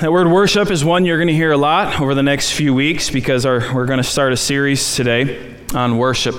That 0.00 0.10
word 0.10 0.26
worship 0.26 0.72
is 0.72 0.84
one 0.84 1.04
you're 1.04 1.18
going 1.18 1.28
to 1.28 1.34
hear 1.34 1.52
a 1.52 1.56
lot 1.56 2.00
over 2.00 2.16
the 2.16 2.22
next 2.22 2.50
few 2.50 2.74
weeks 2.74 3.10
because 3.10 3.46
our, 3.46 3.60
we're 3.72 3.86
going 3.86 3.98
to 3.98 4.02
start 4.02 4.32
a 4.32 4.36
series 4.36 4.96
today 4.96 5.54
on 5.72 5.98
worship, 5.98 6.34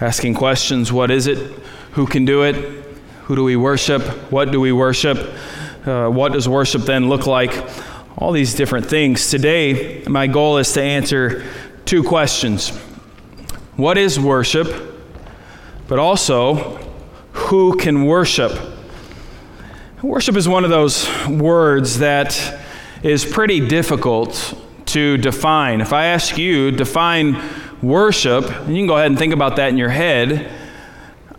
asking 0.00 0.34
questions 0.34 0.92
what 0.92 1.10
is 1.10 1.26
it? 1.26 1.38
Who 1.92 2.06
can 2.06 2.24
do 2.24 2.44
it? 2.44 2.54
Who 3.24 3.34
do 3.34 3.42
we 3.42 3.56
worship? 3.56 4.02
What 4.30 4.52
do 4.52 4.60
we 4.60 4.70
worship? 4.70 5.18
Uh, 5.84 6.08
what 6.08 6.32
does 6.32 6.48
worship 6.48 6.82
then 6.82 7.08
look 7.08 7.26
like? 7.26 7.50
All 8.16 8.30
these 8.30 8.54
different 8.54 8.86
things. 8.86 9.28
Today, 9.28 10.04
my 10.06 10.28
goal 10.28 10.58
is 10.58 10.72
to 10.74 10.82
answer 10.82 11.44
two 11.84 12.04
questions 12.04 12.68
What 13.74 13.98
is 13.98 14.20
worship? 14.20 14.68
But 15.88 15.98
also, 15.98 16.76
who 17.32 17.76
can 17.76 18.04
worship? 18.04 18.52
Worship 20.00 20.36
is 20.36 20.48
one 20.48 20.62
of 20.62 20.70
those 20.70 21.08
words 21.26 21.98
that 21.98 22.66
is 23.02 23.24
pretty 23.24 23.66
difficult 23.66 24.54
to 24.86 25.16
define. 25.18 25.80
If 25.80 25.92
I 25.92 26.06
ask 26.06 26.38
you, 26.38 26.70
define 26.70 27.42
worship, 27.82 28.50
and 28.50 28.70
you 28.70 28.80
can 28.80 28.86
go 28.86 28.96
ahead 28.96 29.10
and 29.10 29.18
think 29.18 29.32
about 29.32 29.56
that 29.56 29.68
in 29.68 29.76
your 29.76 29.90
head, 29.90 30.50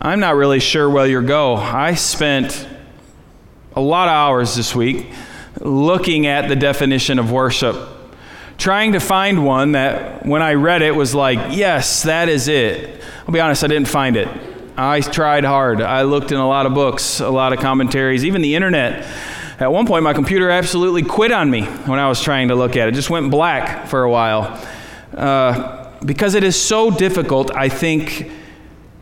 I'm 0.00 0.20
not 0.20 0.36
really 0.36 0.60
sure 0.60 0.88
where 0.88 1.06
you'll 1.06 1.26
go. 1.26 1.56
I 1.56 1.94
spent 1.94 2.66
a 3.74 3.80
lot 3.80 4.08
of 4.08 4.12
hours 4.12 4.54
this 4.54 4.74
week 4.74 5.08
looking 5.60 6.26
at 6.26 6.48
the 6.48 6.56
definition 6.56 7.18
of 7.18 7.30
worship, 7.30 7.76
trying 8.56 8.92
to 8.92 9.00
find 9.00 9.44
one 9.44 9.72
that 9.72 10.24
when 10.24 10.42
I 10.42 10.54
read 10.54 10.80
it 10.80 10.92
was 10.92 11.14
like, 11.14 11.38
yes, 11.56 12.04
that 12.04 12.28
is 12.28 12.48
it. 12.48 13.02
I'll 13.26 13.32
be 13.32 13.40
honest, 13.40 13.62
I 13.62 13.66
didn't 13.66 13.88
find 13.88 14.16
it. 14.16 14.28
I 14.76 15.00
tried 15.00 15.44
hard. 15.44 15.82
I 15.82 16.02
looked 16.02 16.32
in 16.32 16.38
a 16.38 16.48
lot 16.48 16.64
of 16.64 16.72
books, 16.72 17.20
a 17.20 17.28
lot 17.28 17.52
of 17.52 17.58
commentaries, 17.58 18.24
even 18.24 18.40
the 18.40 18.54
internet. 18.54 19.06
At 19.60 19.70
one 19.70 19.86
point, 19.86 20.02
my 20.02 20.14
computer 20.14 20.48
absolutely 20.48 21.02
quit 21.02 21.30
on 21.30 21.50
me 21.50 21.64
when 21.64 21.98
I 21.98 22.08
was 22.08 22.22
trying 22.22 22.48
to 22.48 22.54
look 22.54 22.76
at 22.76 22.88
it. 22.88 22.94
It 22.94 22.94
just 22.94 23.10
went 23.10 23.30
black 23.30 23.88
for 23.88 24.02
a 24.02 24.10
while. 24.10 24.66
Uh, 25.14 25.92
because 26.02 26.34
it 26.34 26.42
is 26.42 26.60
so 26.60 26.90
difficult, 26.90 27.54
I 27.54 27.68
think, 27.68 28.30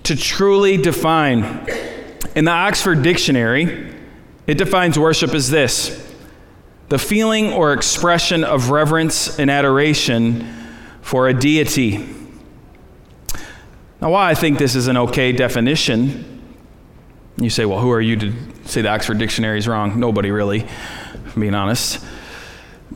to 0.03 0.17
truly 0.17 0.77
define. 0.77 1.65
In 2.35 2.45
the 2.45 2.51
Oxford 2.51 3.03
Dictionary, 3.03 3.95
it 4.49 4.59
defines 4.59 4.99
worship 4.99 5.33
as 5.33 5.49
this 5.49 6.05
the 6.89 6.99
feeling 6.99 7.53
or 7.53 7.75
expression 7.75 8.43
of 8.43 8.71
reverence 8.71 9.39
and 9.39 9.51
adoration 9.51 10.51
for 11.03 11.29
a 11.29 11.35
deity. 11.35 11.99
Now, 14.01 14.11
why 14.11 14.31
I 14.31 14.35
think 14.35 14.59
this 14.59 14.75
is 14.75 14.89
an 14.89 14.97
okay 14.97 15.33
definition 15.33 16.39
you 17.41 17.51
say, 17.51 17.65
well, 17.65 17.79
who 17.79 17.91
are 17.91 18.01
you 18.01 18.17
to 18.17 18.33
say 18.69 18.83
the 18.83 18.89
Oxford 18.89 19.19
Dictionary 19.19 19.59
is 19.59 19.67
wrong? 19.67 19.99
Nobody 19.99 20.31
really, 20.31 20.67
being 21.39 21.55
honest. 21.55 22.05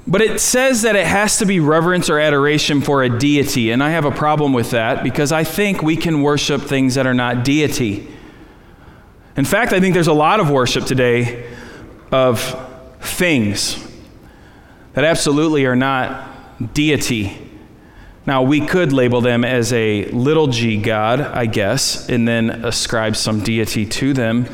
But 0.07 0.21
it 0.21 0.41
says 0.41 0.83
that 0.83 0.97
it 0.97 1.07
has 1.07 1.39
to 1.39 1.47
be 1.47 1.61
reverence 1.61 2.11
or 2.11 2.19
adoration 2.19 2.81
for 2.81 3.03
a 3.03 3.19
deity, 3.19 3.71
and 3.71 3.83
I 3.83 3.91
have 3.91 4.05
a 4.05 4.11
problem 4.11 4.53
with 4.53 4.71
that 4.73 5.05
because 5.05 5.31
I 5.33 5.45
think 5.45 5.83
we 5.83 5.97
can 5.97 6.23
worship 6.23 6.63
things 6.63 6.97
that 6.97 7.07
are 7.07 7.15
not 7.15 7.45
deity. 7.45 8.09
In 9.37 9.45
fact, 9.45 9.73
I 9.73 9.81
think 9.81 9.95
there's 9.95 10.09
a 10.09 10.13
lot 10.13 10.41
of 10.41 10.51
worship 10.51 10.85
today 10.85 11.49
of 12.11 12.41
things 13.01 13.83
that 14.95 15.05
absolutely 15.05 15.65
are 15.67 15.77
not 15.77 16.75
deity. 16.75 17.39
Now, 18.27 18.43
we 18.43 18.61
could 18.61 18.93
label 18.93 19.21
them 19.21 19.45
as 19.45 19.73
a 19.73 20.05
little 20.07 20.49
g 20.49 20.77
God, 20.77 21.21
I 21.21 21.47
guess, 21.47 22.09
and 22.09 22.27
then 22.29 22.51
ascribe 22.51 23.17
some 23.17 23.41
deity 23.41 23.87
to 23.87 24.13
them. 24.13 24.47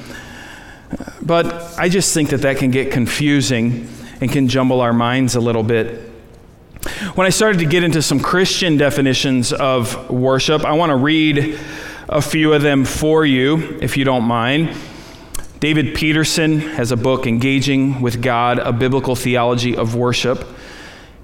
But 1.22 1.78
I 1.78 1.88
just 1.88 2.14
think 2.14 2.30
that 2.30 2.42
that 2.42 2.56
can 2.56 2.70
get 2.70 2.90
confusing 2.90 3.88
and 4.20 4.30
can 4.30 4.48
jumble 4.48 4.80
our 4.80 4.92
minds 4.92 5.34
a 5.34 5.40
little 5.40 5.62
bit. 5.62 6.10
When 7.14 7.26
I 7.26 7.30
started 7.30 7.58
to 7.58 7.66
get 7.66 7.82
into 7.84 8.02
some 8.02 8.20
Christian 8.20 8.76
definitions 8.76 9.52
of 9.52 10.10
worship, 10.10 10.64
I 10.64 10.72
want 10.72 10.90
to 10.90 10.96
read 10.96 11.58
a 12.08 12.22
few 12.22 12.54
of 12.54 12.62
them 12.62 12.84
for 12.84 13.26
you, 13.26 13.78
if 13.82 13.96
you 13.96 14.04
don't 14.04 14.24
mind. 14.24 14.74
David 15.60 15.96
Peterson 15.96 16.60
has 16.60 16.92
a 16.92 16.96
book, 16.96 17.26
Engaging 17.26 18.00
with 18.00 18.22
God, 18.22 18.58
a 18.58 18.72
Biblical 18.72 19.16
Theology 19.16 19.76
of 19.76 19.96
Worship. 19.96 20.46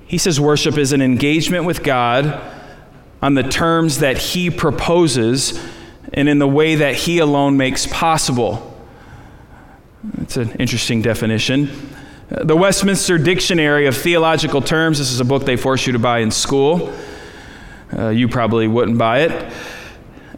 He 0.06 0.18
says 0.18 0.40
worship 0.40 0.76
is 0.76 0.92
an 0.92 1.00
engagement 1.00 1.64
with 1.64 1.82
God 1.82 2.40
on 3.22 3.34
the 3.34 3.44
terms 3.44 4.00
that 4.00 4.18
He 4.18 4.50
proposes 4.50 5.58
and 6.12 6.28
in 6.28 6.38
the 6.38 6.48
way 6.48 6.74
that 6.74 6.94
He 6.94 7.20
alone 7.20 7.56
makes 7.56 7.86
possible. 7.86 8.73
It's 10.18 10.36
an 10.36 10.50
interesting 10.58 11.00
definition. 11.00 11.70
The 12.28 12.56
Westminster 12.56 13.16
Dictionary 13.16 13.86
of 13.86 13.96
Theological 13.96 14.60
Terms, 14.60 14.98
this 14.98 15.10
is 15.10 15.20
a 15.20 15.24
book 15.24 15.46
they 15.46 15.56
force 15.56 15.86
you 15.86 15.94
to 15.94 15.98
buy 15.98 16.18
in 16.18 16.30
school. 16.30 16.94
Uh, 17.96 18.10
you 18.10 18.28
probably 18.28 18.68
wouldn't 18.68 18.98
buy 18.98 19.20
it. 19.20 19.52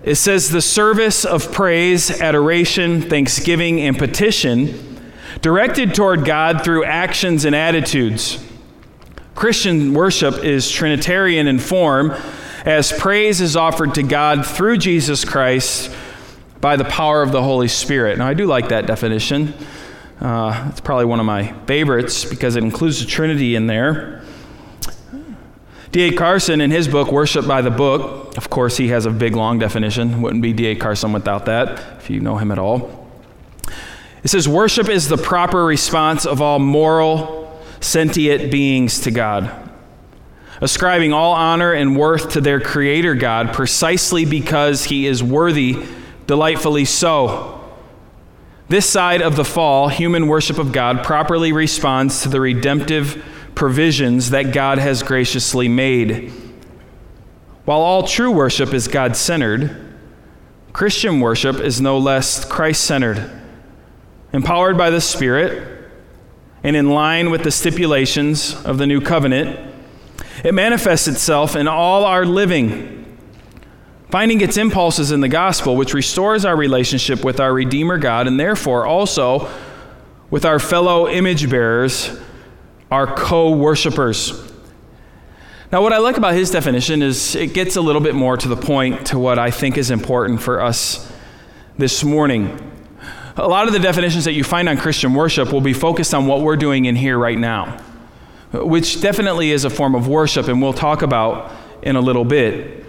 It 0.05 0.15
says 0.17 0.51
the 0.51 0.63
service 0.63 1.25
of 1.25 1.51
praise, 1.51 2.21
adoration, 2.21 3.03
thanksgiving, 3.03 3.81
and 3.81 3.99
petition 3.99 5.01
directed 5.41 5.95
toward 5.95 6.25
God 6.25 6.63
through 6.63 6.85
actions 6.85 7.45
and 7.45 7.57
attitudes. 7.57 8.45
Christian 9.35 9.95
worship 9.95 10.45
is 10.45 10.71
Trinitarian 10.71 11.49
in 11.49 11.59
form, 11.59 12.13
as 12.65 12.93
praise 12.93 13.41
is 13.41 13.57
offered 13.57 13.95
to 13.95 14.05
God 14.05 14.47
through 14.47 14.79
Jesus 14.79 15.25
Christ 15.25 15.91
by 16.67 16.75
the 16.75 16.85
power 16.87 17.23
of 17.23 17.31
the 17.31 17.41
Holy 17.41 17.69
Spirit. 17.69 18.19
Now, 18.19 18.27
I 18.27 18.35
do 18.35 18.45
like 18.45 18.71
that 18.71 18.89
definition. 18.89 19.55
Uh, 20.21 20.67
it's 20.69 20.81
probably 20.81 21.05
one 21.05 21.21
of 21.21 21.25
my 21.25 21.53
favorites 21.65 22.25
because 22.25 22.57
it 22.57 22.65
includes 22.65 22.99
the 22.99 23.07
Trinity 23.07 23.55
in 23.55 23.69
there. 23.69 24.25
D.A. 25.93 26.11
Carson, 26.11 26.61
in 26.61 26.73
his 26.73 26.89
book, 26.89 27.13
Worship 27.13 27.47
by 27.47 27.63
the 27.63 27.71
Book, 27.71 28.37
of 28.37 28.51
course, 28.51 28.77
he 28.77 28.89
has 28.89 29.07
a 29.07 29.13
big, 29.13 29.37
long 29.37 29.61
definition. 29.61 30.21
Wouldn't 30.23 30.43
be 30.43 30.53
D.A. 30.53 30.75
Carson 30.75 31.13
without 31.13 31.47
that, 31.47 32.01
if 32.01 32.11
you 32.11 32.19
know 32.19 32.37
him 32.37 32.51
at 32.51 32.59
all. 32.59 33.09
It 34.25 34.29
says, 34.31 34.49
Worship 34.49 34.89
is 34.89 35.09
the 35.09 35.17
proper 35.17 35.65
response 35.65 36.27
of 36.27 36.43
all 36.43 36.59
moral, 36.59 37.63
sentient 37.79 38.51
beings 38.51 38.99
to 39.03 39.13
God, 39.13 39.71
ascribing 40.61 41.13
all 41.13 41.33
honor 41.33 41.73
and 41.73 41.97
worth 41.97 42.31
to 42.31 42.41
their 42.41 42.59
Creator 42.59 43.15
God 43.15 43.53
precisely 43.53 44.25
because 44.25 44.83
He 44.83 45.07
is 45.07 45.23
worthy, 45.23 45.87
delightfully 46.27 46.85
so. 46.85 47.61
This 48.69 48.89
side 48.89 49.23
of 49.23 49.37
the 49.37 49.45
fall, 49.45 49.89
human 49.89 50.27
worship 50.27 50.59
of 50.59 50.73
God 50.73 51.05
properly 51.05 51.53
responds 51.53 52.23
to 52.23 52.29
the 52.29 52.41
redemptive 52.41 53.25
provisions 53.55 54.31
that 54.31 54.53
God 54.53 54.79
has 54.79 55.03
graciously 55.03 55.69
made. 55.69 56.33
While 57.65 57.81
all 57.81 58.03
true 58.03 58.31
worship 58.31 58.75
is 58.75 58.89
God 58.89 59.17
centered, 59.17 59.95
Christian 60.73 61.21
worship 61.21 61.61
is 61.61 61.81
no 61.81 61.97
less 61.97 62.45
Christ 62.45 62.85
centered. 62.85 63.31
Empowered 64.33 64.77
by 64.77 64.91
the 64.91 65.01
Spirit, 65.01 65.77
and 66.63 66.77
in 66.77 66.91
line 66.91 67.31
with 67.31 67.45
the 67.45 67.51
stipulations 67.51 68.55
of 68.65 68.79
the 68.79 68.87
new 68.87 69.01
covenant, 69.01 69.59
it 70.45 70.53
manifests 70.53 71.09
itself 71.09 71.57
in 71.57 71.69
all 71.69 72.05
our 72.05 72.27
living, 72.27 73.06
finding 74.11 74.41
its 74.41 74.57
impulses 74.57 75.11
in 75.11 75.21
the 75.21 75.29
gospel, 75.29 75.77
which 75.77 75.95
restores 75.95 76.45
our 76.45 76.57
relationship 76.57 77.25
with 77.25 77.41
our 77.41 77.53
Redeemer 77.53 77.99
God 77.99 78.27
and 78.27 78.39
therefore 78.39 78.87
also 78.87 79.51
with 80.31 80.45
our 80.45 80.59
fellow 80.59 81.09
image 81.09 81.49
bearers, 81.49 82.19
our 82.91 83.07
co 83.07 83.57
worshipers. 83.57 84.43
Now, 85.73 85.83
what 85.83 85.93
I 85.93 85.99
like 85.99 86.17
about 86.17 86.35
his 86.35 86.51
definition 86.51 87.03
is 87.03 87.35
it 87.35 87.53
gets 87.53 87.77
a 87.77 87.81
little 87.81 88.01
bit 88.01 88.15
more 88.15 88.37
to 88.37 88.49
the 88.49 88.57
point 88.57 89.09
to 89.09 89.19
what 89.19 89.39
I 89.39 89.51
think 89.51 89.77
is 89.77 89.91
important 89.91 90.41
for 90.41 90.61
us 90.61 91.13
this 91.77 92.05
morning 92.05 92.73
a 93.37 93.47
lot 93.47 93.67
of 93.67 93.75
the 93.75 93.79
definitions 93.79 94.25
that 94.25 94.33
you 94.33 94.43
find 94.43 94.69
on 94.69 94.79
Christian 94.79 95.13
worship 95.13 95.53
will 95.53 95.61
be 95.61 95.75
focused 95.75 96.15
on 96.15 96.27
what 96.27 96.41
we're 96.41 96.57
doing 96.57 96.87
in 96.87 96.97
here 96.97 97.19
right 97.19 97.37
now, 97.37 97.79
which 98.53 99.03
definitely 99.03 99.51
is 99.51 99.65
a 99.65 99.71
form 99.71 99.95
of 99.95 100.09
worship, 100.09 100.49
and 100.49 100.63
we'll 100.63 100.73
talk 100.73 101.03
about 101.03 101.53
in 101.83 101.97
a 101.97 102.01
little 102.01 102.25
bit. 102.25 102.86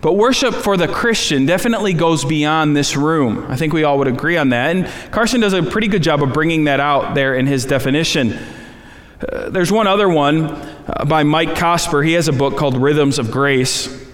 But 0.00 0.14
worship 0.14 0.54
for 0.54 0.78
the 0.78 0.88
Christian 0.88 1.44
definitely 1.44 1.92
goes 1.92 2.24
beyond 2.24 2.74
this 2.74 2.96
room. 2.96 3.46
I 3.50 3.56
think 3.56 3.74
we 3.74 3.84
all 3.84 3.98
would 3.98 4.08
agree 4.08 4.38
on 4.38 4.48
that. 4.48 4.74
And 4.74 5.12
Carson 5.12 5.42
does 5.42 5.52
a 5.52 5.62
pretty 5.62 5.88
good 5.88 6.02
job 6.02 6.22
of 6.22 6.32
bringing 6.32 6.64
that 6.64 6.80
out 6.80 7.14
there 7.14 7.34
in 7.34 7.46
his 7.46 7.66
definition. 7.66 8.38
Uh, 9.28 9.50
there's 9.50 9.70
one 9.70 9.86
other 9.86 10.08
one 10.08 10.46
uh, 10.46 11.04
by 11.06 11.22
Mike 11.22 11.50
Cosper. 11.50 12.04
He 12.04 12.14
has 12.14 12.28
a 12.28 12.32
book 12.32 12.56
called 12.56 12.78
Rhythms 12.78 13.18
of 13.18 13.30
Grace, 13.30 14.06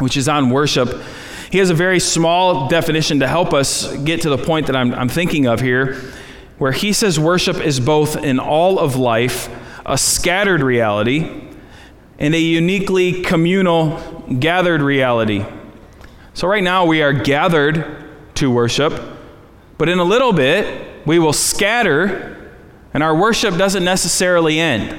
which 0.00 0.16
is 0.16 0.26
on 0.26 0.48
worship. 0.48 1.02
He 1.50 1.58
has 1.58 1.68
a 1.68 1.74
very 1.74 2.00
small 2.00 2.68
definition 2.68 3.20
to 3.20 3.28
help 3.28 3.52
us 3.52 3.94
get 3.98 4.22
to 4.22 4.30
the 4.30 4.38
point 4.38 4.68
that 4.68 4.76
I'm, 4.76 4.94
I'm 4.94 5.10
thinking 5.10 5.46
of 5.46 5.60
here, 5.60 6.00
where 6.56 6.72
he 6.72 6.94
says 6.94 7.20
worship 7.20 7.58
is 7.58 7.78
both 7.78 8.16
in 8.16 8.38
all 8.40 8.78
of 8.78 8.96
life, 8.96 9.50
a 9.84 9.98
scattered 9.98 10.62
reality, 10.62 11.45
and 12.18 12.34
a 12.34 12.40
uniquely 12.40 13.22
communal, 13.22 14.24
gathered 14.38 14.82
reality. 14.82 15.44
So, 16.34 16.48
right 16.48 16.62
now, 16.62 16.84
we 16.84 17.02
are 17.02 17.12
gathered 17.12 18.04
to 18.36 18.50
worship, 18.50 19.00
but 19.78 19.88
in 19.88 19.98
a 19.98 20.04
little 20.04 20.32
bit, 20.32 21.06
we 21.06 21.18
will 21.18 21.32
scatter 21.32 22.32
And 22.92 23.02
our 23.02 23.14
worship 23.14 23.58
doesn't 23.58 23.84
necessarily 23.84 24.58
end. 24.58 24.98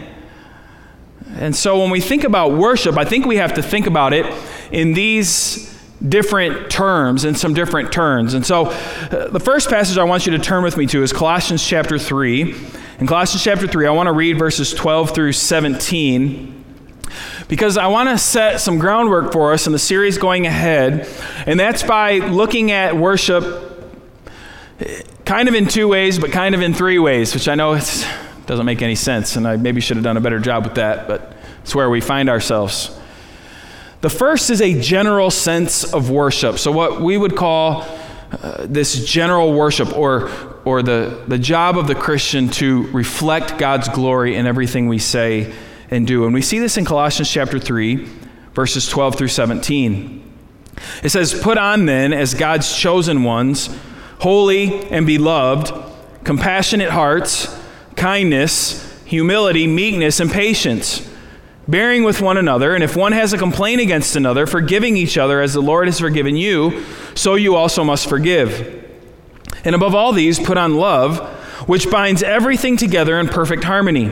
And 1.40 1.56
so 1.56 1.80
when 1.80 1.90
we 1.90 2.00
think 2.00 2.24
about 2.24 2.54
worship, 2.54 2.96
I 2.96 3.06
think 3.06 3.26
we 3.26 3.38
have 3.38 3.56
to 3.56 3.64
think 3.64 3.88
about 3.88 4.14
it 4.14 4.26
in 4.72 4.94
these 4.94 5.76
different 6.08 6.70
terms 6.70 7.24
and 7.24 7.36
some 7.36 7.56
different 7.56 7.92
turns. 7.92 8.36
And 8.36 8.46
so 8.46 8.66
uh, 8.66 9.30
the 9.30 9.40
first 9.40 9.70
passage 9.70 9.98
I 9.98 10.04
want 10.04 10.28
you 10.28 10.32
to 10.34 10.40
turn 10.40 10.64
with 10.64 10.78
me 10.78 10.86
to 10.88 11.02
is 11.02 11.12
Colossians 11.12 11.66
chapter 11.66 11.98
3. 11.98 12.56
In 13.00 13.08
Colossians 13.08 13.44
chapter 13.44 13.68
3, 13.68 13.88
I 13.88 13.92
want 13.92 14.06
to 14.06 14.14
read 14.14 14.38
verses 14.38 14.76
12 14.76 15.16
through 15.16 15.32
17 15.32 16.66
because 17.48 17.78
I 17.78 17.88
want 17.88 18.10
to 18.10 18.18
set 18.18 18.60
some 18.60 18.78
groundwork 18.78 19.32
for 19.32 19.54
us 19.54 19.68
in 19.68 19.74
the 19.74 19.80
series 19.80 20.18
going 20.18 20.46
ahead, 20.46 21.08
and 21.46 21.60
that's 21.60 21.84
by 21.84 22.18
looking 22.18 22.72
at 22.72 22.96
worship 22.96 23.68
kind 25.26 25.48
of 25.48 25.56
in 25.56 25.68
two 25.68 25.88
ways, 25.88 26.20
but 26.20 26.32
kind 26.32 26.56
of 26.56 26.62
in 26.62 26.74
three 26.74 27.00
ways, 27.00 27.34
which 27.34 27.48
I 27.48 27.56
know 27.56 27.76
doesn't 27.76 28.66
make 28.66 28.82
any 28.82 28.96
sense, 28.96 29.36
and 29.36 29.48
I 29.48 29.58
maybe 29.58 29.82
should 29.82 29.98
have 29.98 30.04
done 30.04 30.18
a 30.18 30.22
better 30.22 30.40
job 30.40 30.66
with 30.66 30.76
that, 30.76 31.08
but 31.08 31.34
it's 31.62 31.76
where 31.76 31.90
we 31.90 32.02
find 32.02 32.30
ourselves. 32.30 32.98
The 34.02 34.10
first 34.10 34.50
is 34.50 34.62
a 34.62 34.80
general 34.80 35.32
sense 35.32 35.94
of 35.94 36.10
worship. 36.10 36.60
So, 36.60 36.72
what 36.72 37.02
we 37.02 37.18
would 37.18 37.36
call 37.36 37.86
uh, 38.32 38.66
this 38.68 39.06
general 39.06 39.54
worship, 39.54 39.98
or, 39.98 40.30
or 40.66 40.84
the, 40.84 41.24
the 41.28 41.40
job 41.40 41.78
of 41.78 41.88
the 41.88 41.96
Christian 41.96 42.50
to 42.50 42.84
reflect 42.88 43.58
God's 43.58 43.90
glory 43.90 44.36
in 44.36 44.46
everything 44.46 44.88
we 44.88 45.00
say 45.00 45.54
and 45.90 46.06
do. 46.06 46.26
And 46.26 46.34
we 46.34 46.42
see 46.42 46.60
this 46.60 46.78
in 46.78 46.86
Colossians 46.86 47.30
chapter 47.30 47.60
3, 47.60 48.08
verses 48.54 48.88
12 48.88 49.16
through 49.16 49.28
17. 49.28 50.24
It 51.04 51.10
says, 51.10 51.40
Put 51.40 51.58
on 51.58 51.86
then, 51.86 52.14
as 52.14 52.34
God's 52.34 52.76
chosen 52.76 53.24
ones, 53.24 53.70
holy 54.20 54.84
and 54.90 55.06
beloved, 55.06 55.72
compassionate 56.24 56.90
hearts, 56.90 57.56
kindness, 57.96 59.02
humility, 59.06 59.68
meekness, 59.68 60.20
and 60.20 60.30
patience, 60.30 61.10
bearing 61.68 62.04
with 62.04 62.22
one 62.22 62.38
another, 62.38 62.76
and 62.76 62.84
if 62.84 62.96
one 62.96 63.12
has 63.12 63.34
a 63.34 63.38
complaint 63.38 63.82
against 63.82 64.16
another, 64.16 64.46
forgiving 64.46 64.98
each 64.98 65.18
other 65.18 65.42
as 65.42 65.54
the 65.54 65.62
Lord 65.62 65.88
has 65.88 66.00
forgiven 66.00 66.36
you, 66.36 66.84
so 67.16 67.36
you 67.36 67.56
also 67.56 67.84
must 67.84 68.08
forgive. 68.08 68.86
And 69.64 69.76
above 69.76 69.96
all 69.96 70.14
these, 70.14 70.40
put 70.40 70.58
on 70.58 70.76
love, 70.76 71.20
which 71.68 71.90
binds 71.90 72.24
everything 72.24 72.78
together 72.78 73.20
in 73.20 73.28
perfect 73.28 73.64
harmony. 73.64 74.12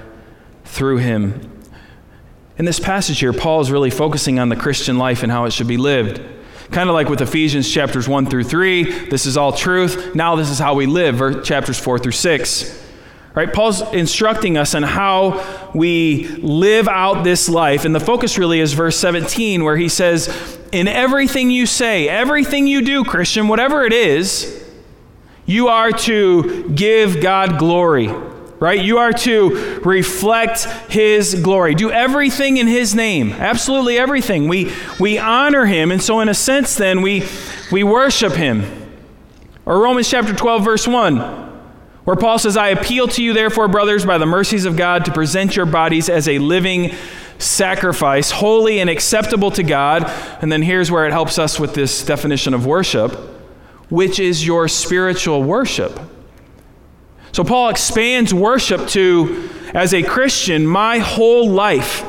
through 0.71 0.97
him. 0.97 1.49
In 2.57 2.65
this 2.65 2.79
passage 2.79 3.19
here, 3.19 3.33
Paul 3.33 3.59
is 3.59 3.71
really 3.71 3.89
focusing 3.89 4.39
on 4.39 4.49
the 4.49 4.55
Christian 4.55 4.97
life 4.97 5.21
and 5.21 5.31
how 5.31 5.45
it 5.45 5.51
should 5.51 5.67
be 5.67 5.77
lived. 5.77 6.21
Kind 6.71 6.89
of 6.89 6.93
like 6.93 7.09
with 7.09 7.19
Ephesians 7.21 7.69
chapters 7.69 8.07
1 8.07 8.27
through 8.27 8.45
3, 8.45 9.09
this 9.09 9.25
is 9.25 9.35
all 9.35 9.51
truth. 9.51 10.15
Now 10.15 10.37
this 10.37 10.49
is 10.49 10.59
how 10.59 10.73
we 10.73 10.85
live, 10.85 11.43
chapters 11.43 11.77
4 11.77 11.99
through 11.99 12.13
6. 12.13 12.85
Right? 13.35 13.51
Paul's 13.51 13.81
instructing 13.93 14.57
us 14.57 14.73
on 14.73 14.83
how 14.83 15.71
we 15.73 16.27
live 16.37 16.87
out 16.87 17.23
this 17.23 17.49
life. 17.49 17.83
And 17.83 17.93
the 17.93 17.99
focus 17.99 18.37
really 18.37 18.61
is 18.61 18.73
verse 18.73 18.97
17, 18.97 19.63
where 19.63 19.77
he 19.77 19.89
says, 19.89 20.57
In 20.71 20.87
everything 20.87 21.49
you 21.49 21.65
say, 21.65 22.07
everything 22.07 22.67
you 22.67 22.81
do, 22.81 23.03
Christian, 23.03 23.49
whatever 23.49 23.83
it 23.83 23.93
is, 23.93 24.57
you 25.45 25.67
are 25.67 25.91
to 25.91 26.69
give 26.69 27.21
God 27.21 27.57
glory 27.57 28.09
right? 28.61 28.79
You 28.79 28.99
are 28.99 29.11
to 29.11 29.79
reflect 29.83 30.65
His 30.87 31.33
glory. 31.33 31.73
Do 31.73 31.91
everything 31.91 32.57
in 32.57 32.67
His 32.67 32.93
name. 32.93 33.31
Absolutely 33.31 33.97
everything. 33.97 34.47
We, 34.47 34.71
we 34.99 35.17
honor 35.17 35.65
Him. 35.65 35.91
And 35.91 36.01
so, 36.01 36.21
in 36.21 36.29
a 36.29 36.33
sense, 36.33 36.75
then, 36.75 37.01
we, 37.01 37.27
we 37.71 37.83
worship 37.83 38.33
Him. 38.33 38.63
Or 39.65 39.81
Romans 39.81 40.07
chapter 40.07 40.33
12, 40.33 40.63
verse 40.63 40.87
1, 40.87 41.17
where 42.03 42.15
Paul 42.15 42.37
says, 42.37 42.55
I 42.55 42.69
appeal 42.69 43.07
to 43.09 43.23
you, 43.23 43.33
therefore, 43.33 43.67
brothers, 43.67 44.05
by 44.05 44.19
the 44.19 44.27
mercies 44.27 44.65
of 44.65 44.77
God, 44.77 45.05
to 45.05 45.11
present 45.11 45.55
your 45.55 45.65
bodies 45.65 46.07
as 46.07 46.27
a 46.27 46.37
living 46.37 46.93
sacrifice, 47.39 48.29
holy 48.29 48.79
and 48.79 48.91
acceptable 48.91 49.49
to 49.51 49.63
God. 49.63 50.03
And 50.39 50.51
then 50.51 50.61
here's 50.61 50.91
where 50.91 51.07
it 51.07 51.11
helps 51.11 51.39
us 51.39 51.59
with 51.59 51.73
this 51.73 52.05
definition 52.05 52.53
of 52.53 52.67
worship, 52.67 53.13
which 53.89 54.19
is 54.19 54.45
your 54.45 54.67
spiritual 54.67 55.41
worship. 55.41 55.99
So 57.31 57.43
Paul 57.43 57.69
expands 57.69 58.33
worship 58.33 58.87
to, 58.89 59.49
as 59.73 59.93
a 59.93 60.03
Christian, 60.03 60.67
my 60.67 60.99
whole 60.99 61.49
life. 61.49 62.05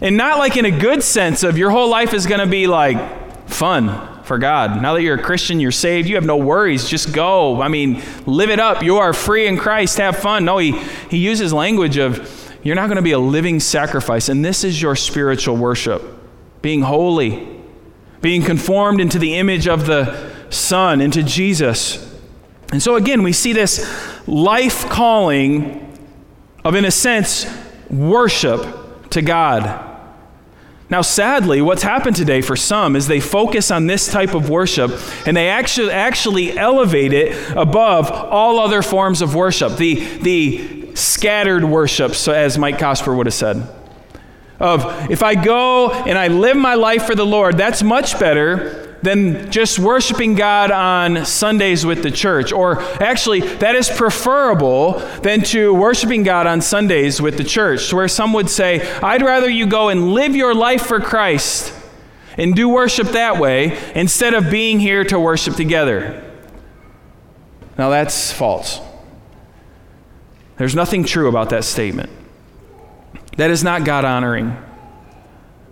And 0.00 0.16
not 0.16 0.38
like 0.38 0.56
in 0.56 0.64
a 0.64 0.70
good 0.70 1.02
sense 1.02 1.42
of 1.44 1.56
your 1.56 1.70
whole 1.70 1.88
life 1.88 2.12
is 2.12 2.26
going 2.26 2.40
to 2.40 2.46
be 2.46 2.66
like 2.66 3.48
fun 3.48 4.24
for 4.24 4.38
God. 4.38 4.82
Now 4.82 4.94
that 4.94 5.02
you're 5.02 5.16
a 5.16 5.22
Christian, 5.22 5.60
you're 5.60 5.70
saved, 5.70 6.08
you 6.08 6.16
have 6.16 6.24
no 6.24 6.36
worries. 6.36 6.88
Just 6.88 7.12
go. 7.12 7.60
I 7.62 7.68
mean, 7.68 8.02
live 8.26 8.50
it 8.50 8.58
up. 8.58 8.82
You 8.82 8.96
are 8.96 9.12
free 9.12 9.46
in 9.46 9.56
Christ. 9.56 9.98
Have 9.98 10.16
fun. 10.16 10.44
No, 10.44 10.58
he, 10.58 10.72
he 11.10 11.18
uses 11.18 11.52
language 11.52 11.96
of 11.96 12.30
you're 12.62 12.74
not 12.74 12.86
going 12.86 12.96
to 12.96 13.02
be 13.02 13.12
a 13.12 13.18
living 13.18 13.60
sacrifice. 13.60 14.28
And 14.28 14.44
this 14.44 14.64
is 14.64 14.80
your 14.80 14.96
spiritual 14.96 15.56
worship 15.56 16.02
being 16.62 16.80
holy, 16.82 17.46
being 18.20 18.42
conformed 18.42 19.00
into 19.00 19.18
the 19.18 19.34
image 19.36 19.68
of 19.68 19.86
the 19.86 20.32
Son, 20.50 21.00
into 21.00 21.22
Jesus. 21.22 22.14
And 22.72 22.82
so 22.82 22.96
again, 22.96 23.22
we 23.22 23.32
see 23.32 23.52
this 23.52 24.13
life 24.26 24.88
calling 24.88 25.92
of, 26.64 26.74
in 26.74 26.84
a 26.84 26.90
sense, 26.90 27.46
worship 27.90 29.10
to 29.10 29.22
God. 29.22 29.90
Now, 30.90 31.02
sadly, 31.02 31.62
what's 31.62 31.82
happened 31.82 32.16
today 32.16 32.40
for 32.40 32.56
some 32.56 32.94
is 32.94 33.06
they 33.06 33.20
focus 33.20 33.70
on 33.70 33.86
this 33.86 34.06
type 34.10 34.34
of 34.34 34.50
worship 34.50 34.92
and 35.26 35.36
they 35.36 35.48
actually, 35.48 35.90
actually 35.90 36.56
elevate 36.56 37.12
it 37.12 37.36
above 37.56 38.10
all 38.10 38.58
other 38.60 38.82
forms 38.82 39.22
of 39.22 39.34
worship. 39.34 39.76
The, 39.76 39.94
the 40.18 40.94
scattered 40.94 41.64
worship, 41.64 42.14
so 42.14 42.32
as 42.32 42.58
Mike 42.58 42.78
Cosper 42.78 43.16
would 43.16 43.26
have 43.26 43.34
said. 43.34 43.66
Of 44.60 45.10
if 45.10 45.22
I 45.22 45.34
go 45.34 45.90
and 45.90 46.16
I 46.16 46.28
live 46.28 46.56
my 46.56 46.74
life 46.74 47.06
for 47.06 47.14
the 47.14 47.26
Lord, 47.26 47.56
that's 47.56 47.82
much 47.82 48.18
better 48.20 48.83
than 49.04 49.50
just 49.50 49.78
worshiping 49.78 50.34
God 50.34 50.70
on 50.70 51.26
Sundays 51.26 51.84
with 51.84 52.02
the 52.02 52.10
church. 52.10 52.52
Or 52.52 52.80
actually, 53.02 53.40
that 53.40 53.74
is 53.74 53.90
preferable 53.90 54.98
than 55.22 55.42
to 55.42 55.74
worshiping 55.74 56.22
God 56.22 56.46
on 56.46 56.62
Sundays 56.62 57.20
with 57.20 57.36
the 57.36 57.44
church, 57.44 57.92
where 57.92 58.08
some 58.08 58.32
would 58.32 58.48
say, 58.48 58.80
I'd 59.00 59.20
rather 59.20 59.48
you 59.48 59.66
go 59.66 59.90
and 59.90 60.14
live 60.14 60.34
your 60.34 60.54
life 60.54 60.86
for 60.86 61.00
Christ 61.00 61.72
and 62.38 62.56
do 62.56 62.68
worship 62.68 63.08
that 63.08 63.38
way 63.38 63.78
instead 63.94 64.32
of 64.32 64.50
being 64.50 64.80
here 64.80 65.04
to 65.04 65.20
worship 65.20 65.54
together. 65.54 66.22
Now, 67.76 67.90
that's 67.90 68.32
false. 68.32 68.80
There's 70.56 70.74
nothing 70.74 71.04
true 71.04 71.28
about 71.28 71.50
that 71.50 71.64
statement. 71.64 72.10
That 73.36 73.50
is 73.50 73.62
not 73.62 73.84
God 73.84 74.04
honoring. 74.06 74.56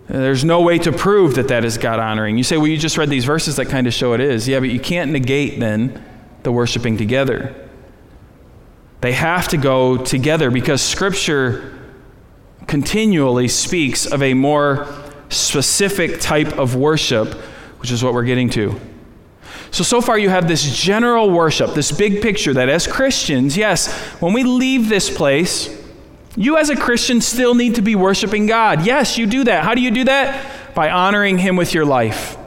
There's 0.07 0.43
no 0.43 0.61
way 0.61 0.77
to 0.79 0.91
prove 0.91 1.35
that 1.35 1.47
that 1.47 1.63
is 1.63 1.77
God 1.77 1.99
honoring. 1.99 2.37
You 2.37 2.43
say, 2.43 2.57
well, 2.57 2.67
you 2.67 2.77
just 2.77 2.97
read 2.97 3.09
these 3.09 3.25
verses 3.25 3.55
that 3.55 3.67
kind 3.67 3.87
of 3.87 3.93
show 3.93 4.13
it 4.13 4.19
is. 4.19 4.47
Yeah, 4.47 4.59
but 4.59 4.69
you 4.69 4.79
can't 4.79 5.11
negate 5.11 5.59
then 5.59 6.03
the 6.43 6.51
worshiping 6.51 6.97
together. 6.97 7.55
They 9.01 9.13
have 9.13 9.47
to 9.49 9.57
go 9.57 9.97
together 9.97 10.51
because 10.51 10.81
Scripture 10.81 11.79
continually 12.67 13.47
speaks 13.47 14.05
of 14.05 14.21
a 14.21 14.33
more 14.33 14.87
specific 15.29 16.19
type 16.19 16.57
of 16.57 16.75
worship, 16.75 17.33
which 17.79 17.91
is 17.91 18.03
what 18.03 18.13
we're 18.13 18.23
getting 18.23 18.49
to. 18.51 18.79
So, 19.71 19.83
so 19.83 20.01
far 20.01 20.19
you 20.19 20.29
have 20.29 20.47
this 20.47 20.63
general 20.75 21.31
worship, 21.31 21.73
this 21.73 21.91
big 21.91 22.21
picture 22.21 22.53
that 22.53 22.69
as 22.69 22.85
Christians, 22.85 23.57
yes, 23.57 23.91
when 24.21 24.33
we 24.33 24.43
leave 24.43 24.87
this 24.87 25.09
place, 25.09 25.82
you, 26.35 26.57
as 26.57 26.69
a 26.69 26.75
Christian, 26.75 27.21
still 27.21 27.53
need 27.53 27.75
to 27.75 27.81
be 27.81 27.95
worshiping 27.95 28.47
God. 28.47 28.85
Yes, 28.85 29.17
you 29.17 29.25
do 29.25 29.43
that. 29.43 29.63
How 29.63 29.75
do 29.75 29.81
you 29.81 29.91
do 29.91 30.05
that? 30.05 30.73
By 30.73 30.89
honoring 30.89 31.37
Him 31.37 31.55
with 31.55 31.73
your 31.73 31.85
life. 31.85 32.37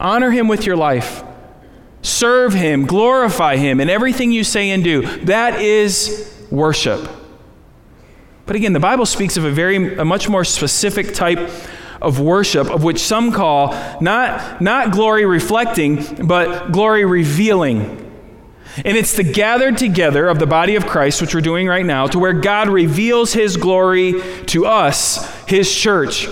Honor 0.00 0.30
Him 0.30 0.48
with 0.48 0.66
your 0.66 0.76
life. 0.76 1.22
Serve 2.02 2.54
Him, 2.54 2.86
glorify 2.86 3.56
Him 3.56 3.80
in 3.80 3.90
everything 3.90 4.32
you 4.32 4.44
say 4.44 4.70
and 4.70 4.82
do. 4.82 5.02
That 5.24 5.60
is 5.60 6.32
worship. 6.50 7.08
But 8.46 8.56
again, 8.56 8.72
the 8.72 8.80
Bible 8.80 9.06
speaks 9.06 9.36
of 9.36 9.44
a 9.44 9.50
very, 9.50 9.98
a 9.98 10.04
much 10.04 10.28
more 10.28 10.44
specific 10.44 11.12
type 11.14 11.50
of 12.00 12.20
worship, 12.20 12.70
of 12.70 12.82
which 12.82 13.00
some 13.00 13.32
call 13.32 13.72
not, 14.00 14.60
not 14.60 14.92
glory 14.92 15.26
reflecting, 15.26 16.26
but 16.26 16.70
glory 16.72 17.04
revealing. 17.04 18.07
And 18.84 18.96
it's 18.96 19.16
the 19.16 19.24
gathered 19.24 19.76
together 19.76 20.28
of 20.28 20.38
the 20.38 20.46
body 20.46 20.76
of 20.76 20.86
Christ, 20.86 21.20
which 21.20 21.34
we're 21.34 21.40
doing 21.40 21.66
right 21.66 21.84
now, 21.84 22.06
to 22.06 22.18
where 22.18 22.32
God 22.32 22.68
reveals 22.68 23.32
his 23.32 23.56
glory 23.56 24.20
to 24.46 24.66
us, 24.66 25.28
his 25.46 25.72
church. 25.74 26.28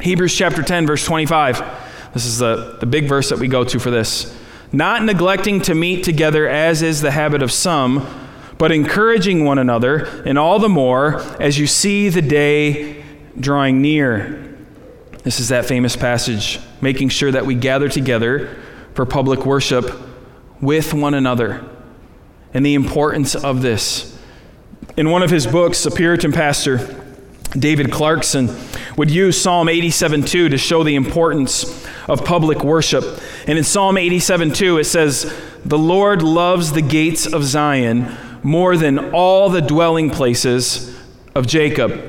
Hebrews 0.00 0.36
chapter 0.36 0.62
10, 0.62 0.86
verse 0.86 1.04
25. 1.04 1.62
This 2.12 2.26
is 2.26 2.38
the, 2.38 2.76
the 2.80 2.86
big 2.86 3.08
verse 3.08 3.30
that 3.30 3.38
we 3.38 3.48
go 3.48 3.64
to 3.64 3.78
for 3.78 3.90
this. 3.90 4.36
Not 4.72 5.04
neglecting 5.04 5.62
to 5.62 5.74
meet 5.74 6.04
together 6.04 6.46
as 6.48 6.82
is 6.82 7.00
the 7.00 7.10
habit 7.10 7.42
of 7.42 7.50
some, 7.50 8.06
but 8.58 8.72
encouraging 8.72 9.44
one 9.44 9.58
another, 9.58 10.22
and 10.26 10.38
all 10.38 10.58
the 10.58 10.68
more 10.68 11.20
as 11.40 11.58
you 11.58 11.66
see 11.66 12.08
the 12.08 12.22
day 12.22 13.02
drawing 13.38 13.80
near. 13.80 14.54
This 15.22 15.40
is 15.40 15.48
that 15.48 15.64
famous 15.64 15.96
passage, 15.96 16.60
making 16.80 17.08
sure 17.08 17.32
that 17.32 17.46
we 17.46 17.54
gather 17.54 17.88
together 17.88 18.56
for 18.94 19.06
public 19.06 19.46
worship 19.46 19.90
with 20.60 20.92
one 20.92 21.14
another 21.14 21.64
and 22.52 22.64
the 22.64 22.74
importance 22.74 23.34
of 23.34 23.62
this. 23.62 24.16
In 24.96 25.10
one 25.10 25.22
of 25.22 25.30
his 25.30 25.46
books, 25.46 25.86
a 25.86 25.90
Puritan 25.90 26.32
pastor, 26.32 26.96
David 27.52 27.90
Clarkson, 27.90 28.50
would 28.96 29.10
use 29.10 29.40
Psalm 29.40 29.68
87:2 29.68 30.48
to 30.48 30.58
show 30.58 30.82
the 30.82 30.94
importance 30.94 31.86
of 32.08 32.24
public 32.24 32.62
worship. 32.62 33.04
And 33.46 33.56
in 33.58 33.64
Psalm 33.64 33.96
87:2 33.96 34.78
it 34.78 34.84
says, 34.84 35.32
"The 35.64 35.78
Lord 35.78 36.22
loves 36.22 36.72
the 36.72 36.82
gates 36.82 37.26
of 37.26 37.44
Zion 37.44 38.08
more 38.42 38.76
than 38.76 38.98
all 39.12 39.48
the 39.48 39.60
dwelling 39.60 40.10
places 40.10 40.94
of 41.34 41.46
Jacob." 41.46 42.00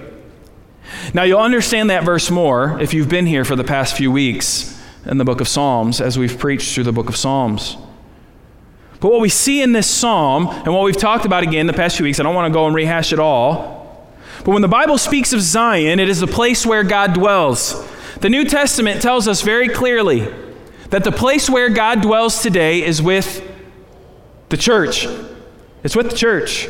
Now 1.13 1.23
you'll 1.23 1.39
understand 1.39 1.89
that 1.89 2.03
verse 2.03 2.29
more 2.29 2.77
if 2.81 2.93
you've 2.93 3.09
been 3.09 3.25
here 3.25 3.45
for 3.45 3.55
the 3.55 3.63
past 3.63 3.95
few 3.95 4.11
weeks 4.11 4.73
in 5.05 5.17
the 5.17 5.25
book 5.25 5.41
of 5.41 5.47
Psalms 5.47 5.99
as 6.01 6.17
we've 6.17 6.37
preached 6.37 6.73
through 6.73 6.83
the 6.83 6.91
book 6.91 7.09
of 7.09 7.15
Psalms. 7.15 7.77
But 9.01 9.11
what 9.11 9.19
we 9.19 9.29
see 9.29 9.63
in 9.63 9.71
this 9.71 9.89
psalm, 9.89 10.47
and 10.47 10.67
what 10.73 10.83
we've 10.83 10.95
talked 10.95 11.25
about 11.25 11.41
again 11.41 11.65
the 11.65 11.73
past 11.73 11.97
few 11.97 12.03
weeks, 12.03 12.19
I 12.19 12.23
don't 12.23 12.35
want 12.35 12.51
to 12.51 12.53
go 12.53 12.67
and 12.67 12.75
rehash 12.75 13.11
it 13.11 13.17
all. 13.17 14.07
But 14.45 14.51
when 14.51 14.61
the 14.61 14.67
Bible 14.67 14.99
speaks 14.99 15.33
of 15.33 15.41
Zion, 15.41 15.99
it 15.99 16.07
is 16.07 16.19
the 16.19 16.27
place 16.27 16.67
where 16.67 16.83
God 16.83 17.13
dwells. 17.13 17.83
The 18.19 18.29
New 18.29 18.45
Testament 18.45 19.01
tells 19.01 19.27
us 19.27 19.41
very 19.41 19.69
clearly 19.69 20.31
that 20.91 21.03
the 21.03 21.11
place 21.11 21.49
where 21.49 21.69
God 21.69 22.01
dwells 22.01 22.43
today 22.43 22.83
is 22.83 23.01
with 23.01 23.43
the 24.49 24.57
church. 24.57 25.07
It's 25.83 25.95
with 25.95 26.11
the 26.11 26.15
church. 26.15 26.69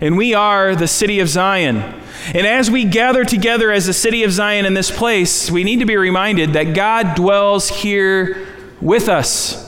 And 0.00 0.16
we 0.16 0.34
are 0.34 0.74
the 0.74 0.88
city 0.88 1.20
of 1.20 1.28
Zion. 1.28 1.76
And 2.34 2.44
as 2.44 2.72
we 2.72 2.84
gather 2.84 3.24
together 3.24 3.70
as 3.70 3.86
the 3.86 3.92
city 3.92 4.24
of 4.24 4.32
Zion 4.32 4.66
in 4.66 4.74
this 4.74 4.90
place, 4.90 5.48
we 5.48 5.62
need 5.62 5.78
to 5.78 5.86
be 5.86 5.96
reminded 5.96 6.54
that 6.54 6.74
God 6.74 7.14
dwells 7.14 7.68
here 7.68 8.48
with 8.80 9.08
us. 9.08 9.65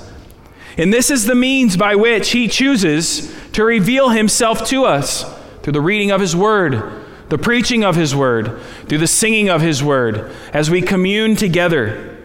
And 0.78 0.94
this 0.94 1.10
is 1.10 1.26
the 1.26 1.34
means 1.34 1.76
by 1.76 1.96
which 1.96 2.30
He 2.30 2.46
chooses 2.46 3.34
to 3.52 3.64
reveal 3.64 4.10
Himself 4.10 4.64
to 4.68 4.84
us 4.84 5.24
through 5.62 5.72
the 5.72 5.80
reading 5.80 6.12
of 6.12 6.20
His 6.20 6.36
Word, 6.36 7.04
the 7.28 7.36
preaching 7.36 7.82
of 7.84 7.96
His 7.96 8.14
Word, 8.14 8.60
through 8.86 8.98
the 8.98 9.08
singing 9.08 9.50
of 9.50 9.60
His 9.60 9.82
Word, 9.82 10.30
as 10.52 10.70
we 10.70 10.80
commune 10.80 11.34
together. 11.34 12.16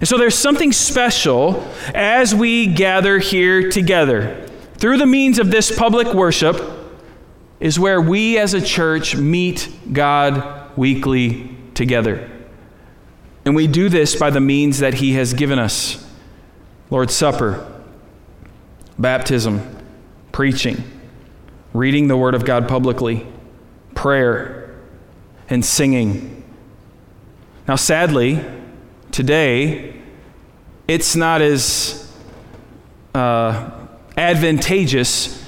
And 0.00 0.08
so 0.08 0.16
there's 0.16 0.34
something 0.34 0.72
special 0.72 1.70
as 1.94 2.34
we 2.34 2.66
gather 2.66 3.18
here 3.18 3.70
together. 3.70 4.48
Through 4.78 4.96
the 4.96 5.06
means 5.06 5.38
of 5.38 5.50
this 5.50 5.76
public 5.76 6.14
worship 6.14 6.60
is 7.60 7.78
where 7.78 8.00
we 8.00 8.38
as 8.38 8.54
a 8.54 8.62
church 8.62 9.14
meet 9.14 9.68
God 9.92 10.76
weekly 10.76 11.54
together. 11.74 12.30
And 13.44 13.54
we 13.54 13.66
do 13.66 13.90
this 13.90 14.16
by 14.16 14.30
the 14.30 14.40
means 14.40 14.78
that 14.78 14.94
He 14.94 15.12
has 15.12 15.34
given 15.34 15.58
us 15.58 16.00
Lord's 16.90 17.14
Supper 17.14 17.73
baptism, 18.98 19.76
preaching, 20.32 20.82
reading 21.72 22.08
the 22.08 22.16
Word 22.16 22.34
of 22.34 22.44
God 22.44 22.68
publicly, 22.68 23.26
prayer, 23.94 24.76
and 25.48 25.64
singing. 25.64 26.44
Now, 27.66 27.76
sadly, 27.76 28.44
today, 29.10 30.00
it's 30.86 31.16
not 31.16 31.40
as 31.40 32.12
uh, 33.14 33.70
advantageous 34.16 35.42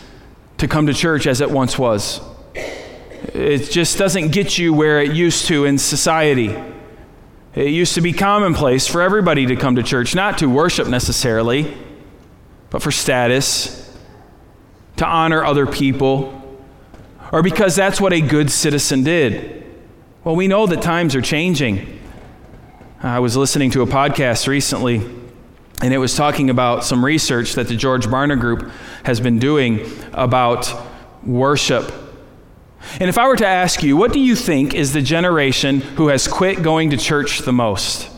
to 0.59 0.69
come 0.69 0.87
to 0.87 0.95
church 0.95 1.27
as 1.27 1.41
it 1.41 1.51
once 1.51 1.79
was. 1.79 2.21
It 2.55 3.71
just 3.71 3.99
doesn't 3.99 4.29
get 4.29 4.57
you 4.57 4.73
where 4.73 5.01
it 5.01 5.13
used 5.13 5.47
to 5.47 5.65
in 5.65 5.79
society. 5.79 6.55
It 7.55 7.69
used 7.69 7.95
to 7.95 8.01
be 8.01 8.13
commonplace 8.13 8.87
for 8.87 9.03
everybody 9.03 9.47
to 9.47 9.57
come 9.57 9.77
to 9.77 9.83
church, 9.83 10.15
not 10.15 10.39
to 10.39 10.47
worship 10.47 10.89
necessarily, 10.89 11.77
but 12.71 12.83
for 12.83 12.91
status, 12.91 13.83
to 14.97 15.07
honor 15.07 15.45
other 15.45 15.67
people, 15.67 16.43
or 17.33 17.43
because 17.43 17.77
that's 17.77 18.01
what 18.01 18.13
a 18.13 18.21
good 18.21 18.51
citizen 18.51 19.05
did. 19.05 19.65
Well, 20.25 20.37
we 20.37 20.49
know 20.49 20.67
that 20.67 20.83
times 20.83 21.15
are 21.15 21.23
changing. 21.23 22.01
I 23.03 23.21
was 23.21 23.37
listening 23.37 23.71
to 23.73 23.83
a 23.83 23.87
podcast 23.87 24.49
recently, 24.49 24.97
and 25.83 25.93
it 25.93 25.99
was 25.99 26.17
talking 26.17 26.51
about 26.51 26.85
some 26.85 27.05
research 27.05 27.55
that 27.55 27.69
the 27.69 27.77
George 27.77 28.07
Barna 28.07 28.39
Group 28.41 28.71
has 29.05 29.21
been 29.21 29.39
doing 29.39 29.87
about 30.13 30.73
worship. 31.23 31.93
And 32.99 33.09
if 33.09 33.19
I 33.19 33.29
were 33.29 33.37
to 33.37 33.47
ask 33.47 33.83
you, 33.83 33.97
what 33.97 34.13
do 34.13 34.21
you 34.21 34.35
think 34.35 34.75
is 34.75 34.93
the 34.93 35.03
generation 35.03 35.81
who 35.81 36.09
has 36.09 36.27
quit 36.27 36.63
going 36.63 36.91
to 36.91 36.97
church 36.97 37.41
the 37.41 37.53
most? 37.53 38.09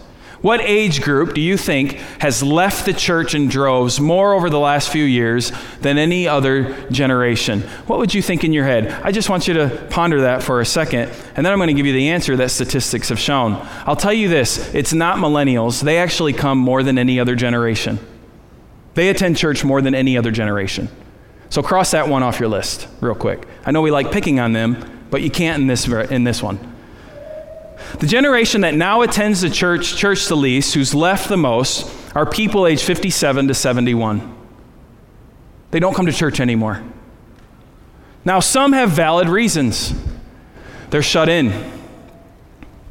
What 0.41 0.61
age 0.61 1.03
group 1.03 1.35
do 1.35 1.41
you 1.41 1.57
think 1.57 1.95
has 2.21 2.45
left 2.45 2.87
the 2.87 2.93
church 2.93 3.35
in 3.35 3.49
droves 3.49 3.99
more 3.99 4.35
over 4.35 4.49
the 4.49 4.61
last 4.61 4.89
few 4.89 5.03
years 5.03 5.51
than 5.81 5.99
any 5.99 6.29
other 6.29 6.89
generation? 6.91 7.63
What 7.89 7.99
would 7.99 8.15
you 8.15 8.23
think 8.23 8.45
in 8.45 8.53
your 8.53 8.65
head? 8.65 8.87
I 9.03 9.11
just 9.11 9.29
want 9.29 9.49
you 9.49 9.55
to 9.55 9.87
ponder 9.91 10.21
that 10.21 10.45
for 10.45 10.61
a 10.61 10.65
second, 10.65 11.11
and 11.35 11.45
then 11.45 11.53
I'm 11.53 11.59
going 11.59 11.69
to 11.69 11.75
give 11.75 11.87
you 11.87 11.93
the 11.93 12.11
answer 12.11 12.37
that 12.37 12.53
statistics 12.53 13.09
have 13.09 13.19
shown. 13.19 13.55
I'll 13.85 13.97
tell 13.97 14.13
you 14.13 14.29
this 14.29 14.73
it's 14.75 14.93
not 14.93 15.19
millennials, 15.19 15.83
they 15.83 15.99
actually 15.99 16.35
come 16.35 16.59
more 16.59 16.85
than 16.85 16.99
any 16.99 17.19
other 17.19 17.35
generation. 17.35 17.99
They 18.95 19.09
attend 19.09 19.37
church 19.37 19.65
more 19.65 19.83
than 19.83 19.95
any 19.95 20.17
other 20.17 20.31
generation. 20.31 20.89
So 21.51 21.63
cross 21.63 21.91
that 21.91 22.09
one 22.09 22.23
off 22.23 22.39
your 22.39 22.49
list 22.49 22.87
real 23.01 23.15
quick. 23.17 23.49
I 23.65 23.73
know 23.73 23.83
we 23.83 23.91
like 23.91 24.13
picking 24.13 24.39
on 24.39 24.53
them, 24.53 25.07
but 25.11 25.21
you 25.21 25.31
can't 25.31 25.63
in 25.63 25.67
this, 25.67 25.89
in 25.89 26.23
this 26.23 26.43
one. 26.43 26.78
The 27.99 28.07
generation 28.07 28.61
that 28.61 28.75
now 28.75 29.03
attends 29.03 29.41
the 29.41 29.51
church, 29.51 29.97
church 29.97 30.27
the 30.29 30.37
least, 30.37 30.75
who's 30.75 30.95
left 30.95 31.29
the 31.29 31.37
most, 31.37 31.93
are 32.15 32.25
people 32.25 32.67
age 32.67 32.83
57 32.83 33.49
to 33.49 33.55
71. 33.55 34.37
They 35.71 35.81
don't 35.81 35.95
come 35.95 36.07
to 36.07 36.13
church 36.13 36.41
anymore. 36.41 36.83
Now, 38.25 38.41
some 38.41 38.73
have 38.73 38.91
valid 38.91 39.29
reasons. 39.29 39.93
They're 40.91 41.03
shut 41.03 41.29
in, 41.29 41.53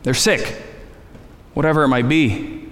they're 0.03 0.13
sick, 0.13 0.61
whatever 1.53 1.83
it 1.83 1.87
might 1.87 2.07
be. 2.07 2.69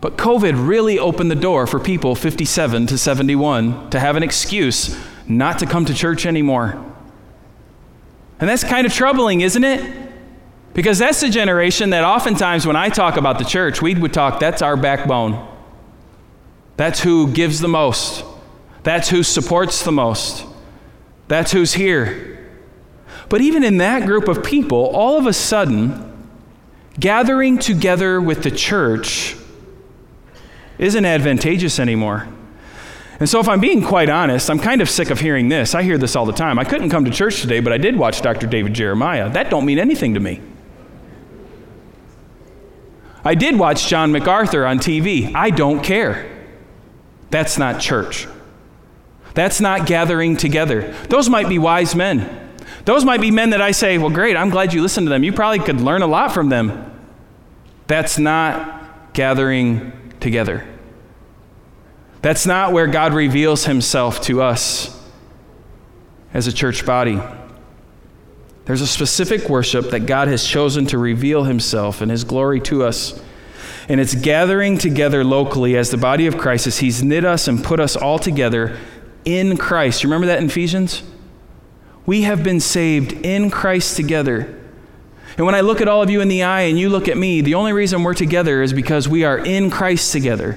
But 0.00 0.16
COVID 0.16 0.68
really 0.68 0.98
opened 0.98 1.30
the 1.30 1.36
door 1.36 1.66
for 1.66 1.80
people 1.80 2.14
57 2.14 2.86
to 2.88 2.98
71 2.98 3.90
to 3.90 3.98
have 3.98 4.16
an 4.16 4.22
excuse 4.22 4.96
not 5.26 5.58
to 5.60 5.66
come 5.66 5.86
to 5.86 5.94
church 5.94 6.26
anymore. 6.26 6.72
And 8.38 8.50
that's 8.50 8.62
kind 8.62 8.86
of 8.86 8.92
troubling, 8.92 9.40
isn't 9.40 9.64
it? 9.64 10.03
Because 10.74 10.98
that's 10.98 11.20
the 11.20 11.30
generation 11.30 11.90
that 11.90 12.04
oftentimes 12.04 12.66
when 12.66 12.76
I 12.76 12.88
talk 12.88 13.16
about 13.16 13.38
the 13.38 13.44
church, 13.44 13.80
we 13.80 13.94
would 13.94 14.12
talk, 14.12 14.40
that's 14.40 14.60
our 14.60 14.76
backbone. 14.76 15.48
That's 16.76 17.00
who 17.00 17.32
gives 17.32 17.60
the 17.60 17.68
most. 17.68 18.24
That's 18.82 19.08
who 19.08 19.22
supports 19.22 19.84
the 19.84 19.92
most. 19.92 20.44
That's 21.28 21.52
who's 21.52 21.74
here. 21.74 22.52
But 23.28 23.40
even 23.40 23.64
in 23.64 23.78
that 23.78 24.04
group 24.04 24.28
of 24.28 24.44
people, 24.44 24.88
all 24.88 25.16
of 25.16 25.26
a 25.26 25.32
sudden, 25.32 26.28
gathering 26.98 27.58
together 27.58 28.20
with 28.20 28.42
the 28.42 28.50
church 28.50 29.36
isn't 30.78 31.04
advantageous 31.04 31.78
anymore. 31.78 32.28
And 33.20 33.28
so, 33.28 33.38
if 33.38 33.48
I'm 33.48 33.60
being 33.60 33.82
quite 33.82 34.10
honest, 34.10 34.50
I'm 34.50 34.58
kind 34.58 34.80
of 34.80 34.90
sick 34.90 35.08
of 35.10 35.20
hearing 35.20 35.48
this. 35.48 35.74
I 35.74 35.84
hear 35.84 35.96
this 35.96 36.16
all 36.16 36.26
the 36.26 36.32
time. 36.32 36.58
I 36.58 36.64
couldn't 36.64 36.90
come 36.90 37.04
to 37.04 37.12
church 37.12 37.40
today, 37.40 37.60
but 37.60 37.72
I 37.72 37.78
did 37.78 37.96
watch 37.96 38.20
Dr. 38.20 38.48
David 38.48 38.74
Jeremiah. 38.74 39.30
That 39.30 39.50
don't 39.50 39.64
mean 39.64 39.78
anything 39.78 40.14
to 40.14 40.20
me. 40.20 40.40
I 43.24 43.34
did 43.34 43.58
watch 43.58 43.88
John 43.88 44.12
MacArthur 44.12 44.66
on 44.66 44.78
TV. 44.78 45.34
I 45.34 45.50
don't 45.50 45.82
care. 45.82 46.30
That's 47.30 47.58
not 47.58 47.80
church. 47.80 48.28
That's 49.32 49.60
not 49.60 49.86
gathering 49.86 50.36
together. 50.36 50.92
Those 51.08 51.28
might 51.28 51.48
be 51.48 51.58
wise 51.58 51.94
men. 51.94 52.40
Those 52.84 53.04
might 53.04 53.20
be 53.20 53.30
men 53.30 53.50
that 53.50 53.62
I 53.62 53.70
say, 53.70 53.96
well, 53.98 54.10
great, 54.10 54.36
I'm 54.36 54.50
glad 54.50 54.74
you 54.74 54.82
listened 54.82 55.06
to 55.06 55.10
them. 55.10 55.24
You 55.24 55.32
probably 55.32 55.58
could 55.58 55.80
learn 55.80 56.02
a 56.02 56.06
lot 56.06 56.32
from 56.32 56.50
them. 56.50 56.92
That's 57.86 58.18
not 58.18 59.12
gathering 59.14 59.92
together. 60.20 60.66
That's 62.20 62.46
not 62.46 62.72
where 62.72 62.86
God 62.86 63.14
reveals 63.14 63.64
himself 63.64 64.20
to 64.22 64.42
us 64.42 64.98
as 66.32 66.46
a 66.46 66.52
church 66.52 66.84
body. 66.84 67.20
There's 68.66 68.80
a 68.80 68.86
specific 68.86 69.48
worship 69.48 69.90
that 69.90 70.00
God 70.00 70.28
has 70.28 70.46
chosen 70.46 70.86
to 70.86 70.98
reveal 70.98 71.44
himself 71.44 72.00
and 72.00 72.10
his 72.10 72.24
glory 72.24 72.60
to 72.62 72.82
us. 72.82 73.20
And 73.88 74.00
it's 74.00 74.14
gathering 74.14 74.78
together 74.78 75.22
locally 75.22 75.76
as 75.76 75.90
the 75.90 75.98
body 75.98 76.26
of 76.26 76.38
Christ 76.38 76.66
as 76.66 76.78
he's 76.78 77.02
knit 77.02 77.24
us 77.24 77.46
and 77.46 77.62
put 77.62 77.78
us 77.78 77.96
all 77.96 78.18
together 78.18 78.78
in 79.26 79.58
Christ. 79.58 80.02
You 80.02 80.08
remember 80.08 80.26
that 80.28 80.38
in 80.38 80.46
Ephesians? 80.46 81.02
We 82.06 82.22
have 82.22 82.42
been 82.42 82.60
saved 82.60 83.12
in 83.12 83.50
Christ 83.50 83.96
together. 83.96 84.60
And 85.36 85.44
when 85.44 85.54
I 85.54 85.60
look 85.60 85.80
at 85.80 85.88
all 85.88 86.00
of 86.00 86.08
you 86.08 86.20
in 86.20 86.28
the 86.28 86.44
eye 86.44 86.62
and 86.62 86.78
you 86.78 86.88
look 86.88 87.08
at 87.08 87.16
me, 87.16 87.40
the 87.40 87.54
only 87.54 87.72
reason 87.72 88.02
we're 88.02 88.14
together 88.14 88.62
is 88.62 88.72
because 88.72 89.08
we 89.08 89.24
are 89.24 89.38
in 89.38 89.70
Christ 89.70 90.12
together. 90.12 90.56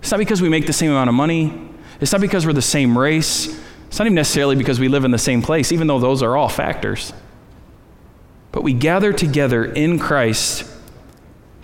It's 0.00 0.10
not 0.10 0.18
because 0.18 0.42
we 0.42 0.48
make 0.48 0.66
the 0.66 0.72
same 0.72 0.90
amount 0.90 1.08
of 1.08 1.14
money. 1.14 1.70
It's 2.00 2.12
not 2.12 2.20
because 2.20 2.44
we're 2.44 2.52
the 2.52 2.62
same 2.62 2.98
race. 2.98 3.58
It's 3.88 3.98
not 3.98 4.06
even 4.06 4.14
necessarily 4.14 4.56
because 4.56 4.78
we 4.78 4.88
live 4.88 5.04
in 5.04 5.10
the 5.10 5.18
same 5.18 5.42
place, 5.42 5.72
even 5.72 5.86
though 5.86 5.98
those 5.98 6.22
are 6.22 6.36
all 6.36 6.48
factors. 6.48 7.12
But 8.52 8.62
we 8.62 8.72
gather 8.72 9.12
together 9.12 9.64
in 9.64 9.98
Christ 9.98 10.70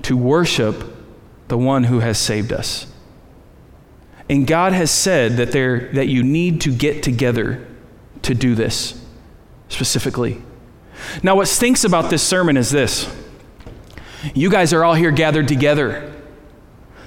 to 0.02 0.16
worship 0.16 0.85
the 1.49 1.59
one 1.59 1.85
who 1.85 2.00
has 2.00 2.19
saved 2.19 2.52
us. 2.52 2.87
And 4.28 4.47
God 4.47 4.73
has 4.73 4.90
said 4.90 5.37
that, 5.37 5.52
there, 5.52 5.93
that 5.93 6.09
you 6.09 6.23
need 6.23 6.62
to 6.62 6.75
get 6.75 7.02
together 7.02 7.66
to 8.23 8.35
do 8.35 8.54
this 8.54 9.00
specifically. 9.69 10.43
Now, 11.23 11.37
what 11.37 11.49
stinks 11.49 11.85
about 11.85 12.11
this 12.11 12.23
sermon 12.23 12.57
is 12.57 12.71
this 12.71 13.14
you 14.35 14.50
guys 14.50 14.73
are 14.73 14.83
all 14.83 14.95
here 14.95 15.11
gathered 15.11 15.49
together. 15.49 16.11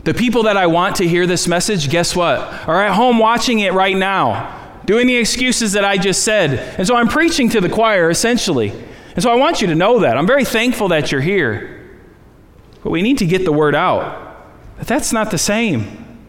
The 0.03 0.13
people 0.13 0.43
that 0.43 0.55
I 0.55 0.67
want 0.67 0.97
to 0.97 1.07
hear 1.07 1.25
this 1.25 1.47
message, 1.47 1.89
guess 1.89 2.15
what? 2.15 2.39
Are 2.67 2.83
at 2.83 2.93
home 2.93 3.17
watching 3.17 3.59
it 3.59 3.73
right 3.73 3.97
now, 3.97 4.56
doing 4.87 5.05
the 5.05 5.17
excuses 5.17 5.73
that 5.73 5.85
I 5.85 5.97
just 5.97 6.23
said. 6.23 6.57
And 6.79 6.87
so 6.87 6.95
I'm 6.95 7.09
preaching 7.09 7.49
to 7.49 7.61
the 7.61 7.69
choir, 7.69 8.09
essentially. 8.09 8.71
And 9.13 9.21
so 9.21 9.29
I 9.29 9.35
want 9.35 9.61
you 9.61 9.67
to 9.67 9.75
know 9.75 9.99
that. 9.99 10.17
I'm 10.17 10.25
very 10.25 10.45
thankful 10.45 10.87
that 10.87 11.11
you're 11.11 11.21
here. 11.21 11.99
But 12.83 12.89
we 12.91 13.01
need 13.01 13.19
to 13.19 13.25
get 13.25 13.43
the 13.43 13.51
word 13.51 13.75
out. 13.75 14.55
But 14.77 14.87
that's 14.87 15.11
not 15.11 15.29
the 15.29 15.37
same. 15.37 16.25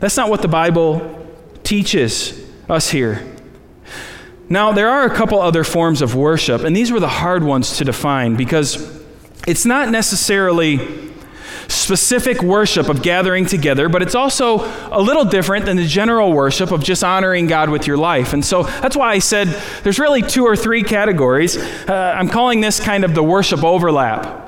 That's 0.00 0.16
not 0.16 0.28
what 0.28 0.42
the 0.42 0.48
Bible 0.48 1.26
teaches 1.62 2.44
us 2.68 2.90
here. 2.90 3.24
Now, 4.48 4.72
there 4.72 4.88
are 4.88 5.04
a 5.04 5.14
couple 5.14 5.40
other 5.40 5.62
forms 5.62 6.02
of 6.02 6.14
worship, 6.14 6.64
and 6.64 6.74
these 6.74 6.90
were 6.90 7.00
the 7.00 7.08
hard 7.08 7.44
ones 7.44 7.76
to 7.76 7.84
define 7.84 8.34
because 8.34 9.02
it's 9.46 9.66
not 9.66 9.90
necessarily 9.90 10.78
specific 11.68 12.42
worship 12.42 12.88
of 12.88 13.02
gathering 13.02 13.46
together, 13.46 13.88
but 13.88 14.02
it's 14.02 14.14
also 14.14 14.58
a 14.90 15.00
little 15.00 15.24
different 15.24 15.66
than 15.66 15.76
the 15.76 15.86
general 15.86 16.32
worship 16.32 16.70
of 16.70 16.82
just 16.82 17.04
honoring 17.04 17.46
God 17.46 17.68
with 17.70 17.86
your 17.86 17.96
life. 17.98 18.32
And 18.32 18.44
so 18.44 18.62
that's 18.62 18.96
why 18.96 19.12
I 19.12 19.18
said 19.18 19.48
there's 19.82 19.98
really 19.98 20.22
two 20.22 20.44
or 20.44 20.56
three 20.56 20.82
categories. 20.82 21.56
Uh, 21.56 22.14
I'm 22.16 22.28
calling 22.28 22.60
this 22.60 22.80
kind 22.80 23.04
of 23.04 23.14
the 23.14 23.22
worship 23.22 23.62
overlap. 23.64 24.46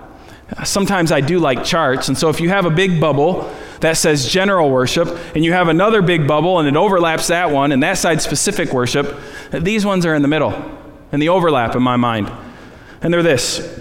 Sometimes 0.65 1.13
I 1.13 1.21
do 1.21 1.39
like 1.39 1.63
charts, 1.63 2.09
and 2.09 2.19
so 2.19 2.29
if 2.29 2.41
you 2.41 2.49
have 2.49 2.67
a 2.67 2.71
big 2.71 3.01
bubble, 3.01 3.55
that 3.81 3.97
says 3.97 4.29
general 4.29 4.71
worship, 4.71 5.09
and 5.35 5.45
you 5.45 5.53
have 5.53 5.69
another 5.69 6.03
big 6.03 6.27
bubble 6.27 6.59
and 6.59 6.69
it 6.69 6.77
overlaps 6.77 7.29
that 7.29 7.51
one, 7.51 7.73
and 7.73 7.83
that 7.83 7.99
side 7.99 8.21
specific 8.21 8.73
worship. 8.73 9.19
These 9.53 9.87
ones 9.87 10.05
are 10.05 10.15
in 10.15 10.23
the 10.23 10.29
middle, 10.29 10.53
and 11.13 11.23
the 11.23 11.29
overlap 11.29 11.77
in 11.77 11.83
my 11.83 11.97
mind. 11.97 12.31
And 13.03 13.13
they're 13.13 13.23
this 13.23 13.79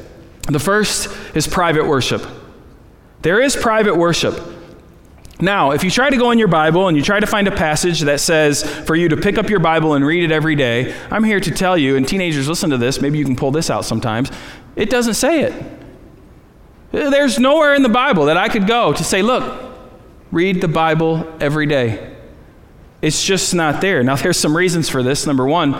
the 0.47 0.59
first 0.59 1.09
is 1.35 1.47
private 1.47 1.85
worship. 1.85 2.25
There 3.21 3.41
is 3.41 3.55
private 3.55 3.95
worship. 3.95 4.39
Now, 5.41 5.71
if 5.71 5.83
you 5.83 5.91
try 5.91 6.09
to 6.09 6.17
go 6.17 6.31
in 6.31 6.39
your 6.39 6.49
Bible 6.49 6.87
and 6.87 6.97
you 6.97 7.03
try 7.03 7.19
to 7.19 7.27
find 7.27 7.47
a 7.47 7.51
passage 7.51 8.01
that 8.01 8.19
says 8.19 8.63
for 8.85 8.95
you 8.95 9.09
to 9.09 9.17
pick 9.17 9.37
up 9.37 9.49
your 9.49 9.59
Bible 9.59 9.93
and 9.93 10.05
read 10.05 10.23
it 10.23 10.31
every 10.31 10.55
day, 10.55 10.93
I'm 11.09 11.23
here 11.23 11.39
to 11.39 11.51
tell 11.51 11.77
you, 11.77 11.95
and 11.95 12.07
teenagers 12.07 12.49
listen 12.49 12.69
to 12.71 12.77
this, 12.77 13.01
maybe 13.01 13.17
you 13.17 13.25
can 13.25 13.37
pull 13.37 13.51
this 13.51 13.69
out 13.69 13.85
sometimes. 13.85 14.31
It 14.75 14.89
doesn't 14.89 15.13
say 15.13 15.43
it. 15.43 15.79
There's 16.91 17.39
nowhere 17.39 17.75
in 17.75 17.83
the 17.83 17.89
Bible 17.89 18.25
that 18.25 18.37
I 18.37 18.49
could 18.49 18.67
go 18.67 18.91
to 18.91 19.03
say, 19.03 19.21
look, 19.21 19.69
Read 20.31 20.61
the 20.61 20.67
Bible 20.67 21.27
every 21.39 21.65
day. 21.65 22.15
It's 23.01 23.25
just 23.25 23.55
not 23.55 23.81
there. 23.81 24.03
Now, 24.03 24.15
there's 24.17 24.37
some 24.37 24.55
reasons 24.55 24.89
for 24.89 25.01
this. 25.01 25.25
Number 25.25 25.47
one, 25.47 25.75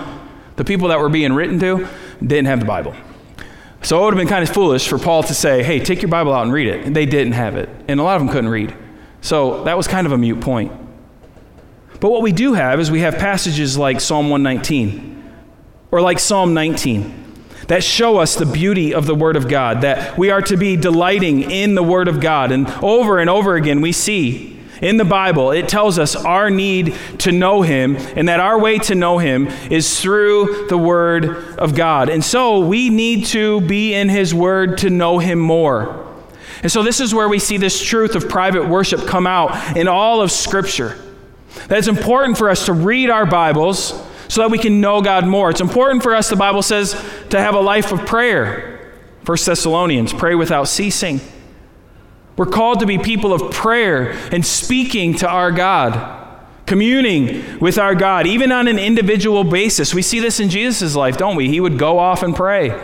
the 0.56 0.66
people 0.66 0.88
that 0.90 1.00
were 1.00 1.10
being 1.10 1.34
written 1.34 1.60
to 1.60 1.88
didn't 2.20 2.46
have 2.46 2.60
the 2.60 2.66
Bible. 2.66 2.96
So 3.82 4.00
it 4.00 4.06
would 4.06 4.14
have 4.14 4.20
been 4.20 4.28
kind 4.28 4.44
of 4.44 4.54
foolish 4.54 4.88
for 4.88 5.00
Paul 5.00 5.24
to 5.24 5.34
say, 5.34 5.64
hey, 5.64 5.80
take 5.80 6.02
your 6.02 6.10
Bible 6.10 6.34
out 6.34 6.44
and 6.44 6.54
read 6.54 6.68
it. 6.68 6.94
They 6.94 7.06
didn't 7.06 7.34
have 7.34 7.56
it. 7.56 7.70
And 7.88 8.00
a 8.00 8.04
lot 8.04 8.16
of 8.18 8.22
them 8.22 8.30
couldn't 8.30 8.50
read. 8.50 8.76
So 9.22 9.64
that 9.64 9.78
was 9.78 9.88
kind 9.88 10.06
of 10.06 10.14
a 10.14 10.18
mute 10.18 10.42
point. 10.42 10.72
But 12.00 12.12
what 12.12 12.22
we 12.22 12.32
do 12.32 12.54
have 12.54 12.80
is 12.80 12.92
we 12.92 13.02
have 13.02 13.18
passages 13.18 13.78
like 13.78 14.00
Psalm 14.00 14.30
119 14.30 15.24
or 15.92 16.02
like 16.02 16.20
Psalm 16.20 16.54
19 16.54 17.20
that 17.68 17.84
show 17.84 18.18
us 18.18 18.36
the 18.36 18.46
beauty 18.46 18.94
of 18.94 19.06
the 19.06 19.14
Word 19.14 19.36
of 19.36 19.48
God, 19.48 19.82
that 19.82 20.18
we 20.18 20.32
are 20.32 20.42
to 20.42 20.58
be 20.58 20.76
delighting 20.76 21.52
in 21.52 21.76
the 21.76 21.84
Word 21.84 22.08
of 22.08 22.20
God. 22.20 22.52
And 22.52 22.68
over 22.84 23.20
and 23.20 23.30
over 23.30 23.56
again, 23.56 23.80
we 23.82 23.92
see 23.92 24.59
in 24.82 24.98
the 24.98 25.06
Bible, 25.06 25.52
it 25.52 25.68
tells 25.68 26.00
us 26.00 26.16
our 26.16 26.50
need 26.50 26.96
to 27.20 27.32
know 27.32 27.62
Him, 27.62 27.96
and 27.96 28.28
that 28.28 28.40
our 28.40 28.60
way 28.60 28.78
to 28.80 28.96
know 28.96 29.18
Him 29.18 29.48
is 29.70 30.00
through 30.00 30.68
the 30.70 30.78
Word 30.78 31.58
of 31.58 31.76
God. 31.76 32.10
And 32.10 32.24
so 32.24 32.60
we 32.60 32.90
need 32.90 33.26
to 33.28 33.62
be 33.62 33.94
in 33.94 34.10
His 34.10 34.34
Word 34.34 34.80
to 34.80 34.90
know 34.90 35.20
Him 35.20 35.40
more. 35.40 36.06
And 36.62 36.72
so 36.72 36.84
this 36.84 37.00
is 37.00 37.14
where 37.14 37.30
we 37.30 37.40
see 37.40 37.58
this 37.58 37.82
truth 37.82 38.16
of 38.16 38.28
private 38.28 38.68
worship 38.68 39.08
come 39.08 39.26
out 39.26 39.78
in 39.78 39.88
all 39.88 40.22
of 40.22 40.32
Scripture. 40.32 40.98
That 41.68 41.78
it's 41.78 41.88
important 41.88 42.38
for 42.38 42.50
us 42.50 42.66
to 42.66 42.74
read 42.74 43.10
our 43.10 43.26
Bibles 43.26 43.94
so 44.28 44.42
that 44.42 44.52
we 44.52 44.60
can 44.60 44.80
know 44.80 45.02
God 45.02 45.26
more. 45.26 45.50
It's 45.50 45.62
important 45.62 46.04
for 46.04 46.14
us, 46.14 46.30
the 46.30 46.36
Bible 46.36 46.62
says, 46.62 46.94
to 47.30 47.40
have 47.40 47.56
a 47.56 47.60
life 47.60 47.92
of 47.92 48.06
prayer. 48.06 48.92
1 49.26 49.38
Thessalonians, 49.46 50.14
pray 50.14 50.36
without 50.36 50.68
ceasing. 50.68 51.20
We're 52.40 52.46
called 52.46 52.80
to 52.80 52.86
be 52.86 52.98
people 52.98 53.34
of 53.34 53.52
prayer 53.52 54.12
and 54.32 54.46
speaking 54.46 55.14
to 55.16 55.28
our 55.28 55.52
God, 55.52 56.40
communing 56.66 57.60
with 57.60 57.78
our 57.78 57.94
God, 57.94 58.28
even 58.28 58.54
on 58.54 58.70
an 58.70 58.80
individual 58.80 59.44
basis. 59.44 59.94
We 59.94 60.02
see 60.02 60.22
this 60.22 60.40
in 60.40 60.50
Jesus' 60.50 60.96
life, 60.96 61.18
don't 61.18 61.36
we? 61.36 61.50
He 61.50 61.60
would 61.60 61.78
go 61.78 62.00
off 62.00 62.24
and 62.24 62.34
pray. 62.34 62.82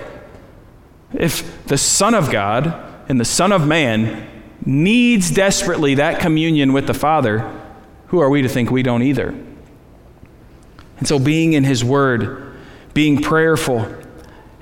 If 1.13 1.65
the 1.67 1.77
Son 1.77 2.15
of 2.15 2.29
God 2.29 2.65
and 3.07 3.17
the 3.17 3.23
Son 3.23 3.53
of 3.53 3.65
Man 3.65 4.27
needs 4.65 5.31
desperately 5.31 5.95
that 5.95 6.19
communion 6.19 6.73
with 6.73 6.85
the 6.85 6.93
Father, 6.93 7.49
who 8.07 8.19
are 8.19 8.29
we 8.29 8.41
to 8.41 8.49
think 8.49 8.71
we 8.71 8.83
don't 8.83 9.03
either? 9.03 9.29
And 10.97 11.07
so, 11.07 11.17
being 11.17 11.53
in 11.53 11.63
His 11.63 11.81
Word, 11.81 12.57
being 12.93 13.21
prayerful. 13.21 13.87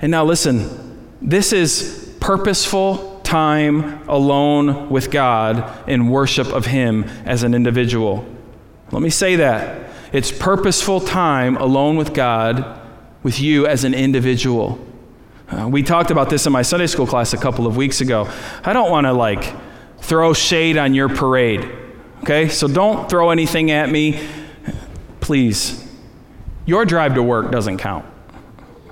And 0.00 0.12
now, 0.12 0.24
listen, 0.24 1.10
this 1.20 1.52
is 1.52 2.16
purposeful 2.20 3.13
time 3.34 4.08
alone 4.08 4.88
with 4.90 5.10
God 5.10 5.88
in 5.88 6.06
worship 6.06 6.46
of 6.52 6.66
Him 6.66 7.02
as 7.24 7.42
an 7.42 7.52
individual. 7.52 8.24
Let 8.92 9.02
me 9.02 9.10
say 9.10 9.34
that. 9.34 9.90
It's 10.12 10.30
purposeful 10.30 11.00
time 11.00 11.56
alone 11.56 11.96
with 11.96 12.14
God, 12.14 12.80
with 13.24 13.40
you 13.40 13.66
as 13.66 13.82
an 13.82 13.92
individual. 13.92 14.78
Uh, 15.50 15.66
we 15.68 15.82
talked 15.82 16.12
about 16.12 16.30
this 16.30 16.46
in 16.46 16.52
my 16.52 16.62
Sunday 16.62 16.86
school 16.86 17.08
class 17.08 17.32
a 17.32 17.36
couple 17.36 17.66
of 17.66 17.76
weeks 17.76 18.00
ago. 18.00 18.30
I 18.62 18.72
don't 18.72 18.88
want 18.88 19.08
to 19.08 19.12
like 19.12 19.52
throw 19.98 20.32
shade 20.32 20.76
on 20.76 20.94
your 20.94 21.08
parade. 21.08 21.68
Okay? 22.22 22.48
So 22.48 22.68
don't 22.68 23.10
throw 23.10 23.30
anything 23.30 23.72
at 23.72 23.90
me. 23.90 24.28
Please 25.18 25.84
your 26.66 26.84
drive 26.84 27.14
to 27.16 27.22
work 27.24 27.50
doesn't 27.50 27.78
count. 27.78 28.06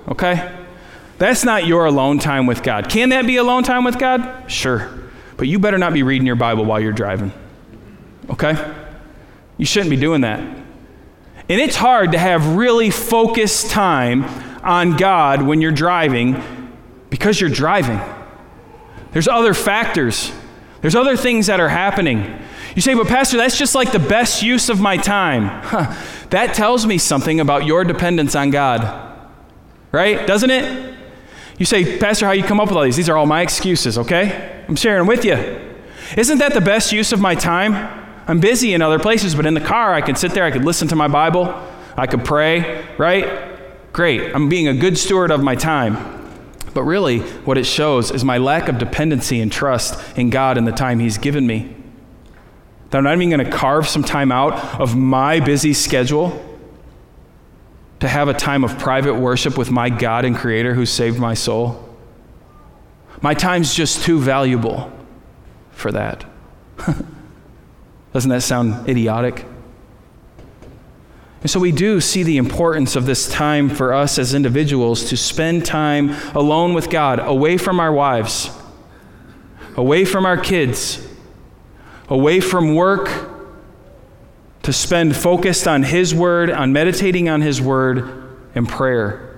Okay? 0.09 0.62
That's 1.17 1.43
not 1.43 1.65
your 1.65 1.85
alone 1.85 2.19
time 2.19 2.45
with 2.45 2.63
God. 2.63 2.89
Can 2.89 3.09
that 3.09 3.25
be 3.25 3.37
alone 3.37 3.63
time 3.63 3.83
with 3.83 3.99
God? 3.99 4.49
Sure. 4.51 4.89
But 5.37 5.47
you 5.47 5.59
better 5.59 5.77
not 5.77 5.93
be 5.93 6.03
reading 6.03 6.27
your 6.27 6.35
Bible 6.35 6.65
while 6.65 6.79
you're 6.79 6.91
driving. 6.91 7.31
Okay? 8.29 8.55
You 9.57 9.65
shouldn't 9.65 9.89
be 9.89 9.97
doing 9.97 10.21
that. 10.21 10.39
And 10.39 11.61
it's 11.61 11.75
hard 11.75 12.13
to 12.13 12.17
have 12.17 12.55
really 12.55 12.89
focused 12.89 13.69
time 13.69 14.23
on 14.63 14.95
God 14.97 15.41
when 15.41 15.61
you're 15.61 15.71
driving 15.71 16.41
because 17.09 17.39
you're 17.39 17.49
driving. 17.49 17.99
There's 19.11 19.27
other 19.27 19.53
factors, 19.53 20.31
there's 20.81 20.95
other 20.95 21.15
things 21.15 21.47
that 21.47 21.59
are 21.59 21.69
happening. 21.69 22.39
You 22.75 22.81
say, 22.81 22.95
but 22.95 23.07
Pastor, 23.07 23.37
that's 23.37 23.57
just 23.57 23.75
like 23.75 23.91
the 23.91 23.99
best 23.99 24.41
use 24.41 24.69
of 24.69 24.79
my 24.79 24.97
time. 24.97 25.45
Huh. 25.45 25.95
That 26.31 26.55
tells 26.55 26.87
me 26.87 26.97
something 26.97 27.39
about 27.39 27.65
your 27.65 27.83
dependence 27.83 28.35
on 28.35 28.49
God, 28.49 29.29
right? 29.91 30.25
Doesn't 30.25 30.49
it? 30.49 30.92
You 31.57 31.65
say, 31.65 31.97
Pastor, 31.99 32.25
how 32.25 32.31
you 32.31 32.43
come 32.43 32.59
up 32.59 32.69
with 32.69 32.77
all 32.77 32.83
these? 32.83 32.95
These 32.95 33.09
are 33.09 33.17
all 33.17 33.25
my 33.25 33.41
excuses, 33.41 33.97
okay? 33.97 34.63
I'm 34.67 34.75
sharing 34.75 35.07
with 35.07 35.23
you. 35.23 35.35
Isn't 36.17 36.39
that 36.39 36.53
the 36.53 36.61
best 36.61 36.91
use 36.91 37.11
of 37.11 37.19
my 37.19 37.35
time? 37.35 37.73
I'm 38.27 38.39
busy 38.39 38.73
in 38.73 38.81
other 38.81 38.99
places, 38.99 39.35
but 39.35 39.45
in 39.45 39.53
the 39.53 39.61
car, 39.61 39.93
I 39.93 40.01
could 40.01 40.17
sit 40.17 40.31
there, 40.31 40.45
I 40.45 40.51
could 40.51 40.65
listen 40.65 40.87
to 40.89 40.95
my 40.95 41.07
Bible, 41.07 41.53
I 41.95 42.07
could 42.07 42.23
pray, 42.23 42.85
right? 42.97 43.93
Great. 43.93 44.33
I'm 44.33 44.49
being 44.49 44.67
a 44.67 44.73
good 44.73 44.97
steward 44.97 45.29
of 45.29 45.43
my 45.43 45.55
time. 45.55 46.21
But 46.73 46.83
really, 46.83 47.19
what 47.19 47.57
it 47.57 47.65
shows 47.65 48.09
is 48.09 48.25
my 48.25 48.39
lack 48.39 48.67
of 48.67 48.79
dependency 48.79 49.39
and 49.39 49.51
trust 49.51 50.17
in 50.17 50.31
God 50.31 50.57
and 50.57 50.65
the 50.65 50.71
time 50.71 50.99
He's 50.99 51.19
given 51.19 51.45
me. 51.45 51.75
That 52.89 52.97
I'm 52.99 53.03
not 53.03 53.15
even 53.15 53.29
going 53.29 53.45
to 53.45 53.51
carve 53.51 53.87
some 53.87 54.03
time 54.03 54.31
out 54.31 54.79
of 54.79 54.95
my 54.95 55.39
busy 55.39 55.73
schedule 55.73 56.52
to 58.03 58.09
have 58.09 58.27
a 58.27 58.33
time 58.33 58.65
of 58.65 58.77
private 58.77 59.13
worship 59.13 59.57
with 59.57 59.71
my 59.71 59.87
God 59.87 60.25
and 60.25 60.35
Creator 60.35 60.73
who 60.73 60.85
saved 60.85 61.17
my 61.17 61.33
soul. 61.33 61.87
My 63.21 63.33
time's 63.33 63.73
just 63.73 64.03
too 64.03 64.19
valuable 64.19 64.91
for 65.71 65.89
that. 65.93 66.25
Doesn't 68.11 68.29
that 68.29 68.41
sound 68.41 68.89
idiotic? 68.89 69.45
And 71.39 71.49
so 71.49 71.61
we 71.61 71.71
do 71.71 72.01
see 72.01 72.23
the 72.23 72.35
importance 72.35 72.97
of 72.97 73.05
this 73.05 73.29
time 73.29 73.69
for 73.69 73.93
us 73.93 74.19
as 74.19 74.33
individuals 74.33 75.05
to 75.05 75.15
spend 75.15 75.65
time 75.65 76.09
alone 76.35 76.73
with 76.73 76.89
God, 76.89 77.19
away 77.21 77.55
from 77.55 77.79
our 77.79 77.93
wives, 77.93 78.51
away 79.77 80.03
from 80.03 80.25
our 80.25 80.35
kids, 80.35 81.07
away 82.09 82.41
from 82.41 82.75
work, 82.75 83.32
to 84.63 84.73
spend 84.73 85.15
focused 85.15 85.67
on 85.67 85.83
His 85.83 86.13
Word, 86.13 86.49
on 86.49 86.73
meditating 86.73 87.29
on 87.29 87.41
His 87.41 87.61
Word, 87.61 88.21
and 88.55 88.67
prayer, 88.67 89.37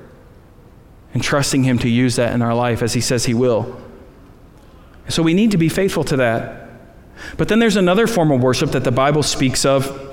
and 1.14 1.22
trusting 1.22 1.64
Him 1.64 1.80
to 1.80 1.90
use 1.90 2.16
that 2.16 2.34
in 2.34 2.42
our 2.42 2.56
life 2.56 2.82
as 2.82 2.94
He 2.94 3.02
says 3.02 3.26
He 3.26 3.34
will. 3.34 3.80
So 5.10 5.22
we 5.22 5.34
need 5.34 5.52
to 5.52 5.58
be 5.58 5.70
faithful 5.70 6.04
to 6.06 6.18
that. 6.18 6.70
But 7.38 7.48
then 7.48 7.60
there's 7.60 7.76
another 7.76 8.08
form 8.08 8.32
of 8.32 8.42
worship 8.42 8.72
that 8.72 8.84
the 8.84 8.92
Bible 8.92 9.24
speaks 9.24 9.66
of 9.66 10.06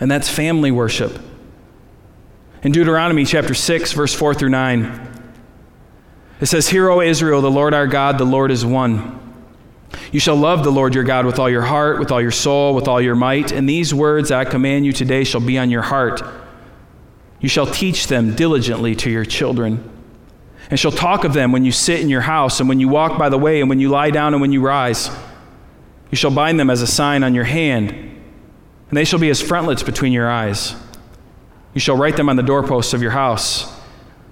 and 0.00 0.10
that's 0.10 0.28
family 0.28 0.70
worship. 0.70 1.18
In 2.62 2.72
Deuteronomy 2.72 3.24
chapter 3.24 3.54
6, 3.54 3.92
verse 3.92 4.14
4 4.14 4.34
through 4.34 4.48
9, 4.50 5.22
it 6.40 6.46
says, 6.46 6.68
Hear, 6.68 6.88
O 6.88 7.00
Israel, 7.00 7.40
the 7.40 7.50
Lord 7.50 7.74
our 7.74 7.86
God, 7.86 8.18
the 8.18 8.24
Lord 8.24 8.50
is 8.50 8.64
one. 8.64 9.27
You 10.12 10.20
shall 10.20 10.36
love 10.36 10.64
the 10.64 10.70
Lord 10.70 10.94
your 10.94 11.04
God 11.04 11.26
with 11.26 11.38
all 11.38 11.48
your 11.48 11.62
heart, 11.62 11.98
with 11.98 12.10
all 12.10 12.20
your 12.20 12.30
soul, 12.30 12.74
with 12.74 12.88
all 12.88 13.00
your 13.00 13.14
might, 13.14 13.52
and 13.52 13.68
these 13.68 13.92
words 13.92 14.30
I 14.30 14.44
command 14.44 14.86
you 14.86 14.92
today 14.92 15.24
shall 15.24 15.40
be 15.40 15.58
on 15.58 15.70
your 15.70 15.82
heart. 15.82 16.22
You 17.40 17.48
shall 17.48 17.66
teach 17.66 18.06
them 18.06 18.34
diligently 18.34 18.94
to 18.96 19.10
your 19.10 19.24
children, 19.24 19.88
and 20.70 20.78
shall 20.78 20.92
talk 20.92 21.24
of 21.24 21.32
them 21.32 21.52
when 21.52 21.64
you 21.64 21.72
sit 21.72 22.00
in 22.00 22.08
your 22.08 22.20
house, 22.20 22.60
and 22.60 22.68
when 22.68 22.80
you 22.80 22.88
walk 22.88 23.18
by 23.18 23.28
the 23.28 23.38
way, 23.38 23.60
and 23.60 23.68
when 23.68 23.80
you 23.80 23.88
lie 23.88 24.10
down, 24.10 24.34
and 24.34 24.40
when 24.40 24.52
you 24.52 24.60
rise. 24.60 25.10
You 26.10 26.16
shall 26.16 26.30
bind 26.30 26.58
them 26.58 26.70
as 26.70 26.82
a 26.82 26.86
sign 26.86 27.22
on 27.22 27.34
your 27.34 27.44
hand 27.44 28.08
and 28.88 28.96
they 28.96 29.04
shall 29.04 29.18
be 29.18 29.30
as 29.30 29.40
frontlets 29.40 29.82
between 29.82 30.12
your 30.12 30.30
eyes. 30.30 30.74
You 31.74 31.80
shall 31.80 31.96
write 31.96 32.16
them 32.16 32.28
on 32.28 32.36
the 32.36 32.42
doorposts 32.42 32.94
of 32.94 33.02
your 33.02 33.10
house 33.10 33.70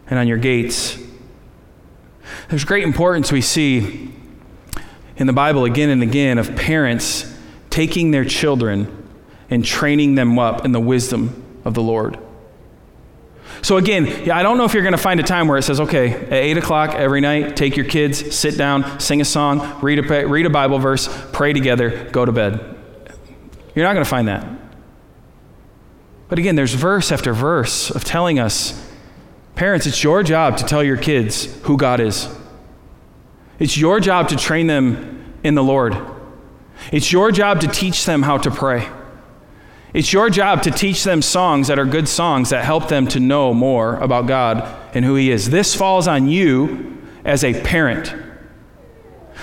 and 0.09 0.19
on 0.19 0.27
your 0.27 0.39
gates. 0.39 0.99
There's 2.49 2.65
great 2.65 2.85
importance 2.85 3.31
we 3.31 3.43
see 3.43 4.13
in 5.17 5.27
the 5.27 5.33
Bible 5.33 5.65
again 5.65 5.91
and 5.91 6.03
again 6.03 6.39
of 6.39 6.55
parents 6.57 7.35
taking 7.71 8.11
their 8.11 8.25
children 8.25 9.05
and 9.51 9.65
training 9.65 10.15
them 10.15 10.39
up 10.39 10.65
in 10.65 10.73
the 10.73 10.81
wisdom 10.81 11.43
of 11.65 11.75
the 11.75 11.83
Lord. 11.83 12.19
So, 13.63 13.79
again, 13.79 14.31
I 14.31 14.43
don't 14.43 14.59
know 14.59 14.65
if 14.65 14.75
you're 14.75 14.83
going 14.83 14.93
to 14.93 14.99
find 14.99 15.19
a 15.19 15.23
time 15.23 15.49
where 15.49 15.59
it 15.59 15.63
says, 15.63 15.81
okay, 15.81 16.13
at 16.13 16.33
8 16.33 16.59
o'clock 16.59 16.95
every 16.95 17.21
night, 17.21 17.57
take 17.57 17.77
your 17.77 17.87
kids, 17.87 18.35
sit 18.37 18.57
down, 18.57 19.01
sing 19.01 19.21
a 19.21 19.25
song, 19.25 19.81
read 19.81 19.99
a, 19.99 20.27
read 20.27 20.47
a 20.47 20.51
Bible 20.51 20.79
verse, 20.79 21.09
pray 21.33 21.53
together, 21.53 22.09
go 22.11 22.25
to 22.25 22.33
bed. 22.33 22.77
You're 23.75 23.85
not 23.85 23.93
going 23.93 24.05
to 24.05 24.11
find 24.11 24.29
that. 24.29 24.47
But 26.29 26.39
again, 26.39 26.57
there's 26.57 26.75
verse 26.75 27.13
after 27.13 27.33
verse 27.33 27.91
of 27.91 28.05
telling 28.05 28.39
us 28.39 28.83
parents, 29.55 29.87
it's 29.87 30.03
your 30.03 30.23
job 30.23 30.57
to 30.59 30.65
tell 30.65 30.83
your 30.83 30.97
kids 30.97 31.47
who 31.63 31.77
God 31.77 32.01
is. 32.01 32.29
It's 33.59 33.77
your 33.77 34.01
job 34.01 34.29
to 34.29 34.37
train 34.37 34.67
them 34.67 35.35
in 35.43 35.55
the 35.55 35.63
Lord. 35.63 35.97
It's 36.93 37.11
your 37.11 37.33
job 37.33 37.61
to 37.61 37.69
teach 37.69 38.05
them 38.05 38.23
how 38.23 38.39
to 38.39 38.51
pray. 38.51 38.89
It's 39.95 40.13
your 40.13 40.29
job 40.29 40.63
to 40.65 40.71
teach 40.71 41.05
them 41.05 41.23
songs 41.23 41.69
that 41.69 41.79
are 41.79 41.87
good 41.87 42.07
songs 42.07 42.51
that 42.51 42.65
help 42.65 42.89
them 42.89 43.07
to 43.09 43.21
know 43.21 43.55
more 43.55 43.97
about 43.97 44.27
God 44.27 44.63
and 44.95 45.05
who 45.05 45.15
He 45.15 45.31
is. 45.31 45.49
This 45.49 45.75
falls 45.75 46.07
on 46.07 46.29
you 46.29 47.03
as 47.25 47.43
a 47.43 47.59
parent. 47.63 48.15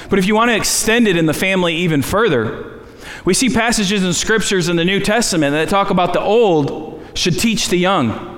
But 0.10 0.20
if 0.20 0.28
you 0.28 0.36
want 0.36 0.52
to 0.52 0.56
extend 0.56 1.08
it 1.08 1.18
in 1.18 1.26
the 1.26 1.34
family 1.34 1.76
even 1.78 2.02
further, 2.02 2.82
we 3.26 3.34
see 3.34 3.50
passages 3.50 4.04
in 4.04 4.14
scriptures 4.14 4.70
in 4.70 4.76
the 4.76 4.86
New 4.86 5.00
Testament 5.00 5.54
that 5.54 5.70
talk 5.70 5.90
about 5.90 6.14
the 6.14 6.22
old 6.22 7.02
should 7.16 7.40
teach 7.40 7.70
the 7.70 7.78
young. 7.78 8.30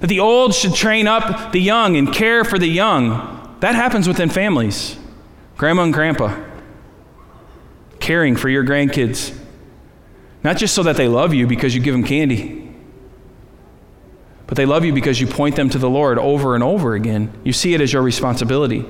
That 0.00 0.06
the 0.06 0.20
old 0.20 0.54
should 0.54 0.74
train 0.74 1.06
up 1.06 1.52
the 1.52 1.60
young 1.60 1.96
and 1.96 2.12
care 2.12 2.42
for 2.42 2.58
the 2.58 2.66
young. 2.66 3.39
That 3.60 3.74
happens 3.74 4.08
within 4.08 4.30
families. 4.30 4.96
Grandma 5.56 5.84
and 5.84 5.92
grandpa 5.92 6.46
caring 8.00 8.34
for 8.34 8.48
your 8.48 8.64
grandkids. 8.64 9.36
Not 10.42 10.56
just 10.56 10.74
so 10.74 10.82
that 10.82 10.96
they 10.96 11.06
love 11.06 11.34
you 11.34 11.46
because 11.46 11.74
you 11.74 11.80
give 11.80 11.92
them 11.92 12.02
candy, 12.02 12.74
but 14.46 14.56
they 14.56 14.66
love 14.66 14.84
you 14.84 14.92
because 14.92 15.20
you 15.20 15.26
point 15.26 15.54
them 15.54 15.68
to 15.70 15.78
the 15.78 15.88
Lord 15.88 16.18
over 16.18 16.54
and 16.54 16.64
over 16.64 16.94
again. 16.94 17.30
You 17.44 17.52
see 17.52 17.74
it 17.74 17.80
as 17.80 17.92
your 17.92 18.02
responsibility. 18.02 18.84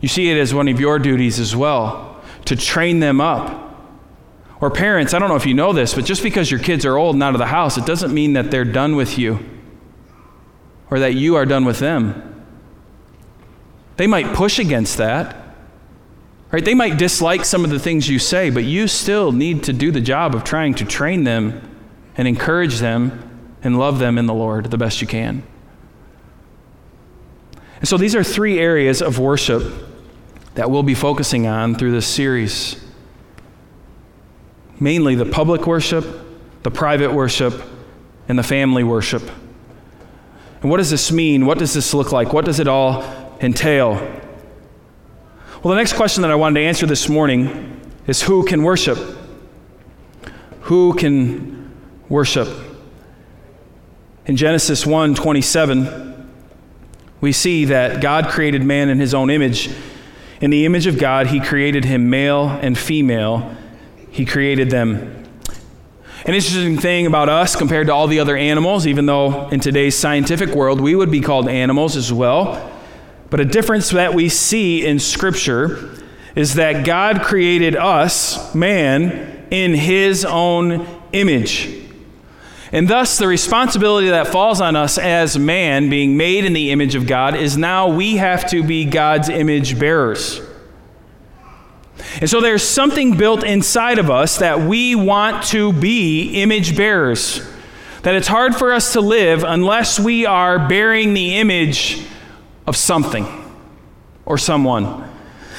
You 0.00 0.08
see 0.08 0.30
it 0.30 0.36
as 0.36 0.52
one 0.52 0.68
of 0.68 0.78
your 0.78 0.98
duties 0.98 1.40
as 1.40 1.56
well 1.56 2.22
to 2.44 2.54
train 2.54 3.00
them 3.00 3.20
up. 3.20 3.62
Or 4.60 4.70
parents, 4.70 5.14
I 5.14 5.18
don't 5.18 5.28
know 5.28 5.36
if 5.36 5.46
you 5.46 5.54
know 5.54 5.72
this, 5.72 5.94
but 5.94 6.04
just 6.04 6.22
because 6.22 6.50
your 6.50 6.60
kids 6.60 6.84
are 6.84 6.96
old 6.96 7.16
and 7.16 7.22
out 7.22 7.34
of 7.34 7.38
the 7.38 7.46
house, 7.46 7.76
it 7.78 7.86
doesn't 7.86 8.14
mean 8.14 8.34
that 8.34 8.50
they're 8.50 8.64
done 8.64 8.96
with 8.96 9.18
you 9.18 9.40
or 10.90 11.00
that 11.00 11.14
you 11.14 11.36
are 11.36 11.46
done 11.46 11.64
with 11.64 11.78
them. 11.78 12.33
They 13.96 14.06
might 14.06 14.34
push 14.34 14.58
against 14.58 14.98
that. 14.98 15.36
Right? 16.50 16.64
They 16.64 16.74
might 16.74 16.98
dislike 16.98 17.44
some 17.44 17.64
of 17.64 17.70
the 17.70 17.80
things 17.80 18.08
you 18.08 18.18
say, 18.18 18.50
but 18.50 18.62
you 18.62 18.86
still 18.86 19.32
need 19.32 19.64
to 19.64 19.72
do 19.72 19.90
the 19.90 20.00
job 20.00 20.34
of 20.34 20.44
trying 20.44 20.74
to 20.74 20.84
train 20.84 21.24
them 21.24 21.60
and 22.16 22.28
encourage 22.28 22.78
them 22.78 23.56
and 23.62 23.78
love 23.78 23.98
them 23.98 24.18
in 24.18 24.26
the 24.26 24.34
Lord 24.34 24.70
the 24.70 24.78
best 24.78 25.00
you 25.00 25.06
can. 25.06 25.42
And 27.80 27.88
so 27.88 27.96
these 27.96 28.14
are 28.14 28.22
three 28.22 28.60
areas 28.60 29.02
of 29.02 29.18
worship 29.18 29.64
that 30.54 30.70
we'll 30.70 30.84
be 30.84 30.94
focusing 30.94 31.46
on 31.46 31.74
through 31.74 31.90
this 31.90 32.06
series. 32.06 32.82
Mainly 34.78 35.16
the 35.16 35.26
public 35.26 35.66
worship, 35.66 36.04
the 36.62 36.70
private 36.70 37.12
worship, 37.12 37.60
and 38.28 38.38
the 38.38 38.42
family 38.42 38.84
worship. 38.84 39.22
And 40.62 40.70
what 40.70 40.76
does 40.76 40.90
this 40.90 41.10
mean? 41.10 41.46
What 41.46 41.58
does 41.58 41.74
this 41.74 41.92
look 41.92 42.12
like? 42.12 42.32
What 42.32 42.44
does 42.44 42.60
it 42.60 42.68
all 42.68 43.02
entail? 43.44 43.94
Well, 45.62 45.74
the 45.74 45.76
next 45.76 45.94
question 45.94 46.22
that 46.22 46.30
I 46.30 46.34
wanted 46.34 46.60
to 46.60 46.66
answer 46.66 46.86
this 46.86 47.08
morning 47.08 47.80
is 48.06 48.22
who 48.22 48.44
can 48.44 48.62
worship? 48.62 48.98
Who 50.62 50.94
can 50.94 51.72
worship? 52.08 52.48
In 54.26 54.36
Genesis 54.36 54.86
1 54.86 55.14
27, 55.14 56.30
we 57.20 57.32
see 57.32 57.66
that 57.66 58.00
God 58.00 58.28
created 58.28 58.62
man 58.62 58.88
in 58.88 58.98
his 58.98 59.14
own 59.14 59.30
image 59.30 59.70
in 60.44 60.50
the 60.50 60.66
image 60.66 60.86
of 60.86 60.98
God, 60.98 61.28
he 61.28 61.40
created 61.40 61.86
him 61.86 62.10
male 62.10 62.48
and 62.48 62.76
female. 62.76 63.56
He 64.10 64.26
created 64.26 64.68
them. 64.68 65.24
An 66.26 66.34
interesting 66.34 66.76
thing 66.76 67.06
about 67.06 67.30
us 67.30 67.56
compared 67.56 67.86
to 67.86 67.94
all 67.94 68.06
the 68.06 68.20
other 68.20 68.36
animals, 68.36 68.86
even 68.86 69.06
though 69.06 69.48
in 69.48 69.60
today's 69.60 69.96
scientific 69.96 70.50
world 70.50 70.82
we 70.82 70.94
would 70.94 71.10
be 71.10 71.20
called 71.20 71.48
animals 71.48 71.96
as 71.96 72.12
well, 72.12 72.73
but 73.34 73.40
a 73.40 73.44
difference 73.44 73.90
that 73.90 74.14
we 74.14 74.28
see 74.28 74.86
in 74.86 75.00
Scripture 75.00 75.90
is 76.36 76.54
that 76.54 76.86
God 76.86 77.22
created 77.22 77.74
us, 77.74 78.54
man, 78.54 79.44
in 79.50 79.74
his 79.74 80.24
own 80.24 80.86
image. 81.10 81.68
And 82.70 82.86
thus, 82.86 83.18
the 83.18 83.26
responsibility 83.26 84.10
that 84.10 84.28
falls 84.28 84.60
on 84.60 84.76
us 84.76 84.98
as 84.98 85.36
man, 85.36 85.90
being 85.90 86.16
made 86.16 86.44
in 86.44 86.52
the 86.52 86.70
image 86.70 86.94
of 86.94 87.08
God, 87.08 87.34
is 87.34 87.56
now 87.56 87.88
we 87.88 88.18
have 88.18 88.48
to 88.50 88.62
be 88.62 88.84
God's 88.84 89.28
image 89.28 89.80
bearers. 89.80 90.40
And 92.20 92.30
so 92.30 92.40
there's 92.40 92.62
something 92.62 93.16
built 93.16 93.42
inside 93.42 93.98
of 93.98 94.10
us 94.10 94.38
that 94.38 94.60
we 94.60 94.94
want 94.94 95.42
to 95.46 95.72
be 95.72 96.40
image 96.40 96.76
bearers. 96.76 97.44
That 98.02 98.14
it's 98.14 98.28
hard 98.28 98.54
for 98.54 98.72
us 98.72 98.92
to 98.92 99.00
live 99.00 99.42
unless 99.42 99.98
we 99.98 100.24
are 100.24 100.68
bearing 100.68 101.14
the 101.14 101.38
image 101.38 102.06
of 102.66 102.76
something 102.76 103.26
or 104.26 104.38
someone. 104.38 105.10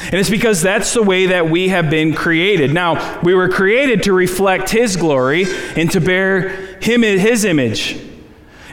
And 0.06 0.16
it's 0.16 0.30
because 0.30 0.62
that's 0.62 0.94
the 0.94 1.04
way 1.04 1.28
that 1.28 1.50
we 1.50 1.70
have 1.70 1.90
been 1.90 2.14
created. 2.14 2.74
Now, 2.74 3.22
we 3.22 3.34
were 3.34 3.50
created 3.50 4.04
to 4.04 4.14
reflect 4.14 4.70
His 4.70 4.98
glory 4.98 5.46
and 5.76 5.90
to 5.92 6.02
bear 6.02 6.50
Him 6.82 7.02
His 7.02 7.46
image. 7.46 8.00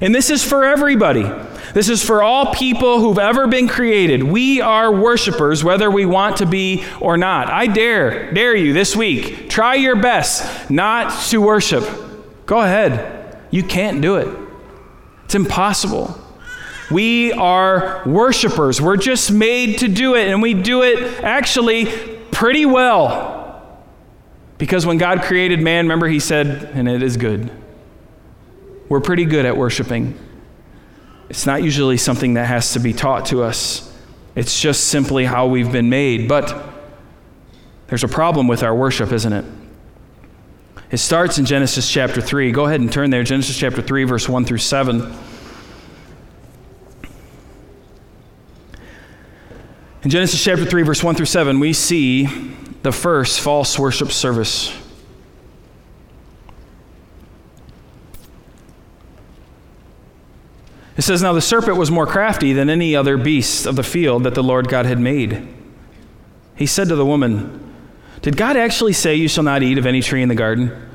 And 0.01 0.15
this 0.15 0.31
is 0.31 0.45
for 0.45 0.65
everybody. 0.65 1.31
This 1.75 1.89
is 1.89 2.05
for 2.05 2.23
all 2.23 2.53
people 2.53 3.01
who've 3.01 3.19
ever 3.19 3.47
been 3.47 3.67
created. 3.67 4.23
We 4.23 4.61
are 4.61 4.93
worshipers, 4.93 5.65
whether 5.65 5.91
we 5.91 6.05
want 6.05 6.39
to 6.39 6.47
be 6.47 6.85
or 7.01 7.17
not. 7.17 7.51
I 7.51 7.67
dare, 7.67 8.33
dare 8.33 8.55
you 8.55 8.73
this 8.73 8.95
week, 8.95 9.49
try 9.49 9.77
your 9.77 9.97
best 9.97 10.71
not 10.71 11.13
to 11.31 11.41
worship. 11.41 11.89
Go 12.45 12.61
ahead. 12.61 13.39
You 13.51 13.63
can't 13.63 14.03
do 14.03 14.17
it, 14.17 14.29
it's 15.25 15.35
impossible. 15.35 16.19
We 16.93 17.33
are 17.33 18.03
worshipers. 18.07 18.81
We're 18.81 18.97
just 18.97 19.33
made 19.33 19.79
to 19.79 19.89
do 19.89 20.15
it, 20.15 20.29
and 20.29 20.43
we 20.43 20.55
do 20.55 20.83
it 20.83 21.23
actually 21.25 21.87
pretty 22.31 22.67
well. 22.67 23.83
Because 24.59 24.87
when 24.87 24.99
God 24.99 25.23
created 25.23 25.61
man, 25.61 25.87
remember, 25.87 26.07
He 26.07 26.21
said, 26.21 26.71
and 26.75 26.89
it 26.89 27.03
is 27.03 27.17
good. 27.17 27.51
We're 28.89 29.01
pretty 29.01 29.25
good 29.25 29.47
at 29.47 29.57
worshiping. 29.57 30.19
It's 31.29 31.47
not 31.47 31.63
usually 31.63 31.97
something 31.97 32.35
that 32.35 32.47
has 32.47 32.75
to 32.75 32.79
be 32.79 32.93
taught 32.93 33.27
to 33.27 33.43
us, 33.43 33.89
it's 34.35 34.61
just 34.61 34.89
simply 34.89 35.25
how 35.25 35.47
we've 35.47 35.73
been 35.73 35.89
made. 35.89 36.29
But 36.29 36.71
there's 37.87 38.05
a 38.05 38.09
problem 38.09 38.49
with 38.49 38.63
our 38.63 38.75
worship, 38.75 39.13
isn't 39.13 39.33
it? 39.33 39.45
It 40.91 40.99
starts 40.99 41.39
in 41.39 41.47
Genesis 41.47 41.91
chapter 41.91 42.21
3. 42.21 42.53
Go 42.53 42.67
ahead 42.67 42.81
and 42.81 42.93
turn 42.93 43.11
there, 43.11 43.25
Genesis 43.25 43.59
chapter 43.59 43.81
3, 43.81 44.05
verse 44.05 44.29
1 44.29 44.45
through 44.45 44.59
7. 44.59 45.13
In 50.05 50.11
Genesis 50.11 50.43
chapter 50.43 50.65
3, 50.65 50.83
verse 50.83 51.03
1 51.03 51.15
through 51.15 51.27
7, 51.27 51.61
we 51.61 51.73
see 51.73 52.27
the 52.83 52.91
first 52.91 53.41
false 53.41 53.79
worship 53.79 54.11
service. 54.11 54.77
It 60.97 61.03
says, 61.03 61.23
Now 61.23 61.33
the 61.33 61.41
serpent 61.41 61.77
was 61.77 61.91
more 61.91 62.07
crafty 62.07 62.53
than 62.53 62.69
any 62.69 62.97
other 62.97 63.17
beast 63.17 63.65
of 63.65 63.77
the 63.77 63.85
field 63.85 64.25
that 64.25 64.35
the 64.35 64.43
Lord 64.43 64.69
God 64.69 64.87
had 64.87 64.99
made. 64.99 65.49
He 66.57 66.67
said 66.67 66.89
to 66.89 66.97
the 66.97 67.07
woman, 67.07 67.73
Did 68.23 68.37
God 68.37 68.57
actually 68.57 68.93
say, 68.95 69.15
You 69.15 69.29
shall 69.29 69.45
not 69.45 69.63
eat 69.63 69.79
of 69.79 69.87
any 69.87 70.03
tree 70.03 70.23
in 70.23 70.29
the 70.29 70.35
garden? 70.35 70.89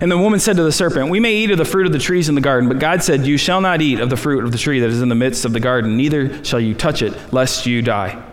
And 0.00 0.10
the 0.10 0.18
woman 0.18 0.38
said 0.38 0.56
to 0.56 0.62
the 0.62 0.72
serpent, 0.72 1.10
We 1.10 1.20
may 1.20 1.34
eat 1.34 1.50
of 1.50 1.58
the 1.58 1.64
fruit 1.64 1.86
of 1.86 1.92
the 1.92 1.98
trees 1.98 2.28
in 2.28 2.36
the 2.36 2.40
garden, 2.40 2.68
but 2.68 2.78
God 2.78 3.02
said, 3.02 3.26
You 3.26 3.36
shall 3.36 3.60
not 3.60 3.82
eat 3.82 3.98
of 3.98 4.08
the 4.08 4.16
fruit 4.16 4.44
of 4.44 4.52
the 4.52 4.58
tree 4.58 4.78
that 4.78 4.88
is 4.88 5.02
in 5.02 5.08
the 5.08 5.16
midst 5.16 5.44
of 5.44 5.52
the 5.52 5.60
garden, 5.60 5.96
neither 5.96 6.44
shall 6.44 6.60
you 6.60 6.74
touch 6.74 7.02
it, 7.02 7.32
lest 7.32 7.66
you 7.66 7.82
die. 7.82 8.31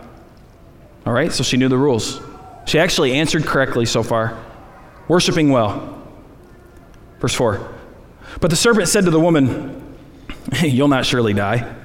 All 1.10 1.16
right, 1.16 1.34
so 1.34 1.42
she 1.42 1.58
knew 1.58 1.70
the 1.70 1.76
rules. 1.76 2.22
She 2.66 2.78
actually 2.78 3.14
answered 3.14 3.44
correctly 3.44 3.88
so 3.88 4.04
far, 4.04 4.38
worshiping 5.08 5.50
well. 5.50 6.08
Verse 7.20 7.34
4 7.34 7.68
But 8.40 8.52
the 8.52 8.56
serpent 8.56 8.90
said 8.90 9.06
to 9.06 9.10
the 9.10 9.20
woman, 9.20 9.98
You'll 10.62 10.88
not 10.88 11.08
surely 11.08 11.34
die. 11.34 11.76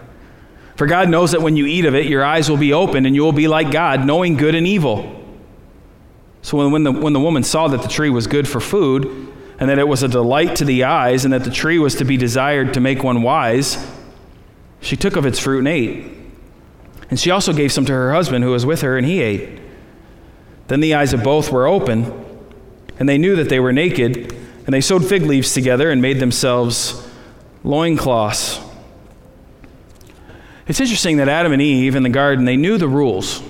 For 0.77 0.87
God 0.87 1.09
knows 1.09 1.33
that 1.33 1.41
when 1.41 1.57
you 1.57 1.65
eat 1.65 1.87
of 1.87 1.95
it, 1.95 2.05
your 2.05 2.23
eyes 2.23 2.51
will 2.51 2.59
be 2.59 2.75
opened 2.75 3.07
and 3.07 3.17
you 3.17 3.23
will 3.23 3.33
be 3.33 3.49
like 3.49 3.71
God, 3.71 4.05
knowing 4.05 4.37
good 4.37 4.55
and 4.55 4.67
evil. 4.67 5.25
So 6.43 6.59
when, 6.59 6.71
when, 6.71 6.83
the, 6.83 6.93
when 6.93 7.15
the 7.15 7.21
woman 7.21 7.45
saw 7.45 7.67
that 7.69 7.81
the 7.81 7.89
tree 7.89 8.11
was 8.11 8.27
good 8.27 8.47
for 8.47 8.61
food, 8.61 9.07
and 9.59 9.71
that 9.71 9.79
it 9.79 9.89
was 9.89 10.03
a 10.03 10.09
delight 10.09 10.57
to 10.57 10.67
the 10.67 10.85
eyes, 10.85 11.25
and 11.25 11.33
that 11.33 11.45
the 11.45 11.51
tree 11.51 11.79
was 11.79 11.95
to 11.95 12.05
be 12.05 12.19
desired 12.19 12.75
to 12.75 12.81
make 12.81 13.03
one 13.03 13.23
wise, 13.23 13.91
she 14.83 14.99
took 14.99 15.17
of 15.17 15.25
its 15.25 15.39
fruit 15.39 15.61
and 15.61 15.69
ate. 15.69 16.24
And 17.11 17.21
she 17.21 17.31
also 17.31 17.53
gave 17.53 17.73
some 17.73 17.85
to 17.87 17.93
her 17.93 18.13
husband 18.13 18.45
who 18.45 18.51
was 18.51 18.65
with 18.65 18.81
her, 18.81 18.97
and 18.97 19.07
he 19.07 19.21
ate. 19.21 19.61
Then 20.69 20.81
the 20.81 20.95
eyes 20.95 21.13
of 21.13 21.23
both 21.23 21.53
were 21.53 21.67
open, 21.67 22.25
and 22.99 23.09
they 23.09 23.19
knew 23.19 23.37
that 23.37 23.49
they 23.49 23.61
were 23.61 23.73
naked, 23.73 24.33
and 24.65 24.73
they 24.73 24.81
sewed 24.81 25.05
fig 25.05 25.23
leaves 25.23 25.53
together 25.53 25.91
and 25.91 26.01
made 26.01 26.21
themselves 26.21 27.07
loincloths. 27.63 28.61
It's 30.67 30.81
interesting 30.81 31.19
that 31.19 31.29
Adam 31.29 31.53
and 31.53 31.61
Eve 31.61 31.95
in 31.95 32.03
the 32.03 32.09
garden, 32.09 32.47
they 32.47 32.57
knew 32.57 32.79
the 32.79 32.89
rules. 32.89 33.43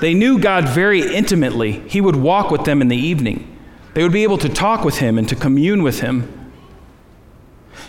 They 0.00 0.14
knew 0.14 0.38
God 0.38 0.68
very 0.68 1.14
intimately. 1.14 1.72
He 1.88 2.00
would 2.00 2.16
walk 2.16 2.50
with 2.50 2.64
them 2.64 2.82
in 2.82 2.88
the 2.88 2.96
evening. 2.96 3.56
They 3.94 4.02
would 4.02 4.12
be 4.12 4.22
able 4.22 4.38
to 4.38 4.48
talk 4.48 4.84
with 4.84 4.98
him 4.98 5.18
and 5.18 5.28
to 5.28 5.34
commune 5.34 5.82
with 5.82 6.00
him. 6.00 6.52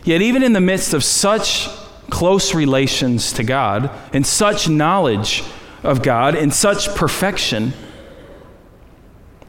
Yet, 0.04 0.22
even 0.22 0.42
in 0.42 0.54
the 0.54 0.62
midst 0.62 0.94
of 0.94 1.04
such 1.04 1.68
close 2.10 2.54
relations 2.54 3.34
to 3.34 3.44
God 3.44 3.92
and 4.14 4.26
such 4.26 4.68
knowledge 4.68 5.44
of 5.84 6.02
God 6.02 6.36
and 6.36 6.54
such 6.54 6.94
perfection, 6.96 7.74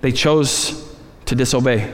they 0.00 0.12
chose 0.12 0.96
to 1.26 1.34
disobey. 1.34 1.92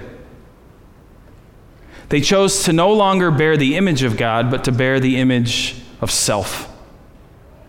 They 2.09 2.21
chose 2.21 2.65
to 2.65 2.73
no 2.73 2.93
longer 2.93 3.31
bear 3.31 3.57
the 3.57 3.77
image 3.77 4.03
of 4.03 4.17
God, 4.17 4.51
but 4.51 4.65
to 4.65 4.73
bear 4.73 5.01
the 5.01 5.17
image 5.17 5.83
of 6.01 6.11
self, 6.11 6.73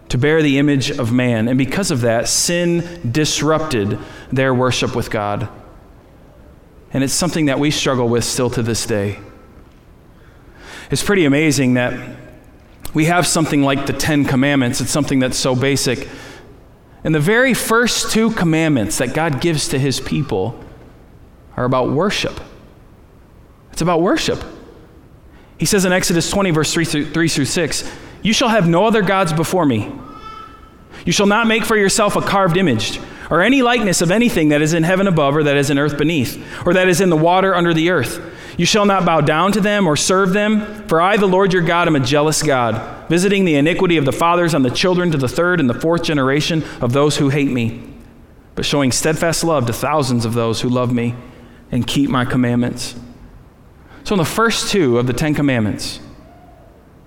to 0.09 0.17
bear 0.17 0.43
the 0.43 0.59
image 0.59 0.91
of 0.91 1.11
man. 1.11 1.47
And 1.47 1.57
because 1.57 1.89
of 1.89 2.01
that, 2.01 2.27
sin 2.27 3.11
disrupted 3.11 3.97
their 4.31 4.53
worship 4.53 4.95
with 4.95 5.09
God. 5.09 5.49
And 6.93 7.03
it's 7.03 7.13
something 7.13 7.45
that 7.45 7.59
we 7.59 7.71
struggle 7.71 8.07
with 8.07 8.23
still 8.23 8.49
to 8.51 8.61
this 8.61 8.85
day. 8.85 9.19
It's 10.91 11.03
pretty 11.03 11.25
amazing 11.25 11.73
that 11.73 12.17
we 12.93 13.05
have 13.05 13.27
something 13.27 13.61
like 13.61 13.85
the 13.85 13.93
Ten 13.93 14.25
Commandments. 14.25 14.81
It's 14.81 14.91
something 14.91 15.19
that's 15.19 15.37
so 15.37 15.55
basic. 15.55 16.07
And 17.03 17.13
the 17.13 17.19
very 17.19 17.53
first 17.53 18.11
two 18.11 18.31
commandments 18.31 18.97
that 18.97 19.13
God 19.13 19.39
gives 19.41 19.69
to 19.69 19.79
his 19.79 19.99
people 19.99 20.59
are 21.55 21.65
about 21.65 21.91
worship. 21.91 22.39
It's 23.71 23.81
about 23.81 24.01
worship. 24.01 24.43
He 25.57 25.65
says 25.65 25.85
in 25.85 25.91
Exodus 25.91 26.29
20, 26.29 26.51
verse 26.51 26.73
3 26.73 26.85
through, 26.85 27.11
3 27.11 27.27
through 27.27 27.45
6, 27.45 27.91
You 28.21 28.33
shall 28.33 28.49
have 28.49 28.67
no 28.67 28.85
other 28.85 29.01
gods 29.01 29.33
before 29.33 29.65
me. 29.65 29.91
You 31.05 31.11
shall 31.11 31.27
not 31.27 31.47
make 31.47 31.63
for 31.63 31.77
yourself 31.77 32.15
a 32.15 32.21
carved 32.21 32.57
image, 32.57 32.99
or 33.29 33.41
any 33.41 33.61
likeness 33.61 34.01
of 34.01 34.11
anything 34.11 34.49
that 34.49 34.61
is 34.61 34.73
in 34.73 34.83
heaven 34.83 35.07
above, 35.07 35.35
or 35.35 35.43
that 35.43 35.57
is 35.57 35.69
in 35.69 35.77
earth 35.77 35.97
beneath, 35.97 36.41
or 36.65 36.73
that 36.73 36.87
is 36.87 37.01
in 37.01 37.09
the 37.09 37.17
water 37.17 37.53
under 37.53 37.73
the 37.73 37.89
earth. 37.89 38.21
You 38.57 38.65
shall 38.65 38.85
not 38.85 39.05
bow 39.05 39.21
down 39.21 39.51
to 39.51 39.61
them 39.61 39.85
or 39.85 39.95
serve 39.95 40.33
them, 40.33 40.87
for 40.87 40.99
I, 40.99 41.17
the 41.17 41.27
Lord 41.27 41.53
your 41.53 41.61
God, 41.61 41.87
am 41.87 41.95
a 41.95 41.99
jealous 41.99 42.41
God, 42.41 43.07
visiting 43.07 43.45
the 43.45 43.55
iniquity 43.55 43.97
of 43.97 44.05
the 44.05 44.11
fathers 44.11 44.55
on 44.55 44.63
the 44.63 44.71
children 44.71 45.11
to 45.11 45.17
the 45.17 45.27
third 45.27 45.59
and 45.59 45.69
the 45.69 45.79
fourth 45.79 46.03
generation 46.03 46.63
of 46.81 46.93
those 46.93 47.17
who 47.17 47.29
hate 47.29 47.51
me, 47.51 47.83
but 48.55 48.65
showing 48.65 48.91
steadfast 48.91 49.43
love 49.43 49.67
to 49.67 49.73
thousands 49.73 50.25
of 50.25 50.33
those 50.33 50.61
who 50.61 50.69
love 50.69 50.91
me 50.91 51.13
and 51.71 51.85
keep 51.85 52.09
my 52.09 52.25
commandments. 52.25 52.95
So, 54.03 54.15
in 54.15 54.19
the 54.19 54.25
first 54.25 54.71
two 54.71 54.97
of 54.97 55.05
the 55.05 55.13
Ten 55.13 55.35
Commandments, 55.35 55.99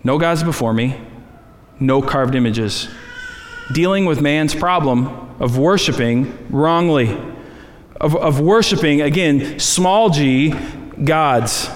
no 0.05 0.19
gods 0.19 0.43
before 0.43 0.75
me, 0.75 1.01
no 1.81 2.03
carved 2.03 2.35
images, 2.35 2.89
dealing 3.73 4.05
with 4.05 4.21
man's 4.21 4.55
problem 4.55 5.30
of 5.41 5.59
worshiping 5.59 6.47
wrongly, 6.51 7.19
of, 8.01 8.15
of 8.15 8.41
worshiping, 8.41 9.01
again, 9.01 9.59
small 9.59 10.11
g, 10.11 10.55
gods. 11.03 11.69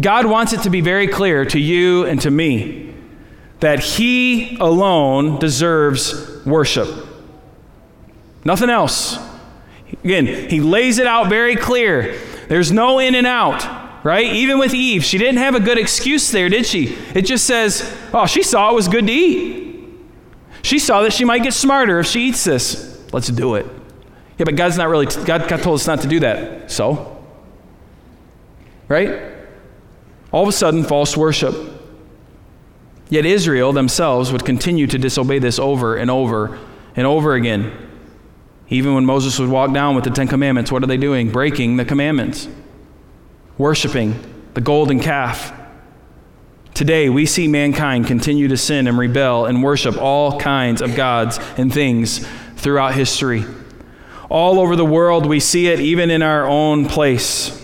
God 0.00 0.24
wants 0.24 0.52
it 0.54 0.62
to 0.62 0.70
be 0.70 0.80
very 0.80 1.06
clear 1.06 1.44
to 1.44 1.58
you 1.58 2.06
and 2.06 2.20
to 2.22 2.30
me 2.30 2.94
that 3.60 3.80
He 3.80 4.56
alone 4.56 5.38
deserves 5.38 6.44
worship. 6.46 6.88
Nothing 8.44 8.70
else. 8.70 9.18
Again, 10.02 10.48
He 10.48 10.60
lays 10.60 10.98
it 10.98 11.06
out 11.06 11.28
very 11.28 11.56
clear. 11.56 12.18
There's 12.48 12.72
no 12.72 12.98
in 12.98 13.14
and 13.14 13.26
out 13.26 13.82
right? 14.04 14.26
Even 14.26 14.58
with 14.58 14.74
Eve, 14.74 15.04
she 15.04 15.18
didn't 15.18 15.38
have 15.38 15.54
a 15.54 15.60
good 15.60 15.78
excuse 15.78 16.30
there, 16.30 16.48
did 16.48 16.66
she? 16.66 16.96
It 17.14 17.22
just 17.22 17.46
says, 17.46 17.96
oh, 18.12 18.26
she 18.26 18.42
saw 18.42 18.70
it 18.70 18.74
was 18.74 18.88
good 18.88 19.06
to 19.06 19.12
eat. 19.12 19.71
She 20.62 20.78
saw 20.78 21.02
that 21.02 21.12
she 21.12 21.24
might 21.24 21.42
get 21.42 21.54
smarter 21.54 21.98
if 21.98 22.06
she 22.06 22.28
eats 22.28 22.44
this. 22.44 23.04
Let's 23.12 23.28
do 23.28 23.56
it. 23.56 23.66
Yeah, 24.38 24.44
but 24.44 24.56
God's 24.56 24.76
not 24.76 24.88
really, 24.88 25.06
God, 25.06 25.48
God 25.48 25.62
told 25.62 25.80
us 25.80 25.86
not 25.86 26.00
to 26.00 26.08
do 26.08 26.20
that. 26.20 26.70
So? 26.70 27.24
Right? 28.88 29.22
All 30.30 30.42
of 30.42 30.48
a 30.48 30.52
sudden, 30.52 30.84
false 30.84 31.16
worship. 31.16 31.54
Yet 33.10 33.26
Israel 33.26 33.72
themselves 33.72 34.32
would 34.32 34.44
continue 34.44 34.86
to 34.86 34.98
disobey 34.98 35.38
this 35.38 35.58
over 35.58 35.96
and 35.96 36.10
over 36.10 36.58
and 36.96 37.06
over 37.06 37.34
again. 37.34 37.72
Even 38.68 38.94
when 38.94 39.04
Moses 39.04 39.38
would 39.38 39.50
walk 39.50 39.74
down 39.74 39.94
with 39.94 40.04
the 40.04 40.10
Ten 40.10 40.28
Commandments, 40.28 40.72
what 40.72 40.82
are 40.82 40.86
they 40.86 40.96
doing? 40.96 41.30
Breaking 41.30 41.76
the 41.76 41.84
commandments 41.84 42.48
worshiping 43.58 44.18
the 44.54 44.60
golden 44.60 45.00
calf. 45.00 45.52
Today, 46.74 47.10
we 47.10 47.26
see 47.26 47.48
mankind 47.48 48.06
continue 48.06 48.48
to 48.48 48.56
sin 48.56 48.86
and 48.86 48.96
rebel 48.96 49.44
and 49.44 49.62
worship 49.62 49.98
all 49.98 50.40
kinds 50.40 50.80
of 50.80 50.94
gods 50.94 51.38
and 51.58 51.72
things 51.72 52.26
throughout 52.56 52.94
history. 52.94 53.44
All 54.30 54.58
over 54.58 54.74
the 54.74 54.84
world, 54.84 55.26
we 55.26 55.38
see 55.38 55.66
it 55.66 55.80
even 55.80 56.10
in 56.10 56.22
our 56.22 56.46
own 56.46 56.86
place. 56.86 57.58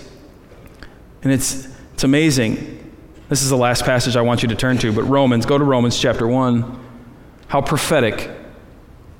And 1.22 1.32
it's, 1.32 1.66
it's 1.94 2.04
amazing. 2.04 2.92
This 3.30 3.42
is 3.42 3.48
the 3.48 3.56
last 3.56 3.84
passage 3.84 4.14
I 4.14 4.20
want 4.20 4.42
you 4.42 4.48
to 4.48 4.54
turn 4.54 4.76
to, 4.78 4.92
but 4.92 5.04
Romans, 5.04 5.46
go 5.46 5.56
to 5.56 5.64
Romans 5.64 5.98
chapter 5.98 6.28
1. 6.28 6.84
How 7.48 7.62
prophetic 7.62 8.30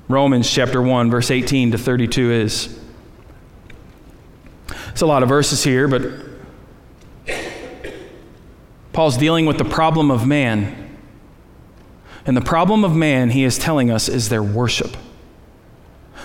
Romans 0.07 0.49
chapter 0.49 0.81
1, 0.83 1.09
verse 1.09 1.31
18 1.31 1.71
to 1.71 1.77
32 1.79 2.31
is. 2.31 2.79
It's 4.89 5.01
a 5.01 5.07
lot 5.07 5.23
of 5.23 5.29
verses 5.29 5.63
here, 5.63 5.87
but 5.87 6.28
Paul's 8.99 9.15
dealing 9.15 9.45
with 9.45 9.57
the 9.57 9.63
problem 9.63 10.11
of 10.11 10.27
man. 10.27 10.97
And 12.25 12.35
the 12.35 12.41
problem 12.41 12.83
of 12.83 12.93
man, 12.93 13.29
he 13.29 13.45
is 13.45 13.57
telling 13.57 13.89
us, 13.89 14.09
is 14.09 14.27
their 14.27 14.43
worship. 14.43 14.97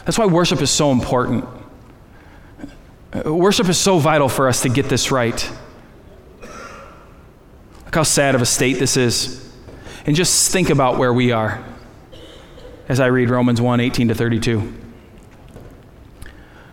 That's 0.04 0.18
why 0.18 0.26
worship 0.26 0.60
is 0.60 0.72
so 0.72 0.90
important. 0.90 1.44
Worship 3.24 3.68
is 3.68 3.78
so 3.78 4.00
vital 4.00 4.28
for 4.28 4.48
us 4.48 4.62
to 4.62 4.68
get 4.68 4.88
this 4.88 5.12
right. 5.12 5.52
Look 6.40 7.94
how 7.94 8.02
sad 8.02 8.34
of 8.34 8.42
a 8.42 8.46
state 8.46 8.80
this 8.80 8.96
is. 8.96 9.54
And 10.04 10.16
just 10.16 10.50
think 10.50 10.68
about 10.68 10.98
where 10.98 11.12
we 11.12 11.30
are 11.30 11.64
as 12.88 12.98
I 12.98 13.06
read 13.06 13.30
Romans 13.30 13.60
1 13.60 13.78
18 13.78 14.08
to 14.08 14.16
32. 14.16 14.84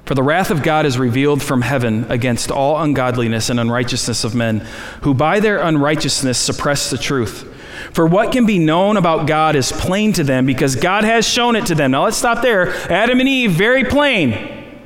For 0.05 0.15
the 0.15 0.23
wrath 0.23 0.51
of 0.51 0.63
God 0.63 0.85
is 0.85 0.97
revealed 0.97 1.41
from 1.41 1.61
heaven 1.61 2.09
against 2.11 2.51
all 2.51 2.81
ungodliness 2.81 3.49
and 3.49 3.59
unrighteousness 3.59 4.23
of 4.23 4.35
men, 4.35 4.59
who 5.03 5.13
by 5.13 5.39
their 5.39 5.59
unrighteousness 5.59 6.37
suppress 6.37 6.89
the 6.89 6.97
truth. 6.97 7.47
For 7.93 8.05
what 8.05 8.31
can 8.31 8.45
be 8.45 8.59
known 8.59 8.97
about 8.97 9.27
God 9.27 9.55
is 9.55 9.71
plain 9.71 10.13
to 10.13 10.23
them 10.23 10.45
because 10.45 10.75
God 10.75 11.03
has 11.03 11.27
shown 11.27 11.55
it 11.55 11.65
to 11.67 11.75
them. 11.75 11.91
Now 11.91 12.03
let's 12.03 12.17
stop 12.17 12.41
there. 12.41 12.69
Adam 12.91 13.19
and 13.19 13.29
Eve, 13.29 13.51
very 13.51 13.83
plain. 13.83 14.79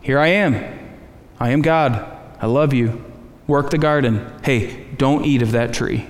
Here 0.00 0.18
I 0.18 0.28
am. 0.28 0.54
I 1.40 1.50
am 1.50 1.62
God. 1.62 2.06
I 2.40 2.46
love 2.46 2.72
you. 2.72 3.04
Work 3.46 3.70
the 3.70 3.78
garden. 3.78 4.30
Hey, 4.42 4.84
don't 4.96 5.24
eat 5.24 5.42
of 5.42 5.52
that 5.52 5.72
tree. 5.72 6.08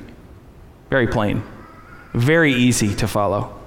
Very 0.90 1.06
plain. 1.06 1.42
Very 2.12 2.52
easy 2.52 2.94
to 2.96 3.08
follow. 3.08 3.58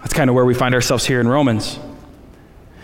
That's 0.00 0.14
kind 0.14 0.30
of 0.30 0.36
where 0.36 0.44
we 0.44 0.54
find 0.54 0.74
ourselves 0.74 1.06
here 1.06 1.20
in 1.20 1.28
Romans. 1.28 1.78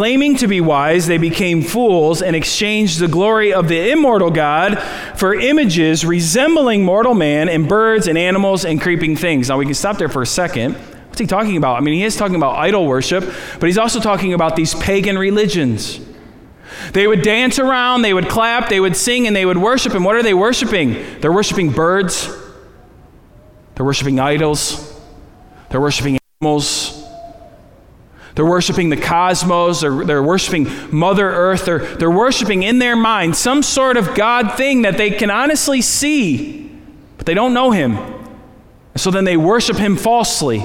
Claiming 0.00 0.36
to 0.36 0.48
be 0.48 0.62
wise, 0.62 1.06
they 1.06 1.18
became 1.18 1.60
fools 1.60 2.22
and 2.22 2.34
exchanged 2.34 3.00
the 3.00 3.06
glory 3.06 3.52
of 3.52 3.68
the 3.68 3.90
immortal 3.90 4.30
God 4.30 4.78
for 5.14 5.34
images 5.34 6.06
resembling 6.06 6.82
mortal 6.82 7.12
man 7.12 7.50
and 7.50 7.68
birds 7.68 8.08
and 8.08 8.16
animals 8.16 8.64
and 8.64 8.80
creeping 8.80 9.14
things. 9.14 9.50
Now, 9.50 9.58
we 9.58 9.66
can 9.66 9.74
stop 9.74 9.98
there 9.98 10.08
for 10.08 10.22
a 10.22 10.26
second. 10.26 10.72
What's 10.72 11.18
he 11.18 11.26
talking 11.26 11.58
about? 11.58 11.76
I 11.76 11.80
mean, 11.80 11.92
he 11.92 12.04
is 12.04 12.16
talking 12.16 12.36
about 12.36 12.56
idol 12.56 12.86
worship, 12.86 13.30
but 13.60 13.66
he's 13.66 13.76
also 13.76 14.00
talking 14.00 14.32
about 14.32 14.56
these 14.56 14.74
pagan 14.74 15.18
religions. 15.18 16.00
They 16.94 17.06
would 17.06 17.20
dance 17.20 17.58
around, 17.58 18.00
they 18.00 18.14
would 18.14 18.30
clap, 18.30 18.70
they 18.70 18.80
would 18.80 18.96
sing, 18.96 19.26
and 19.26 19.36
they 19.36 19.44
would 19.44 19.58
worship. 19.58 19.92
And 19.92 20.02
what 20.02 20.16
are 20.16 20.22
they 20.22 20.32
worshiping? 20.32 20.96
They're 21.20 21.30
worshiping 21.30 21.72
birds, 21.72 22.26
they're 23.74 23.84
worshiping 23.84 24.18
idols, 24.18 24.98
they're 25.68 25.78
worshiping 25.78 26.18
animals. 26.40 26.99
They're 28.34 28.46
worshiping 28.46 28.90
the 28.90 28.96
cosmos. 28.96 29.80
They're, 29.80 30.04
they're 30.04 30.22
worshiping 30.22 30.68
Mother 30.90 31.28
Earth. 31.28 31.64
They're, 31.64 31.78
they're 31.78 32.10
worshiping 32.10 32.62
in 32.62 32.78
their 32.78 32.96
mind 32.96 33.36
some 33.36 33.62
sort 33.62 33.96
of 33.96 34.14
God 34.14 34.56
thing 34.56 34.82
that 34.82 34.96
they 34.96 35.10
can 35.10 35.30
honestly 35.30 35.82
see, 35.82 36.70
but 37.16 37.26
they 37.26 37.34
don't 37.34 37.54
know 37.54 37.70
Him. 37.70 37.98
So 38.96 39.10
then 39.10 39.24
they 39.24 39.36
worship 39.36 39.76
Him 39.76 39.96
falsely. 39.96 40.64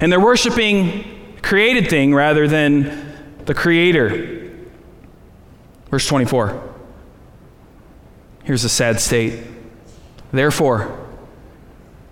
And 0.00 0.10
they're 0.10 0.20
worshiping 0.20 1.36
created 1.42 1.88
thing 1.88 2.14
rather 2.14 2.48
than 2.48 3.14
the 3.44 3.54
Creator. 3.54 4.50
Verse 5.90 6.06
24. 6.06 6.70
Here's 8.44 8.64
a 8.64 8.68
sad 8.68 8.98
state. 8.98 9.44
Therefore, 10.32 10.98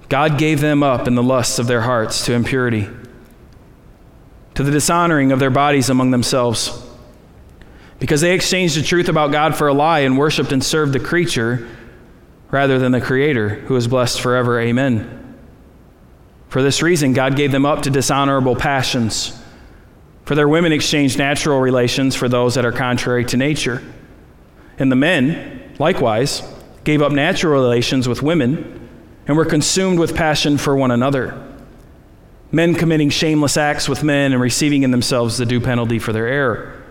God 0.09 0.38
gave 0.38 0.61
them 0.61 0.83
up 0.83 1.09
in 1.09 1.14
the 1.14 1.22
lusts 1.22 1.59
of 1.59 1.66
their 1.66 1.80
hearts 1.80 2.24
to 2.26 2.35
impurity 2.35 2.88
to 4.60 4.64
the 4.64 4.72
dishonoring 4.72 5.32
of 5.32 5.38
their 5.38 5.48
bodies 5.48 5.88
among 5.88 6.10
themselves. 6.10 6.86
Because 7.98 8.20
they 8.20 8.34
exchanged 8.34 8.76
the 8.76 8.82
truth 8.82 9.08
about 9.08 9.32
God 9.32 9.56
for 9.56 9.68
a 9.68 9.72
lie 9.72 10.00
and 10.00 10.18
worshiped 10.18 10.52
and 10.52 10.62
served 10.62 10.92
the 10.92 11.00
creature 11.00 11.66
rather 12.50 12.78
than 12.78 12.92
the 12.92 13.00
Creator, 13.00 13.48
who 13.48 13.74
is 13.76 13.88
blessed 13.88 14.20
forever. 14.20 14.60
Amen. 14.60 15.38
For 16.50 16.62
this 16.62 16.82
reason, 16.82 17.14
God 17.14 17.36
gave 17.36 17.52
them 17.52 17.64
up 17.64 17.84
to 17.84 17.90
dishonorable 17.90 18.54
passions. 18.54 19.32
For 20.26 20.34
their 20.34 20.46
women 20.46 20.72
exchanged 20.72 21.16
natural 21.16 21.58
relations 21.58 22.14
for 22.14 22.28
those 22.28 22.56
that 22.56 22.66
are 22.66 22.72
contrary 22.72 23.24
to 23.24 23.38
nature. 23.38 23.82
And 24.78 24.92
the 24.92 24.96
men, 24.96 25.74
likewise, 25.78 26.42
gave 26.84 27.00
up 27.00 27.12
natural 27.12 27.54
relations 27.54 28.06
with 28.06 28.22
women 28.22 28.90
and 29.26 29.38
were 29.38 29.46
consumed 29.46 29.98
with 29.98 30.14
passion 30.14 30.58
for 30.58 30.76
one 30.76 30.90
another 30.90 31.49
men 32.52 32.74
committing 32.74 33.10
shameless 33.10 33.56
acts 33.56 33.88
with 33.88 34.02
men 34.02 34.32
and 34.32 34.40
receiving 34.40 34.82
in 34.82 34.90
themselves 34.90 35.38
the 35.38 35.46
due 35.46 35.60
penalty 35.60 35.98
for 35.98 36.12
their 36.12 36.26
error. 36.26 36.82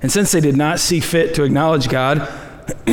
And 0.00 0.12
since 0.12 0.30
they 0.30 0.40
did 0.40 0.56
not 0.56 0.78
see 0.78 1.00
fit 1.00 1.34
to 1.34 1.42
acknowledge 1.42 1.88
God, 1.88 2.28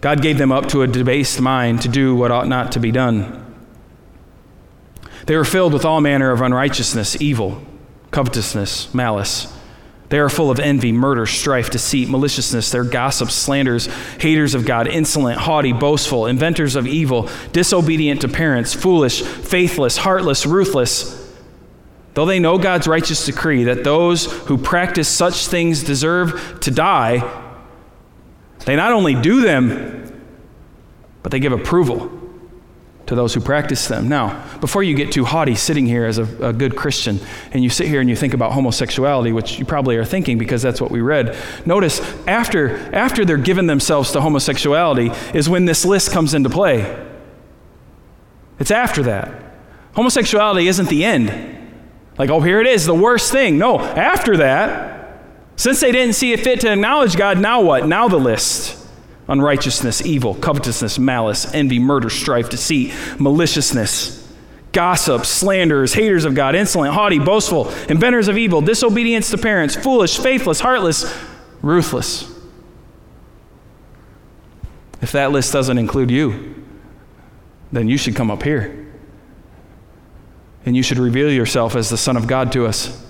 God 0.00 0.22
gave 0.22 0.38
them 0.38 0.52
up 0.52 0.68
to 0.68 0.82
a 0.82 0.86
debased 0.86 1.40
mind 1.40 1.82
to 1.82 1.88
do 1.88 2.14
what 2.14 2.30
ought 2.30 2.46
not 2.46 2.72
to 2.72 2.80
be 2.80 2.90
done. 2.90 3.42
They 5.26 5.36
were 5.36 5.44
filled 5.44 5.72
with 5.72 5.84
all 5.84 6.00
manner 6.00 6.30
of 6.30 6.42
unrighteousness, 6.42 7.20
evil, 7.20 7.62
covetousness, 8.10 8.94
malice. 8.94 9.55
They 10.08 10.18
are 10.18 10.28
full 10.28 10.50
of 10.50 10.60
envy, 10.60 10.92
murder, 10.92 11.26
strife, 11.26 11.70
deceit, 11.70 12.08
maliciousness. 12.08 12.70
They're 12.70 12.84
gossips, 12.84 13.34
slanders, 13.34 13.86
haters 14.20 14.54
of 14.54 14.64
God, 14.64 14.86
insolent, 14.86 15.38
haughty, 15.38 15.72
boastful, 15.72 16.26
inventors 16.26 16.76
of 16.76 16.86
evil, 16.86 17.28
disobedient 17.52 18.20
to 18.20 18.28
parents, 18.28 18.72
foolish, 18.72 19.22
faithless, 19.22 19.96
heartless, 19.96 20.46
ruthless. 20.46 21.14
Though 22.14 22.24
they 22.24 22.38
know 22.38 22.56
God's 22.56 22.86
righteous 22.86 23.26
decree 23.26 23.64
that 23.64 23.84
those 23.84 24.26
who 24.44 24.56
practice 24.56 25.08
such 25.08 25.48
things 25.48 25.82
deserve 25.82 26.60
to 26.60 26.70
die, 26.70 27.42
they 28.64 28.76
not 28.76 28.92
only 28.92 29.14
do 29.14 29.40
them, 29.40 30.24
but 31.22 31.32
they 31.32 31.40
give 31.40 31.52
approval 31.52 32.25
to 33.06 33.14
those 33.14 33.34
who 33.34 33.40
practice 33.40 33.86
them. 33.86 34.08
Now, 34.08 34.44
before 34.60 34.82
you 34.82 34.94
get 34.94 35.12
too 35.12 35.24
haughty 35.24 35.54
sitting 35.54 35.86
here 35.86 36.04
as 36.04 36.18
a, 36.18 36.48
a, 36.48 36.52
good 36.52 36.74
Christian 36.74 37.20
and 37.52 37.62
you 37.62 37.70
sit 37.70 37.86
here 37.86 38.00
and 38.00 38.10
you 38.10 38.16
think 38.16 38.34
about 38.34 38.52
homosexuality, 38.52 39.32
which 39.32 39.58
you 39.58 39.64
probably 39.64 39.96
are 39.96 40.04
thinking 40.04 40.38
because 40.38 40.60
that's 40.60 40.80
what 40.80 40.90
we 40.90 41.00
read, 41.00 41.36
notice 41.64 42.00
after, 42.26 42.76
after 42.94 43.24
they're 43.24 43.36
given 43.36 43.66
themselves 43.66 44.10
to 44.12 44.20
homosexuality 44.20 45.10
is 45.34 45.48
when 45.48 45.66
this 45.66 45.84
list 45.84 46.10
comes 46.10 46.34
into 46.34 46.50
play. 46.50 47.04
It's 48.58 48.72
after 48.72 49.04
that. 49.04 49.42
Homosexuality 49.94 50.66
isn't 50.66 50.88
the 50.88 51.04
end. 51.04 51.52
Like, 52.18 52.30
oh, 52.30 52.40
here 52.40 52.60
it 52.60 52.66
is, 52.66 52.86
the 52.86 52.94
worst 52.94 53.30
thing. 53.30 53.56
No, 53.58 53.78
after 53.78 54.38
that, 54.38 55.22
since 55.56 55.80
they 55.80 55.92
didn't 55.92 56.14
see 56.14 56.32
it 56.32 56.40
fit 56.40 56.60
to 56.60 56.72
acknowledge 56.72 57.16
God, 57.16 57.38
now 57.38 57.60
what? 57.60 57.86
Now 57.86 58.08
the 58.08 58.18
list 58.18 58.85
unrighteousness, 59.28 60.04
evil, 60.04 60.34
covetousness, 60.34 60.98
malice, 60.98 61.52
envy, 61.52 61.78
murder, 61.78 62.10
strife, 62.10 62.48
deceit, 62.48 62.92
maliciousness, 63.18 64.32
gossip, 64.72 65.24
slanderers, 65.24 65.94
haters 65.94 66.24
of 66.24 66.34
God, 66.34 66.54
insolent, 66.54 66.94
haughty, 66.94 67.18
boastful, 67.18 67.70
inventors 67.88 68.28
of 68.28 68.38
evil, 68.38 68.60
disobedience 68.60 69.30
to 69.30 69.38
parents, 69.38 69.74
foolish, 69.74 70.18
faithless, 70.18 70.60
heartless, 70.60 71.12
ruthless. 71.62 72.32
If 75.02 75.12
that 75.12 75.32
list 75.32 75.52
doesn't 75.52 75.78
include 75.78 76.10
you, 76.10 76.64
then 77.72 77.88
you 77.88 77.98
should 77.98 78.14
come 78.14 78.30
up 78.30 78.42
here. 78.42 78.86
And 80.64 80.76
you 80.76 80.82
should 80.82 80.98
reveal 80.98 81.30
yourself 81.30 81.76
as 81.76 81.90
the 81.90 81.96
Son 81.96 82.16
of 82.16 82.26
God 82.26 82.52
to 82.52 82.66
us. 82.66 83.04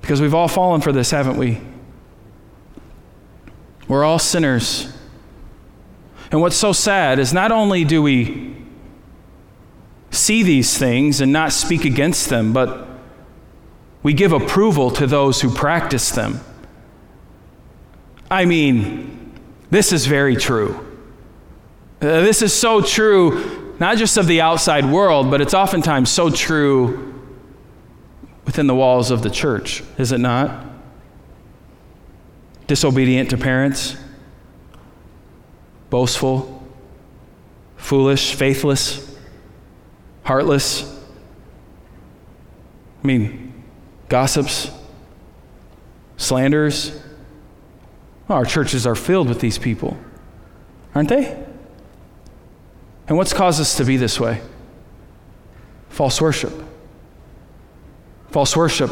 Because 0.00 0.20
we've 0.20 0.34
all 0.34 0.48
fallen 0.48 0.80
for 0.80 0.92
this, 0.92 1.10
haven't 1.10 1.36
we? 1.36 1.60
We're 3.88 4.04
all 4.04 4.18
sinners. 4.18 4.92
And 6.30 6.40
what's 6.40 6.56
so 6.56 6.72
sad 6.72 7.18
is 7.18 7.32
not 7.32 7.52
only 7.52 7.84
do 7.84 8.02
we 8.02 8.56
see 10.10 10.42
these 10.42 10.76
things 10.76 11.20
and 11.20 11.32
not 11.32 11.52
speak 11.52 11.84
against 11.84 12.28
them, 12.28 12.52
but 12.52 12.88
we 14.02 14.12
give 14.12 14.32
approval 14.32 14.90
to 14.92 15.06
those 15.06 15.40
who 15.40 15.50
practice 15.50 16.10
them. 16.10 16.40
I 18.30 18.44
mean, 18.44 19.32
this 19.70 19.92
is 19.92 20.06
very 20.06 20.36
true. 20.36 20.74
Uh, 22.00 22.20
this 22.20 22.42
is 22.42 22.52
so 22.52 22.80
true, 22.80 23.74
not 23.78 23.96
just 23.98 24.16
of 24.16 24.26
the 24.26 24.40
outside 24.40 24.84
world, 24.84 25.30
but 25.30 25.40
it's 25.40 25.54
oftentimes 25.54 26.10
so 26.10 26.30
true 26.30 27.14
within 28.44 28.66
the 28.66 28.74
walls 28.74 29.10
of 29.10 29.22
the 29.22 29.30
church, 29.30 29.82
is 29.98 30.12
it 30.12 30.18
not? 30.18 30.64
Disobedient 32.66 33.30
to 33.30 33.36
parents, 33.36 33.96
boastful, 35.90 36.62
foolish, 37.76 38.34
faithless, 38.34 39.16
heartless. 40.24 40.92
I 43.02 43.06
mean, 43.06 43.62
gossips, 44.08 44.70
slanders. 46.16 47.00
Well, 48.26 48.38
our 48.38 48.44
churches 48.44 48.86
are 48.86 48.96
filled 48.96 49.28
with 49.28 49.40
these 49.40 49.58
people, 49.58 49.96
aren't 50.94 51.08
they? 51.08 51.44
And 53.06 53.16
what's 53.16 53.32
caused 53.32 53.60
us 53.60 53.76
to 53.76 53.84
be 53.84 53.96
this 53.96 54.18
way? 54.18 54.40
False 55.88 56.20
worship. 56.20 56.52
False 58.30 58.56
worship 58.56 58.90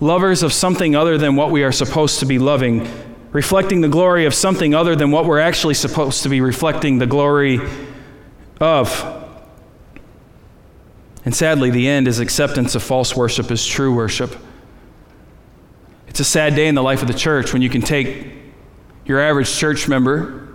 lovers 0.00 0.42
of 0.42 0.52
something 0.52 0.94
other 0.94 1.18
than 1.18 1.36
what 1.36 1.50
we 1.50 1.64
are 1.64 1.72
supposed 1.72 2.20
to 2.20 2.26
be 2.26 2.38
loving, 2.38 2.88
reflecting 3.32 3.80
the 3.80 3.88
glory 3.88 4.26
of 4.26 4.34
something 4.34 4.74
other 4.74 4.94
than 4.94 5.10
what 5.10 5.24
we're 5.24 5.40
actually 5.40 5.74
supposed 5.74 6.22
to 6.22 6.28
be 6.28 6.40
reflecting 6.40 6.98
the 6.98 7.06
glory 7.06 7.60
of. 8.60 9.14
And 11.24 11.34
sadly, 11.34 11.70
the 11.70 11.88
end 11.88 12.08
is 12.08 12.20
acceptance 12.20 12.74
of 12.74 12.82
false 12.82 13.14
worship 13.16 13.50
as 13.50 13.66
true 13.66 13.94
worship. 13.94 14.34
It's 16.06 16.20
a 16.20 16.24
sad 16.24 16.54
day 16.54 16.68
in 16.68 16.74
the 16.74 16.82
life 16.82 17.02
of 17.02 17.08
the 17.08 17.14
church 17.14 17.52
when 17.52 17.60
you 17.60 17.68
can 17.68 17.82
take 17.82 18.32
your 19.04 19.20
average 19.20 19.54
church 19.54 19.88
member 19.88 20.48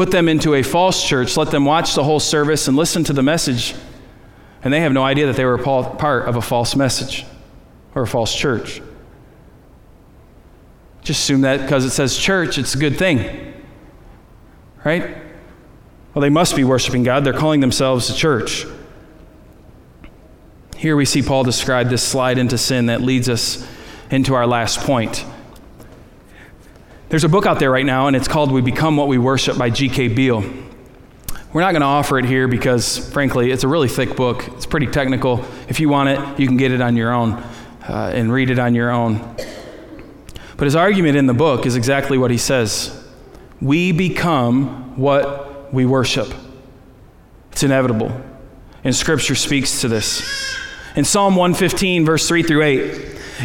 put 0.00 0.10
them 0.10 0.30
into 0.30 0.54
a 0.54 0.62
false 0.62 1.06
church, 1.06 1.36
let 1.36 1.50
them 1.50 1.66
watch 1.66 1.94
the 1.94 2.02
whole 2.02 2.20
service 2.20 2.68
and 2.68 2.76
listen 2.76 3.04
to 3.04 3.12
the 3.12 3.22
message, 3.22 3.74
and 4.62 4.72
they 4.72 4.80
have 4.80 4.92
no 4.92 5.02
idea 5.02 5.26
that 5.26 5.36
they 5.36 5.44
were 5.44 5.58
part 5.58 6.26
of 6.26 6.36
a 6.36 6.40
false 6.40 6.74
message 6.74 7.26
or 7.94 8.02
a 8.02 8.06
false 8.06 8.34
church. 8.34 8.80
Just 11.02 11.22
assume 11.22 11.42
that 11.42 11.62
because 11.62 11.84
it 11.84 11.90
says 11.90 12.16
church, 12.16 12.58
it's 12.58 12.74
a 12.74 12.78
good 12.78 12.98
thing. 12.98 13.54
Right? 14.84 15.16
Well, 16.14 16.22
they 16.22 16.30
must 16.30 16.56
be 16.56 16.64
worshiping 16.64 17.02
God. 17.02 17.24
They're 17.24 17.32
calling 17.32 17.60
themselves 17.60 18.10
a 18.10 18.14
church. 18.14 18.66
Here 20.76 20.96
we 20.96 21.04
see 21.04 21.22
Paul 21.22 21.44
describe 21.44 21.88
this 21.88 22.02
slide 22.02 22.38
into 22.38 22.56
sin 22.56 22.86
that 22.86 23.02
leads 23.02 23.28
us 23.28 23.66
into 24.10 24.34
our 24.34 24.46
last 24.46 24.80
point. 24.80 25.24
There's 27.10 27.24
a 27.24 27.28
book 27.28 27.44
out 27.44 27.58
there 27.58 27.70
right 27.70 27.84
now, 27.84 28.06
and 28.06 28.16
it's 28.16 28.28
called 28.28 28.50
We 28.50 28.60
Become 28.60 28.96
What 28.96 29.08
We 29.08 29.18
Worship 29.18 29.58
by 29.58 29.70
G.K. 29.70 30.08
Beale. 30.08 30.42
We're 31.52 31.60
not 31.60 31.72
going 31.72 31.80
to 31.80 31.86
offer 31.86 32.18
it 32.18 32.24
here 32.24 32.46
because, 32.46 32.98
frankly, 33.12 33.50
it's 33.50 33.64
a 33.64 33.68
really 33.68 33.88
thick 33.88 34.14
book. 34.14 34.46
It's 34.48 34.66
pretty 34.66 34.86
technical. 34.86 35.44
If 35.68 35.80
you 35.80 35.88
want 35.88 36.10
it, 36.10 36.40
you 36.40 36.46
can 36.46 36.56
get 36.56 36.70
it 36.70 36.80
on 36.80 36.96
your 36.96 37.12
own 37.12 37.42
uh, 37.88 38.10
and 38.14 38.32
read 38.32 38.50
it 38.50 38.58
on 38.58 38.74
your 38.74 38.90
own. 38.90 39.18
But 40.56 40.66
his 40.66 40.76
argument 40.76 41.16
in 41.16 41.26
the 41.26 41.34
book 41.34 41.64
is 41.64 41.76
exactly 41.76 42.18
what 42.18 42.30
he 42.30 42.38
says 42.38 42.96
We 43.60 43.92
become 43.92 44.96
what 44.96 45.72
we 45.72 45.86
worship. 45.86 46.32
It's 47.52 47.62
inevitable. 47.62 48.12
And 48.84 48.94
Scripture 48.94 49.34
speaks 49.34 49.80
to 49.82 49.88
this. 49.88 50.22
In 50.96 51.04
Psalm 51.04 51.36
115, 51.36 52.04
verse 52.04 52.26
3 52.26 52.42
through 52.42 52.62
8, 52.62 52.80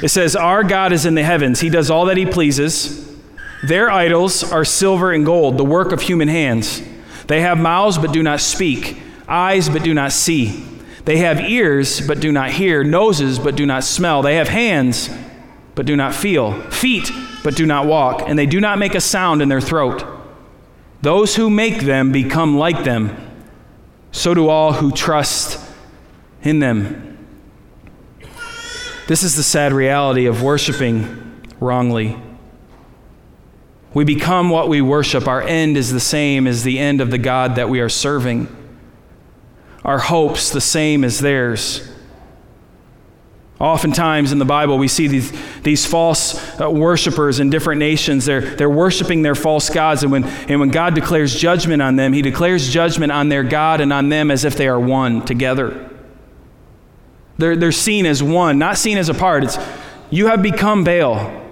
it 0.04 0.10
says, 0.10 0.36
Our 0.36 0.64
God 0.64 0.94
is 0.94 1.06
in 1.06 1.16
the 1.16 1.24
heavens. 1.24 1.60
He 1.60 1.70
does 1.70 1.92
all 1.92 2.06
that 2.06 2.18
He 2.18 2.26
pleases. 2.26 3.06
Their 3.64 3.90
idols 3.90 4.44
are 4.44 4.66
silver 4.66 5.12
and 5.12 5.26
gold, 5.26 5.58
the 5.58 5.66
work 5.66 5.92
of 5.92 6.02
human 6.02 6.28
hands. 6.28 6.82
They 7.28 7.42
have 7.42 7.58
mouths 7.58 7.98
but 7.98 8.12
do 8.12 8.22
not 8.22 8.40
speak, 8.40 9.02
eyes 9.28 9.70
but 9.70 9.84
do 9.84 9.94
not 9.94 10.12
see. 10.12 10.66
They 11.06 11.18
have 11.18 11.40
ears 11.40 12.06
but 12.06 12.20
do 12.20 12.32
not 12.32 12.52
hear, 12.52 12.84
noses 12.84 13.40
but 13.40 13.56
do 13.56 13.66
not 13.66 13.84
smell. 13.84 14.22
They 14.22 14.36
have 14.36 14.50
hands 14.50 15.10
but 15.76 15.86
do 15.86 15.96
not 15.96 16.16
feel, 16.16 16.60
feet 16.72 17.12
but 17.44 17.56
do 17.56 17.66
not 17.66 17.86
walk, 17.86 18.24
and 18.26 18.40
they 18.40 18.48
do 18.48 18.60
not 18.60 18.80
make 18.80 18.96
a 18.96 19.02
sound 19.02 19.42
in 19.42 19.50
their 19.50 19.62
throat. 19.62 20.04
Those 21.02 21.36
who 21.36 21.50
make 21.50 21.82
them 21.82 22.12
become 22.12 22.58
like 22.58 22.84
them. 22.84 23.16
So 24.12 24.34
do 24.34 24.50
all 24.50 24.74
who 24.74 24.92
trust 24.92 25.60
in 26.42 26.60
them. 26.60 27.18
This 29.08 29.22
is 29.22 29.36
the 29.36 29.44
sad 29.44 29.74
reality 29.74 30.26
of 30.26 30.42
worshiping 30.42 31.44
wrongly. 31.60 32.18
We 33.94 34.04
become 34.04 34.50
what 34.50 34.68
we 34.68 34.82
worship. 34.82 35.28
Our 35.28 35.44
end 35.44 35.78
is 35.78 35.92
the 35.92 36.00
same 36.00 36.48
as 36.48 36.64
the 36.64 36.80
end 36.80 37.02
of 37.02 37.12
the 37.12 37.20
God 37.20 37.56
that 37.56 37.70
we 37.70 37.82
are 37.82 37.90
serving. 37.90 38.48
Our 39.86 40.00
hopes 40.00 40.50
the 40.50 40.62
same 40.62 41.04
as 41.04 41.20
theirs. 41.20 41.88
Oftentimes 43.60 44.32
in 44.32 44.40
the 44.40 44.46
Bible, 44.46 44.80
we 44.80 44.88
see 44.88 45.08
these, 45.08 45.32
these 45.62 45.86
false 45.86 46.60
uh, 46.60 46.70
worshipers 46.70 47.40
in 47.40 47.52
different 47.52 47.80
nations. 47.80 48.26
They're, 48.26 48.42
they're 48.42 48.70
worshiping 48.70 49.22
their 49.22 49.36
false 49.36 49.70
gods. 49.70 50.02
And 50.02 50.12
when, 50.12 50.24
and 50.24 50.60
when 50.60 50.70
God 50.70 50.96
declares 50.96 51.36
judgment 51.36 51.84
on 51.84 51.96
them, 51.96 52.14
He 52.14 52.24
declares 52.24 52.68
judgment 52.68 53.12
on 53.12 53.30
their 53.30 53.44
God 53.44 53.80
and 53.80 53.94
on 53.94 54.10
them 54.10 54.32
as 54.32 54.44
if 54.44 54.58
they 54.58 54.68
are 54.68 54.80
one 54.80 55.24
together. 55.24 55.90
They're, 57.38 57.56
they're 57.56 57.72
seen 57.72 58.08
as 58.08 58.24
one, 58.24 58.58
not 58.58 58.78
seen 58.78 58.98
as 58.98 59.08
apart. 59.08 59.44
It's, 59.44 59.58
you 60.10 60.28
have 60.28 60.42
become 60.42 60.84
Baal. 60.84 61.44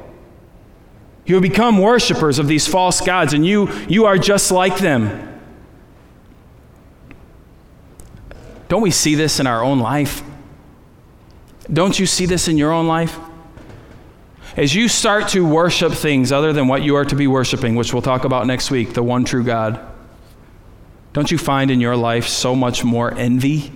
You 1.26 1.36
have 1.36 1.44
become 1.44 1.78
worshipers 1.78 2.40
of 2.40 2.48
these 2.48 2.68
false 2.68 3.00
gods, 3.00 3.34
and 3.34 3.46
you, 3.46 3.72
you 3.88 4.06
are 4.06 4.18
just 4.18 4.52
like 4.52 4.80
them. 4.80 5.33
Don't 8.74 8.82
we 8.82 8.90
see 8.90 9.14
this 9.14 9.40
in 9.40 9.46
our 9.46 9.64
own 9.64 9.78
life? 9.78 10.24
Don't 11.72 12.00
you 12.00 12.08
see 12.08 12.26
this 12.26 12.48
in 12.48 12.58
your 12.58 12.72
own 12.72 12.88
life? 12.88 13.20
As 14.58 14.74
you 14.74 14.88
start 14.88 15.28
to 15.28 15.46
worship 15.46 15.94
things 15.94 16.32
other 16.32 16.54
than 16.54 16.68
what 16.68 16.82
you 16.82 16.96
are 16.96 17.06
to 17.06 17.16
be 17.16 17.28
worshiping, 17.28 17.76
which 17.76 17.94
we'll 17.94 18.02
talk 18.02 18.24
about 18.24 18.48
next 18.48 18.72
week, 18.72 18.96
the 18.96 19.04
one 19.04 19.26
true 19.26 19.44
God, 19.44 19.80
don't 21.14 21.30
you 21.30 21.38
find 21.38 21.70
in 21.70 21.82
your 21.82 21.96
life 21.96 22.28
so 22.28 22.56
much 22.56 22.84
more 22.84 23.14
envy? 23.14 23.72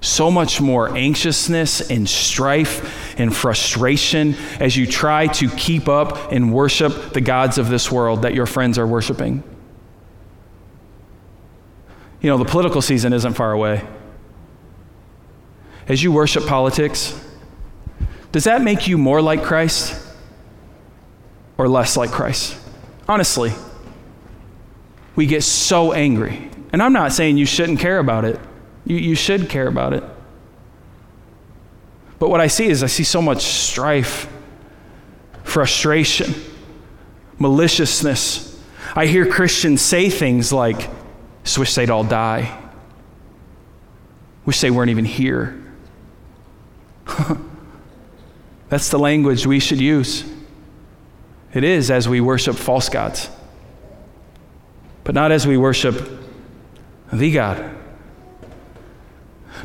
so 0.00 0.30
much 0.30 0.60
more 0.60 0.96
anxiousness 0.96 1.90
and 1.90 2.08
strife 2.08 3.18
and 3.18 3.34
frustration 3.34 4.36
as 4.60 4.76
you 4.76 4.86
try 4.86 5.26
to 5.26 5.50
keep 5.56 5.88
up 5.88 6.30
and 6.30 6.54
worship 6.54 7.12
the 7.12 7.20
gods 7.20 7.58
of 7.58 7.68
this 7.68 7.90
world 7.90 8.22
that 8.22 8.34
your 8.34 8.46
friends 8.46 8.78
are 8.78 8.86
worshiping. 8.86 9.42
You 12.20 12.28
know, 12.28 12.36
the 12.36 12.44
political 12.44 12.82
season 12.82 13.12
isn't 13.12 13.34
far 13.34 13.52
away. 13.52 13.86
As 15.88 16.02
you 16.02 16.12
worship 16.12 16.46
politics, 16.46 17.18
does 18.32 18.44
that 18.44 18.62
make 18.62 18.86
you 18.86 18.98
more 18.98 19.22
like 19.22 19.42
Christ 19.42 20.06
or 21.56 21.68
less 21.68 21.96
like 21.96 22.10
Christ? 22.10 22.56
Honestly, 23.08 23.52
we 25.16 25.26
get 25.26 25.42
so 25.42 25.92
angry. 25.92 26.50
And 26.72 26.82
I'm 26.82 26.92
not 26.92 27.12
saying 27.12 27.38
you 27.38 27.46
shouldn't 27.46 27.80
care 27.80 27.98
about 27.98 28.24
it. 28.24 28.38
You, 28.84 28.96
you 28.96 29.14
should 29.14 29.48
care 29.48 29.66
about 29.66 29.92
it. 29.92 30.04
But 32.18 32.28
what 32.28 32.40
I 32.40 32.46
see 32.46 32.66
is 32.66 32.82
I 32.82 32.86
see 32.86 33.02
so 33.02 33.22
much 33.22 33.42
strife, 33.42 34.30
frustration, 35.42 36.34
maliciousness. 37.38 38.62
I 38.94 39.06
hear 39.06 39.26
Christians 39.26 39.80
say 39.80 40.10
things 40.10 40.52
like, 40.52 40.88
just 41.44 41.58
wish 41.58 41.74
they'd 41.74 41.90
all 41.90 42.04
die. 42.04 42.58
Wish 44.44 44.60
they 44.60 44.70
weren't 44.70 44.90
even 44.90 45.04
here. 45.04 45.62
That's 48.68 48.88
the 48.88 48.98
language 48.98 49.46
we 49.46 49.60
should 49.60 49.80
use. 49.80 50.24
It 51.52 51.64
is 51.64 51.90
as 51.90 52.08
we 52.08 52.20
worship 52.20 52.56
false 52.56 52.88
gods, 52.88 53.28
but 55.02 55.14
not 55.14 55.32
as 55.32 55.46
we 55.46 55.56
worship 55.56 56.08
the 57.12 57.32
God. 57.32 57.76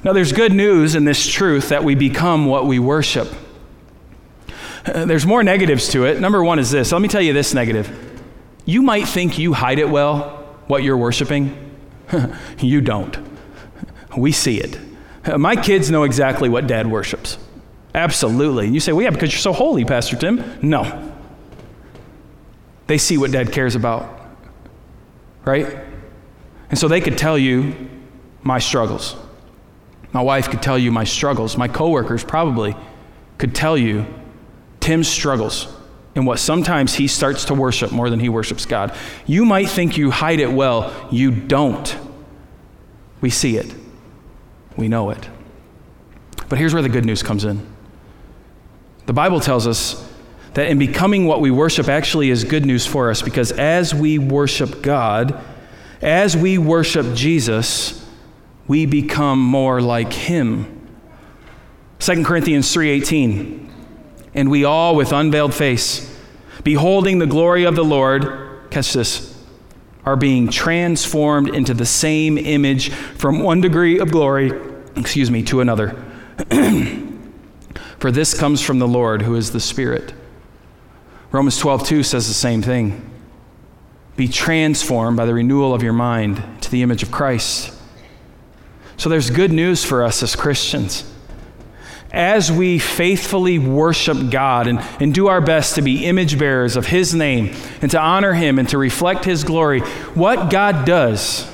Now, 0.04 0.14
there's 0.14 0.32
good 0.32 0.52
news 0.52 0.96
in 0.96 1.06
this 1.06 1.26
truth 1.26 1.70
that 1.70 1.84
we 1.84 1.96
become 1.96 2.48
what 2.48 2.66
we 2.66 2.80
worship. 2.80 3.32
Uh, 4.86 5.06
there's 5.06 5.26
more 5.26 5.44
negatives 5.44 5.90
to 5.90 6.06
it. 6.06 6.20
Number 6.20 6.44
one 6.44 6.60
is 6.60 6.70
this. 6.70 6.92
Let 6.92 7.02
me 7.02 7.08
tell 7.08 7.22
you 7.22 7.34
this 7.34 7.54
negative. 7.54 8.22
You 8.66 8.82
might 8.82 9.08
think 9.08 9.38
you 9.38 9.54
hide 9.54 9.80
it 9.80 9.90
well, 9.90 10.58
what 10.68 10.84
you're 10.84 10.98
worshiping. 10.98 11.64
you 12.60 12.82
don't. 12.82 13.18
We 14.18 14.32
see 14.32 14.60
it. 14.60 14.80
My 15.38 15.56
kids 15.56 15.89
know 15.89 16.03
exactly 16.03 16.49
what 16.49 16.68
dad 16.68 16.88
worships. 16.88 17.38
Absolutely. 17.93 18.70
You 18.70 18.80
say, 18.80 18.91
well, 18.91 19.03
yeah, 19.03 19.10
because 19.10 19.32
you're 19.32 19.39
so 19.39 19.53
holy, 19.53 19.86
Pastor 19.86 20.16
Tim. 20.16 20.43
No. 20.62 21.14
They 22.88 22.97
see 22.97 23.18
what 23.18 23.32
dad 23.32 23.51
cares 23.51 23.76
about, 23.76 24.20
right? 25.43 25.78
And 26.70 26.78
so 26.78 26.88
they 26.88 27.01
could 27.01 27.18
tell 27.18 27.38
you 27.38 27.89
my 28.43 28.60
struggles. 28.60 29.16
My 30.14 30.22
wife 30.22 30.49
could 30.49 30.62
tell 30.62 30.78
you 30.78 30.91
my 30.91 31.03
struggles. 31.03 31.58
My 31.58 31.68
coworkers 31.68 32.24
probably 32.24 32.76
could 33.38 33.56
tell 33.56 33.78
you 33.78 34.06
Tim's 34.80 35.08
struggles 35.08 35.75
and 36.16 36.26
what 36.26 36.39
sometimes 36.39 36.95
he 36.95 37.07
starts 37.07 37.45
to 37.45 37.53
worship 37.53 37.91
more 37.91 38.09
than 38.09 38.20
he 38.20 38.30
worships 38.30 38.66
God. 38.66 38.95
You 39.28 39.45
might 39.45 39.70
think 39.70 39.97
you 39.97 40.11
hide 40.11 40.39
it 40.39 40.51
well, 40.51 41.07
you 41.11 41.32
don't. 41.32 41.95
We 43.22 43.30
see 43.30 43.57
it, 43.57 43.74
we 44.78 44.88
know 44.88 45.09
it. 45.09 45.30
But 46.47 46.57
here's 46.57 46.74
where 46.74 46.84
the 46.84 46.89
good 46.89 47.05
news 47.05 47.22
comes 47.22 47.43
in 47.43 47.76
the 49.05 49.13
Bible 49.13 49.39
tells 49.39 49.68
us 49.68 50.11
that 50.53 50.68
in 50.70 50.80
becoming 50.80 51.26
what 51.26 51.41
we 51.41 51.51
worship 51.51 51.89
actually 51.89 52.30
is 52.30 52.43
good 52.43 52.66
news 52.66 52.86
for 52.86 53.11
us 53.11 53.22
because 53.22 53.51
as 53.51 53.93
we 53.93 54.18
worship 54.18 54.82
God, 54.82 55.39
as 56.01 56.36
we 56.36 56.57
worship 56.57 57.13
Jesus, 57.13 58.05
we 58.68 58.86
become 58.86 59.39
more 59.39 59.82
like 59.82 60.11
him. 60.11 60.88
2 61.99 62.24
Corinthians 62.24 62.74
3:18 62.74 63.64
And 64.36 64.52
we 64.52 64.64
all 64.64 64.96
with 64.96 65.12
unveiled 65.12 65.56
face 65.56 66.16
beholding 66.64 67.18
the 67.18 67.26
glory 67.26 67.64
of 67.64 67.76
the 67.76 67.84
Lord 67.84 68.70
catch 68.70 68.94
this 68.94 69.34
are 70.04 70.16
being 70.16 70.50
transformed 70.50 71.50
into 71.50 71.74
the 71.74 71.86
same 71.86 72.38
image 72.38 72.92
from 72.92 73.40
one 73.40 73.62
degree 73.62 73.98
of 73.98 74.12
glory 74.12 74.52
excuse 74.96 75.30
me 75.30 75.44
to 75.44 75.62
another. 75.62 75.96
For 78.00 78.12
this 78.12 78.38
comes 78.38 78.62
from 78.62 78.80
the 78.80 78.88
Lord 78.88 79.22
who 79.22 79.36
is 79.36 79.52
the 79.52 79.60
Spirit. 79.60 80.14
Romans 81.32 81.62
12:2 81.62 82.06
says 82.06 82.28
the 82.28 82.34
same 82.34 82.62
thing. 82.62 83.10
Be 84.16 84.28
transformed 84.28 85.18
by 85.18 85.26
the 85.26 85.34
renewal 85.34 85.74
of 85.74 85.84
your 85.84 85.94
mind 85.94 86.42
to 86.62 86.72
the 86.72 86.82
image 86.82 87.04
of 87.04 87.12
Christ. 87.12 87.74
So 88.98 89.10
there's 89.10 89.30
good 89.30 89.52
news 89.52 89.84
for 89.84 90.04
us 90.04 90.24
as 90.24 90.36
Christians. 90.36 91.12
As 92.16 92.49
we 92.49 92.80
faithfully 92.80 93.59
worship 93.59 94.32
God 94.32 94.68
and, 94.68 94.80
and 95.01 95.13
do 95.13 95.28
our 95.28 95.41
best 95.41 95.76
to 95.76 95.82
be 95.82 96.05
image 96.05 96.39
bearers 96.39 96.78
of 96.78 96.88
His 96.88 97.13
name 97.13 97.53
and 97.82 97.91
to 97.91 97.99
honor 97.99 98.34
Him 98.34 98.57
and 98.57 98.70
to 98.70 98.78
reflect 98.78 99.26
His 99.26 99.43
glory, 99.43 99.82
what 100.16 100.49
God 100.49 100.86
does 100.86 101.45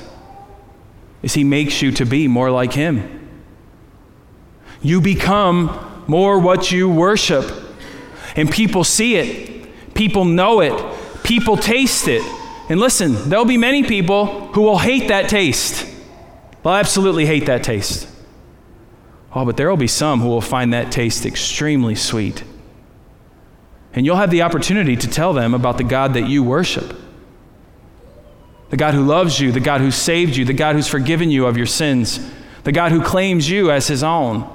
is 1.22 1.34
He 1.34 1.42
makes 1.42 1.82
you 1.82 1.90
to 1.92 2.04
be 2.04 2.28
more 2.28 2.50
like 2.50 2.72
Him. 2.72 3.28
You 4.80 5.00
become 5.00 6.04
more 6.06 6.38
what 6.38 6.70
you 6.70 6.88
worship. 6.88 7.50
And 8.36 8.50
people 8.50 8.84
see 8.84 9.16
it, 9.16 9.94
people 9.94 10.24
know 10.24 10.60
it, 10.60 10.72
people 11.24 11.56
taste 11.56 12.06
it. 12.06 12.22
And 12.68 12.78
listen, 12.78 13.28
there'll 13.28 13.44
be 13.44 13.58
many 13.58 13.82
people 13.82 14.52
who 14.52 14.62
will 14.62 14.78
hate 14.78 15.08
that 15.08 15.28
taste. 15.28 15.86
They'll 16.62 16.74
absolutely 16.74 17.26
hate 17.26 17.46
that 17.46 17.64
taste. 17.64 18.08
Oh, 19.34 19.44
but 19.44 19.56
there 19.56 19.70
will 19.70 19.76
be 19.76 19.86
some 19.86 20.20
who 20.20 20.28
will 20.28 20.40
find 20.40 20.72
that 20.72 20.92
taste 20.92 21.24
extremely 21.24 21.94
sweet. 21.94 22.44
And 23.94 24.04
you'll 24.04 24.16
have 24.16 24.30
the 24.30 24.42
opportunity 24.42 24.96
to 24.96 25.08
tell 25.08 25.32
them 25.32 25.54
about 25.54 25.78
the 25.78 25.84
God 25.84 26.14
that 26.14 26.28
you 26.28 26.42
worship 26.42 26.98
the 28.72 28.78
God 28.78 28.94
who 28.94 29.02
loves 29.02 29.38
you, 29.38 29.52
the 29.52 29.60
God 29.60 29.82
who 29.82 29.90
saved 29.90 30.34
you, 30.34 30.46
the 30.46 30.54
God 30.54 30.76
who's 30.76 30.88
forgiven 30.88 31.30
you 31.30 31.44
of 31.44 31.58
your 31.58 31.66
sins, 31.66 32.26
the 32.64 32.72
God 32.72 32.90
who 32.90 33.02
claims 33.02 33.46
you 33.50 33.70
as 33.70 33.86
his 33.86 34.02
own, 34.02 34.48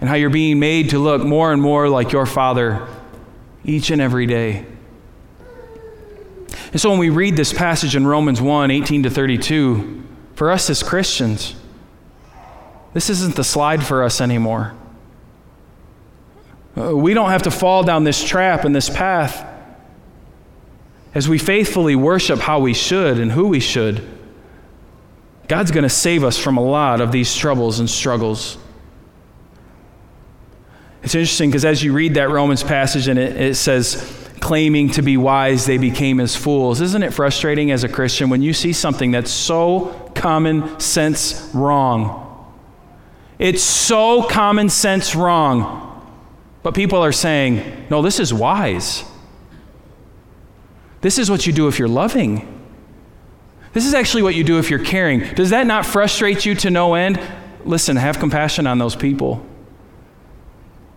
and 0.00 0.08
how 0.08 0.14
you're 0.14 0.30
being 0.30 0.58
made 0.58 0.88
to 0.90 0.98
look 0.98 1.22
more 1.22 1.52
and 1.52 1.60
more 1.60 1.90
like 1.90 2.10
your 2.10 2.24
Father 2.24 2.88
each 3.66 3.90
and 3.90 4.00
every 4.00 4.24
day. 4.24 4.64
And 6.72 6.80
so 6.80 6.88
when 6.88 6.98
we 6.98 7.10
read 7.10 7.36
this 7.36 7.52
passage 7.52 7.94
in 7.94 8.06
Romans 8.06 8.40
1 8.40 8.70
18 8.70 9.02
to 9.02 9.10
32, 9.10 10.02
for 10.34 10.50
us 10.50 10.70
as 10.70 10.82
Christians, 10.82 11.54
this 12.92 13.08
isn't 13.10 13.36
the 13.36 13.44
slide 13.44 13.84
for 13.84 14.02
us 14.02 14.20
anymore. 14.20 14.74
Uh, 16.76 16.96
we 16.96 17.14
don't 17.14 17.30
have 17.30 17.42
to 17.42 17.50
fall 17.50 17.82
down 17.82 18.04
this 18.04 18.22
trap 18.22 18.64
and 18.64 18.74
this 18.74 18.88
path 18.88 19.48
as 21.14 21.28
we 21.28 21.38
faithfully 21.38 21.94
worship 21.94 22.38
how 22.40 22.58
we 22.58 22.72
should 22.72 23.18
and 23.18 23.32
who 23.32 23.48
we 23.48 23.60
should. 23.60 24.08
God's 25.48 25.70
going 25.70 25.82
to 25.82 25.90
save 25.90 26.24
us 26.24 26.38
from 26.38 26.56
a 26.56 26.62
lot 26.62 27.00
of 27.00 27.12
these 27.12 27.34
troubles 27.34 27.78
and 27.80 27.90
struggles. 27.90 28.56
It's 31.02 31.14
interesting 31.14 31.50
because 31.50 31.64
as 31.64 31.82
you 31.82 31.92
read 31.92 32.14
that 32.14 32.30
Romans 32.30 32.62
passage 32.62 33.08
and 33.08 33.18
it, 33.18 33.38
it 33.38 33.54
says, 33.56 34.18
claiming 34.40 34.90
to 34.90 35.02
be 35.02 35.16
wise, 35.16 35.66
they 35.66 35.78
became 35.78 36.20
as 36.20 36.34
fools. 36.34 36.80
Isn't 36.80 37.02
it 37.02 37.12
frustrating 37.12 37.70
as 37.70 37.84
a 37.84 37.88
Christian 37.88 38.30
when 38.30 38.40
you 38.40 38.52
see 38.52 38.72
something 38.72 39.10
that's 39.10 39.30
so 39.30 40.10
common 40.14 40.80
sense 40.80 41.50
wrong? 41.52 42.21
It's 43.42 43.64
so 43.64 44.22
common 44.22 44.68
sense 44.68 45.16
wrong. 45.16 45.88
But 46.62 46.76
people 46.76 47.00
are 47.00 47.10
saying, 47.10 47.88
no, 47.90 48.00
this 48.00 48.20
is 48.20 48.32
wise. 48.32 49.02
This 51.00 51.18
is 51.18 51.28
what 51.28 51.44
you 51.44 51.52
do 51.52 51.66
if 51.66 51.76
you're 51.76 51.88
loving. 51.88 52.48
This 53.72 53.84
is 53.84 53.94
actually 53.94 54.22
what 54.22 54.36
you 54.36 54.44
do 54.44 54.60
if 54.60 54.70
you're 54.70 54.84
caring. 54.84 55.34
Does 55.34 55.50
that 55.50 55.66
not 55.66 55.84
frustrate 55.84 56.46
you 56.46 56.54
to 56.54 56.70
no 56.70 56.94
end? 56.94 57.20
Listen, 57.64 57.96
have 57.96 58.20
compassion 58.20 58.68
on 58.68 58.78
those 58.78 58.94
people. 58.94 59.44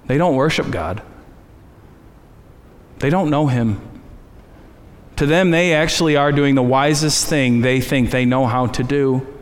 They 0.05 0.19
don't 0.19 0.35
worship 0.35 0.69
God, 0.69 1.01
they 2.99 3.09
don't 3.09 3.31
know 3.31 3.47
Him. 3.47 3.81
To 5.15 5.25
them, 5.25 5.49
they 5.49 5.73
actually 5.73 6.15
are 6.15 6.31
doing 6.31 6.53
the 6.53 6.61
wisest 6.61 7.25
thing 7.27 7.61
they 7.61 7.81
think 7.81 8.11
they 8.11 8.25
know 8.25 8.45
how 8.45 8.67
to 8.67 8.83
do. 8.83 9.34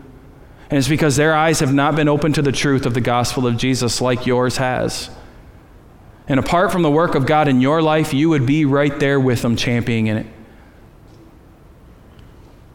And 0.74 0.80
it's 0.80 0.88
because 0.88 1.18
their 1.18 1.36
eyes 1.36 1.60
have 1.60 1.72
not 1.72 1.96
been 1.96 2.10
open 2.10 2.34
to 2.34 2.42
the 2.42 2.52
truth 2.52 2.88
of 2.88 2.96
the 2.96 3.00
gospel 3.00 3.46
of 3.46 3.58
Jesus 3.58 4.02
like 4.02 4.26
yours 4.26 4.58
has. 4.58 5.12
And 6.28 6.40
apart 6.40 6.72
from 6.72 6.82
the 6.82 6.90
work 6.90 7.14
of 7.14 7.28
God 7.28 7.48
in 7.48 7.62
your 7.62 7.80
life, 7.80 8.12
you 8.12 8.30
would 8.30 8.48
be 8.48 8.66
right 8.66 9.00
there 9.00 9.20
with 9.20 9.44
them, 9.44 9.56
championing 9.56 10.08
in 10.08 10.18
it. 10.18 10.26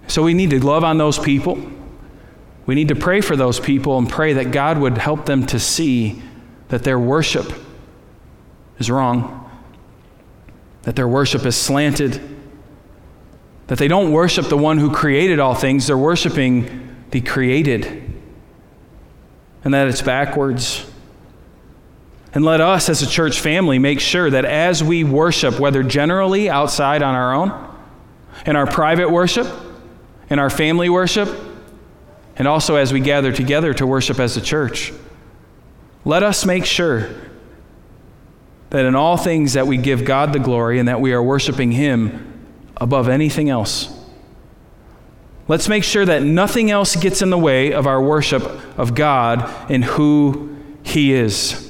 So 0.07 0.23
we 0.23 0.33
need 0.33 0.51
to 0.51 0.65
love 0.65 0.85
on 0.85 0.97
those 0.97 1.19
people. 1.19 1.61
We 2.67 2.77
need 2.77 2.87
to 2.87 2.95
pray 2.95 3.21
for 3.21 3.35
those 3.35 3.59
people 3.59 3.99
and 3.99 4.09
pray 4.09 4.33
that 4.35 4.53
God 4.53 4.79
would 4.79 4.97
help 4.97 5.27
them 5.27 5.45
to 5.47 5.59
see 5.59 6.23
that 6.69 6.85
their 6.85 7.01
worship 7.01 7.53
is 8.79 8.93
wrong, 8.93 9.51
that 10.83 10.95
their 10.95 11.09
worship 11.09 11.45
is 11.45 11.57
slanted, 11.57 12.21
that 13.67 13.79
they 13.79 13.89
don't 13.89 14.13
worship 14.13 14.47
the 14.47 14.57
one 14.57 14.79
who 14.79 14.95
created 14.95 15.41
all 15.41 15.57
things, 15.57 15.89
they're 15.89 15.99
worshiping 15.99 16.85
the 17.11 17.21
created, 17.21 17.87
and 19.65 19.75
that 19.75 19.89
it's 19.89 20.03
backwards. 20.03 20.85
And 22.35 22.45
let 22.45 22.61
us 22.61 22.89
as 22.89 23.03
a 23.03 23.07
church 23.07 23.41
family 23.41 23.79
make 23.79 24.01
sure 24.01 24.29
that 24.31 24.45
as 24.45 24.85
we 24.85 25.03
worship, 25.03 25.59
whether 25.59 25.83
generally 25.83 26.51
outside 26.51 27.03
on 27.03 27.15
our 27.15 27.35
own, 27.35 27.77
in 28.47 28.55
our 28.55 28.67
private 28.67 29.11
worship, 29.11 29.47
in 30.31 30.39
our 30.39 30.51
family 30.51 30.89
worship, 30.89 31.29
and 32.37 32.47
also 32.47 32.77
as 32.77 32.93
we 32.93 33.01
gather 33.01 33.33
together 33.33 33.75
to 33.75 33.87
worship 33.87 34.21
as 34.21 34.37
a 34.37 34.41
church, 34.41 34.93
let 36.05 36.23
us 36.23 36.45
make 36.45 36.65
sure 36.65 37.09
that 38.71 38.85
in 38.85 38.95
all 38.95 39.17
things 39.17 39.55
that 39.55 39.67
we 39.67 39.77
give 39.77 40.05
God 40.05 40.33
the 40.33 40.39
glory 40.39 40.79
and 40.79 40.89
that 40.89 41.01
we 41.01 41.13
are 41.13 41.23
worshiping 41.23 41.73
Him 41.73 42.47
above 42.77 43.09
anything 43.09 43.49
else. 43.49 43.98
Let's 45.49 45.67
make 45.67 45.83
sure 45.83 46.05
that 46.05 46.23
nothing 46.23 46.71
else 46.71 46.95
gets 46.95 47.23
in 47.23 47.31
the 47.31 47.39
way 47.39 47.73
of 47.73 47.87
our 47.87 48.01
worship 48.01 48.43
of 48.79 48.95
God 48.95 49.51
and 49.71 49.83
who 49.83 50.55
He 50.83 51.15
is. 51.15 51.65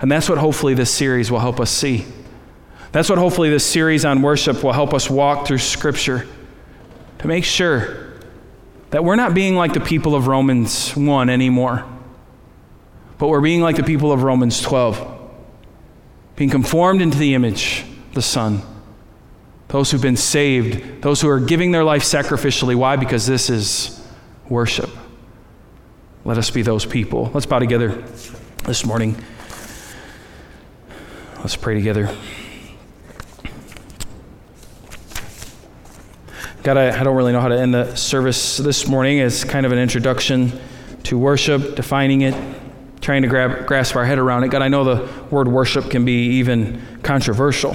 And 0.00 0.10
that's 0.10 0.28
what 0.28 0.38
hopefully 0.38 0.74
this 0.74 0.92
series 0.92 1.30
will 1.30 1.40
help 1.40 1.58
us 1.58 1.70
see. 1.70 2.06
That's 2.92 3.08
what 3.08 3.18
hopefully 3.18 3.50
this 3.50 3.66
series 3.66 4.04
on 4.04 4.22
worship 4.22 4.62
will 4.62 4.72
help 4.72 4.94
us 4.94 5.10
walk 5.10 5.46
through 5.46 5.58
Scripture 5.58 6.26
to 7.18 7.26
make 7.26 7.44
sure 7.44 8.12
that 8.90 9.04
we're 9.04 9.16
not 9.16 9.34
being 9.34 9.56
like 9.56 9.72
the 9.72 9.80
people 9.80 10.14
of 10.14 10.28
Romans 10.28 10.92
1 10.92 11.30
anymore, 11.30 11.84
but 13.18 13.28
we're 13.28 13.40
being 13.40 13.60
like 13.60 13.76
the 13.76 13.82
people 13.82 14.12
of 14.12 14.22
Romans 14.22 14.60
12, 14.60 15.30
being 16.36 16.50
conformed 16.50 17.02
into 17.02 17.18
the 17.18 17.34
image 17.34 17.84
of 18.08 18.14
the 18.14 18.22
Son 18.22 18.62
those 19.72 19.90
who've 19.90 20.02
been 20.02 20.18
saved, 20.18 21.00
those 21.00 21.22
who 21.22 21.30
are 21.30 21.40
giving 21.40 21.72
their 21.72 21.82
life 21.82 22.02
sacrificially. 22.02 22.76
Why? 22.76 22.96
Because 22.96 23.26
this 23.26 23.48
is 23.48 24.06
worship. 24.50 24.90
Let 26.26 26.36
us 26.36 26.50
be 26.50 26.60
those 26.60 26.84
people. 26.84 27.30
Let's 27.32 27.46
bow 27.46 27.58
together 27.58 27.88
this 28.66 28.84
morning. 28.84 29.16
Let's 31.38 31.56
pray 31.56 31.74
together. 31.74 32.14
God, 36.62 36.76
I, 36.76 37.00
I, 37.00 37.02
don't 37.02 37.16
really 37.16 37.32
know 37.32 37.40
how 37.40 37.48
to 37.48 37.58
end 37.58 37.72
the 37.72 37.96
service 37.96 38.58
this 38.58 38.86
morning 38.86 39.18
It's 39.18 39.42
kind 39.42 39.64
of 39.64 39.72
an 39.72 39.78
introduction 39.78 40.52
to 41.04 41.18
worship, 41.18 41.76
defining 41.76 42.20
it, 42.20 42.34
trying 43.00 43.22
to 43.22 43.28
grab, 43.28 43.66
grasp 43.66 43.96
our 43.96 44.04
head 44.04 44.18
around 44.18 44.44
it. 44.44 44.48
God, 44.48 44.60
I 44.60 44.68
know 44.68 44.84
the 44.84 45.10
word 45.30 45.48
worship 45.48 45.90
can 45.90 46.04
be 46.04 46.26
even 46.34 47.00
controversial. 47.02 47.74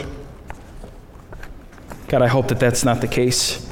God, 2.08 2.22
I 2.22 2.28
hope 2.28 2.48
that 2.48 2.60
that's 2.60 2.86
not 2.86 3.02
the 3.02 3.08
case. 3.08 3.70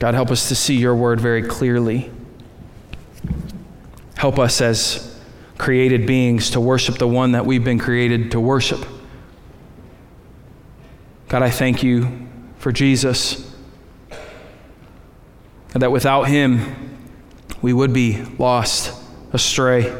God, 0.00 0.14
help 0.14 0.30
us 0.30 0.48
to 0.48 0.56
see 0.56 0.76
your 0.76 0.94
word 0.94 1.20
very 1.20 1.42
clearly. 1.42 2.10
Help 4.16 4.40
us 4.40 4.60
as 4.60 5.20
created 5.56 6.06
beings 6.06 6.50
to 6.50 6.60
worship 6.60 6.98
the 6.98 7.06
one 7.06 7.32
that 7.32 7.46
we've 7.46 7.62
been 7.62 7.78
created 7.78 8.32
to 8.32 8.40
worship. 8.40 8.84
God, 11.28 11.42
I 11.42 11.50
thank 11.50 11.82
you 11.82 12.28
for 12.58 12.72
Jesus. 12.72 13.54
And 15.74 15.82
that 15.82 15.92
without 15.92 16.24
him, 16.24 17.06
we 17.62 17.72
would 17.72 17.92
be 17.92 18.22
lost, 18.38 18.92
astray, 19.32 19.94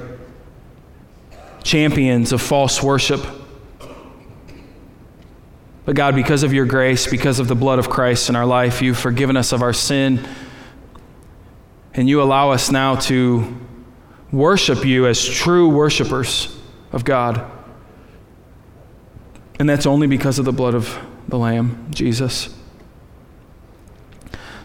champions 1.62 2.32
of 2.32 2.40
false 2.40 2.82
worship 2.82 3.24
but 5.88 5.96
God, 5.96 6.14
because 6.14 6.42
of 6.42 6.52
your 6.52 6.66
grace, 6.66 7.06
because 7.06 7.38
of 7.38 7.48
the 7.48 7.54
blood 7.54 7.78
of 7.78 7.88
Christ 7.88 8.28
in 8.28 8.36
our 8.36 8.44
life, 8.44 8.82
you've 8.82 8.98
forgiven 8.98 9.38
us 9.38 9.52
of 9.52 9.62
our 9.62 9.72
sin. 9.72 10.22
And 11.94 12.06
you 12.06 12.20
allow 12.20 12.50
us 12.50 12.70
now 12.70 12.96
to 12.96 13.56
worship 14.30 14.84
you 14.84 15.06
as 15.06 15.24
true 15.24 15.70
worshipers 15.70 16.54
of 16.92 17.06
God. 17.06 17.50
And 19.58 19.66
that's 19.66 19.86
only 19.86 20.06
because 20.06 20.38
of 20.38 20.44
the 20.44 20.52
blood 20.52 20.74
of 20.74 20.94
the 21.26 21.38
Lamb, 21.38 21.86
Jesus. 21.88 22.54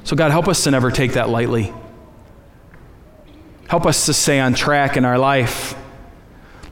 So, 0.04 0.18
God, 0.18 0.32
help 0.32 0.50
us 0.50 0.62
to 0.66 0.72
never 0.72 0.92
take 0.92 1.14
that 1.14 1.30
lightly. 1.30 1.74
Help 3.70 3.86
us 3.86 4.08
to 4.08 4.14
stay 4.14 4.42
on 4.42 4.56
track 4.56 4.98
in 4.98 5.06
our 5.06 5.18
life. 5.18 5.74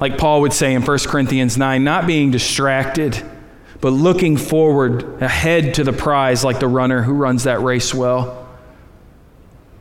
Like 0.02 0.18
Paul 0.18 0.42
would 0.42 0.52
say 0.52 0.74
in 0.74 0.82
1 0.82 0.98
Corinthians 1.06 1.58
9, 1.58 1.86
not 1.86 2.06
being 2.06 2.32
distracted 2.32 3.31
but 3.82 3.90
looking 3.90 4.38
forward 4.38 5.22
ahead 5.22 5.74
to 5.74 5.84
the 5.84 5.92
prize 5.92 6.44
like 6.44 6.60
the 6.60 6.68
runner 6.68 7.02
who 7.02 7.14
runs 7.14 7.44
that 7.44 7.62
race 7.62 7.94
well. 7.94 8.48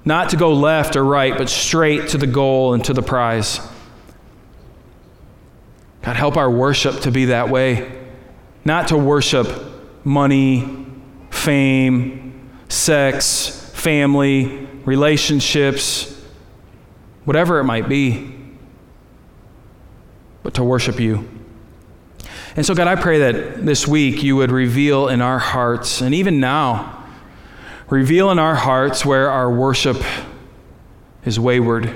Not 0.04 0.30
to 0.30 0.36
go 0.36 0.54
left 0.54 0.96
or 0.96 1.04
right, 1.04 1.36
but 1.36 1.50
straight 1.50 2.08
to 2.08 2.18
the 2.18 2.26
goal 2.26 2.72
and 2.72 2.82
to 2.86 2.94
the 2.94 3.02
prize. 3.02 3.60
God, 6.02 6.16
help 6.16 6.38
our 6.38 6.50
worship 6.50 7.00
to 7.00 7.10
be 7.10 7.26
that 7.26 7.50
way. 7.50 7.92
Not 8.64 8.88
to 8.88 8.96
worship 8.96 9.46
money, 10.02 10.86
fame, 11.28 12.50
sex, 12.70 13.70
family, 13.74 14.66
relationships, 14.86 16.18
whatever 17.26 17.58
it 17.58 17.64
might 17.64 17.88
be, 17.88 18.34
but 20.42 20.54
to 20.54 20.64
worship 20.64 20.98
you. 20.98 21.28
And 22.60 22.66
so, 22.66 22.74
God, 22.74 22.88
I 22.88 22.96
pray 22.96 23.32
that 23.32 23.64
this 23.64 23.88
week 23.88 24.22
you 24.22 24.36
would 24.36 24.50
reveal 24.50 25.08
in 25.08 25.22
our 25.22 25.38
hearts, 25.38 26.02
and 26.02 26.14
even 26.14 26.40
now, 26.40 27.06
reveal 27.88 28.30
in 28.30 28.38
our 28.38 28.54
hearts 28.54 29.02
where 29.02 29.30
our 29.30 29.50
worship 29.50 29.96
is 31.24 31.40
wayward. 31.40 31.90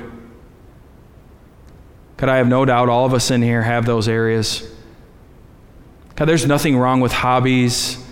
God, 2.16 2.30
I 2.30 2.38
have 2.38 2.48
no 2.48 2.64
doubt 2.64 2.88
all 2.88 3.04
of 3.04 3.12
us 3.12 3.30
in 3.30 3.42
here 3.42 3.60
have 3.60 3.84
those 3.84 4.08
areas. 4.08 4.66
God, 6.16 6.24
there's 6.24 6.46
nothing 6.46 6.78
wrong 6.78 7.02
with 7.02 7.12
hobbies. 7.12 8.02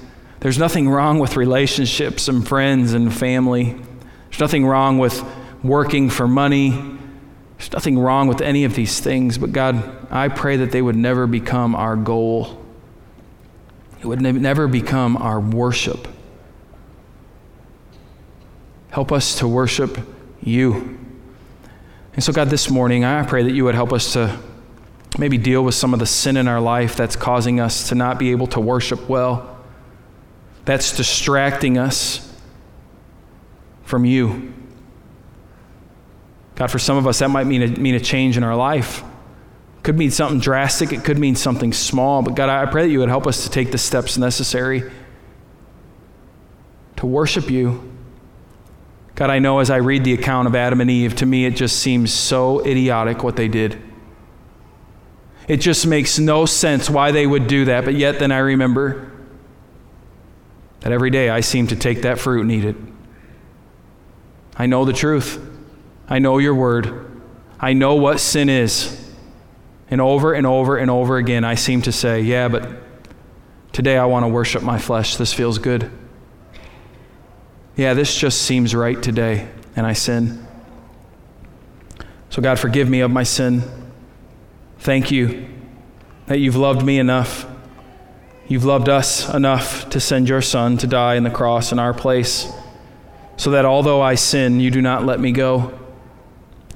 There's 0.41 0.59
nothing 0.59 0.91
wrong 0.91 1.19
with 1.19 1.39
relationships 1.39 2.29
and 2.29 2.47
friends 2.47 2.93
and 2.93 3.15
family. 3.15 3.81
There's 4.29 4.41
nothing 4.41 4.67
wrong 4.67 4.99
with 4.99 5.25
working 5.63 6.11
for 6.11 6.29
money. 6.29 6.99
There's 7.63 7.75
nothing 7.75 7.97
wrong 7.97 8.27
with 8.27 8.41
any 8.41 8.65
of 8.65 8.75
these 8.75 8.99
things. 8.99 9.39
But 9.39 9.53
God, 9.53 10.09
I 10.11 10.27
pray 10.27 10.57
that 10.57 10.73
they 10.73 10.83
would 10.83 10.97
never 10.97 11.29
become 11.29 11.77
our 11.77 11.95
goal. 11.95 12.61
It 14.01 14.07
would 14.07 14.21
never 14.21 14.67
become 14.67 15.17
our 15.17 15.39
worship. 15.39 16.09
Help 18.91 19.13
us 19.13 19.39
to 19.39 19.47
worship 19.47 19.97
you. 20.43 20.99
And 22.15 22.25
so, 22.25 22.33
God, 22.33 22.51
this 22.51 22.69
morning, 22.69 23.05
I 23.05 23.23
pray 23.23 23.45
that 23.45 23.53
you 23.53 23.63
would 23.63 23.77
help 23.77 23.93
us 23.93 24.15
to 24.15 24.41
maybe 25.17 25.39
deal 25.39 25.63
with 25.63 25.77
some 25.77 25.95
of 25.95 26.01
the 26.01 26.07
sin 26.07 26.37
in 26.37 26.49
our 26.49 26.61
life 26.61 26.97
that's 26.97 27.15
causing 27.15 27.61
us 27.61 27.91
to 27.91 27.95
not 27.95 28.19
be 28.19 28.33
able 28.33 28.49
to 28.49 28.61
worship 28.61 29.09
well, 29.09 29.57
that's 30.65 30.97
distracting 30.97 31.79
us 31.79 32.37
from 33.85 34.05
you. 34.05 34.53
God, 36.55 36.71
for 36.71 36.79
some 36.79 36.97
of 36.97 37.07
us, 37.07 37.21
that 37.21 37.29
might 37.29 37.47
mean 37.47 37.63
a, 37.63 37.67
mean 37.69 37.95
a 37.95 38.01
change 38.01 38.37
in 38.37 38.45
our 38.45 38.57
life. 38.57 39.03
It 39.79 39.85
could 39.85 39.99
mean 39.99 40.11
something 40.11 40.39
drastic, 40.39 40.93
it 40.93 41.05
could 41.05 41.19
mean 41.19 41.35
something 41.35 41.73
small, 41.73 42.23
but 42.23 42.35
God, 42.35 42.49
I 42.49 42.71
pray 42.71 42.83
that 42.83 42.93
you 42.93 43.01
would 43.01 43.09
help 43.09 43.27
us 43.27 43.45
to 43.45 43.51
take 43.51 43.73
the 43.73 43.79
steps 43.79 44.17
necessary 44.19 44.91
to 46.97 47.07
worship 47.07 47.51
you. 47.51 47.91
God, 49.15 49.29
I 49.29 49.41
know 49.41 49.59
as 49.59 49.71
I 49.71 49.77
read 49.77 50.05
the 50.05 50.15
account 50.15 50.47
of 50.47 50.55
Adam 50.55 50.81
and 50.81 50.91
Eve, 50.91 51.17
to 51.17 51.27
me 51.27 51.45
it 51.47 51.57
just 51.57 51.81
seems 51.81 52.13
so 52.13 52.65
idiotic 52.65 53.23
what 53.23 53.37
they 53.37 53.49
did. 53.49 53.81
It 55.49 55.57
just 55.57 55.87
makes 55.87 56.19
no 56.19 56.47
sense 56.47 56.89
why 56.89 57.11
they 57.11 57.27
would 57.27 57.47
do 57.47 57.65
that, 57.65 57.85
but 57.85 57.95
yet 57.95 58.19
then 58.19 58.31
I 58.31 58.39
remember 58.39 59.11
that 60.81 60.93
every 60.93 61.11
day 61.11 61.29
I 61.29 61.41
seem 61.41 61.67
to 61.69 61.77
take 61.77 62.03
that 62.03 62.19
fruit 62.19 62.43
and 62.43 62.53
eat 62.53 62.65
it. 62.65 62.77
I 64.57 64.67
know 64.67 64.85
the 64.85 64.93
truth. 64.93 65.41
I 66.09 66.19
know 66.19 66.39
your 66.39 66.55
word. 66.55 67.11
I 67.61 67.73
know 67.73 67.95
what 67.95 68.21
sin 68.21 68.49
is. 68.49 68.99
And 69.89 70.01
over 70.01 70.33
and 70.33 70.47
over 70.47 70.77
and 70.77 70.91
over 70.91 71.17
again, 71.17 71.45
I 71.45 71.55
seem 71.55 71.83
to 71.83 71.93
say, 71.93 72.23
Yeah, 72.23 72.49
but 72.49 72.69
today 73.73 73.99
I 73.99 74.07
want 74.07 74.25
to 74.25 74.29
worship 74.29 74.63
my 74.63 74.79
flesh. 74.79 75.17
This 75.17 75.33
feels 75.33 75.59
good. 75.59 75.91
Yeah, 77.77 77.95
this 77.95 78.15
just 78.17 78.43
seems 78.43 78.75
right 78.75 79.03
today, 79.03 79.49
and 79.77 79.87
I 79.87 79.93
sin. 79.93 80.47
So, 82.31 82.43
God, 82.43 82.59
forgive 82.59 82.89
me 82.89 83.01
of 83.01 83.11
my 83.11 83.23
sin. 83.23 83.63
Thank 84.79 85.11
you 85.11 85.49
that 86.27 86.39
you've 86.39 86.57
loved 86.57 86.85
me 86.85 86.99
enough. 86.99 87.47
You've 88.49 88.65
loved 88.65 88.89
us 88.89 89.33
enough 89.33 89.89
to 89.91 90.01
send 90.01 90.29
your 90.29 90.43
Son 90.43 90.77
to 90.79 90.87
die 90.87 91.17
on 91.17 91.23
the 91.23 91.31
cross 91.31 91.73
in 91.73 91.79
our 91.79 91.95
place, 91.95 92.51
so 93.37 93.51
that 93.53 93.65
although 93.65 94.01
I 94.01 94.15
sin, 94.15 94.61
you 94.61 94.71
do 94.71 94.83
not 94.83 95.05
let 95.05 95.21
me 95.21 95.33
go. 95.33 95.79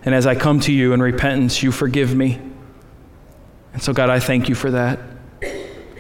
And 0.07 0.15
as 0.15 0.27
I 0.27 0.37
come 0.37 0.61
to 0.61 0.73
you 0.73 0.93
in 0.93 1.03
repentance, 1.03 1.63
you 1.63 1.73
forgive 1.73 2.15
me. 2.15 2.41
And 3.75 3.83
so, 3.83 3.93
God, 3.93 4.09
I 4.09 4.21
thank 4.21 4.49
you 4.49 4.55
for 4.55 4.71
that. 4.71 5.01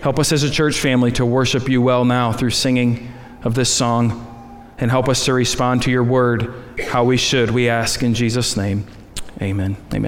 Help 0.00 0.18
us 0.18 0.32
as 0.32 0.44
a 0.44 0.50
church 0.50 0.78
family 0.78 1.10
to 1.12 1.26
worship 1.26 1.68
you 1.68 1.82
well 1.82 2.04
now 2.04 2.32
through 2.32 2.50
singing 2.50 3.12
of 3.42 3.54
this 3.54 3.72
song, 3.72 4.72
and 4.78 4.90
help 4.90 5.08
us 5.08 5.24
to 5.24 5.34
respond 5.34 5.82
to 5.82 5.90
your 5.90 6.04
word 6.04 6.54
how 6.84 7.04
we 7.04 7.16
should, 7.16 7.50
we 7.50 7.68
ask 7.68 8.02
in 8.02 8.14
Jesus' 8.14 8.56
name. 8.56 8.86
Amen. 9.42 9.76
Amen. 9.92 10.04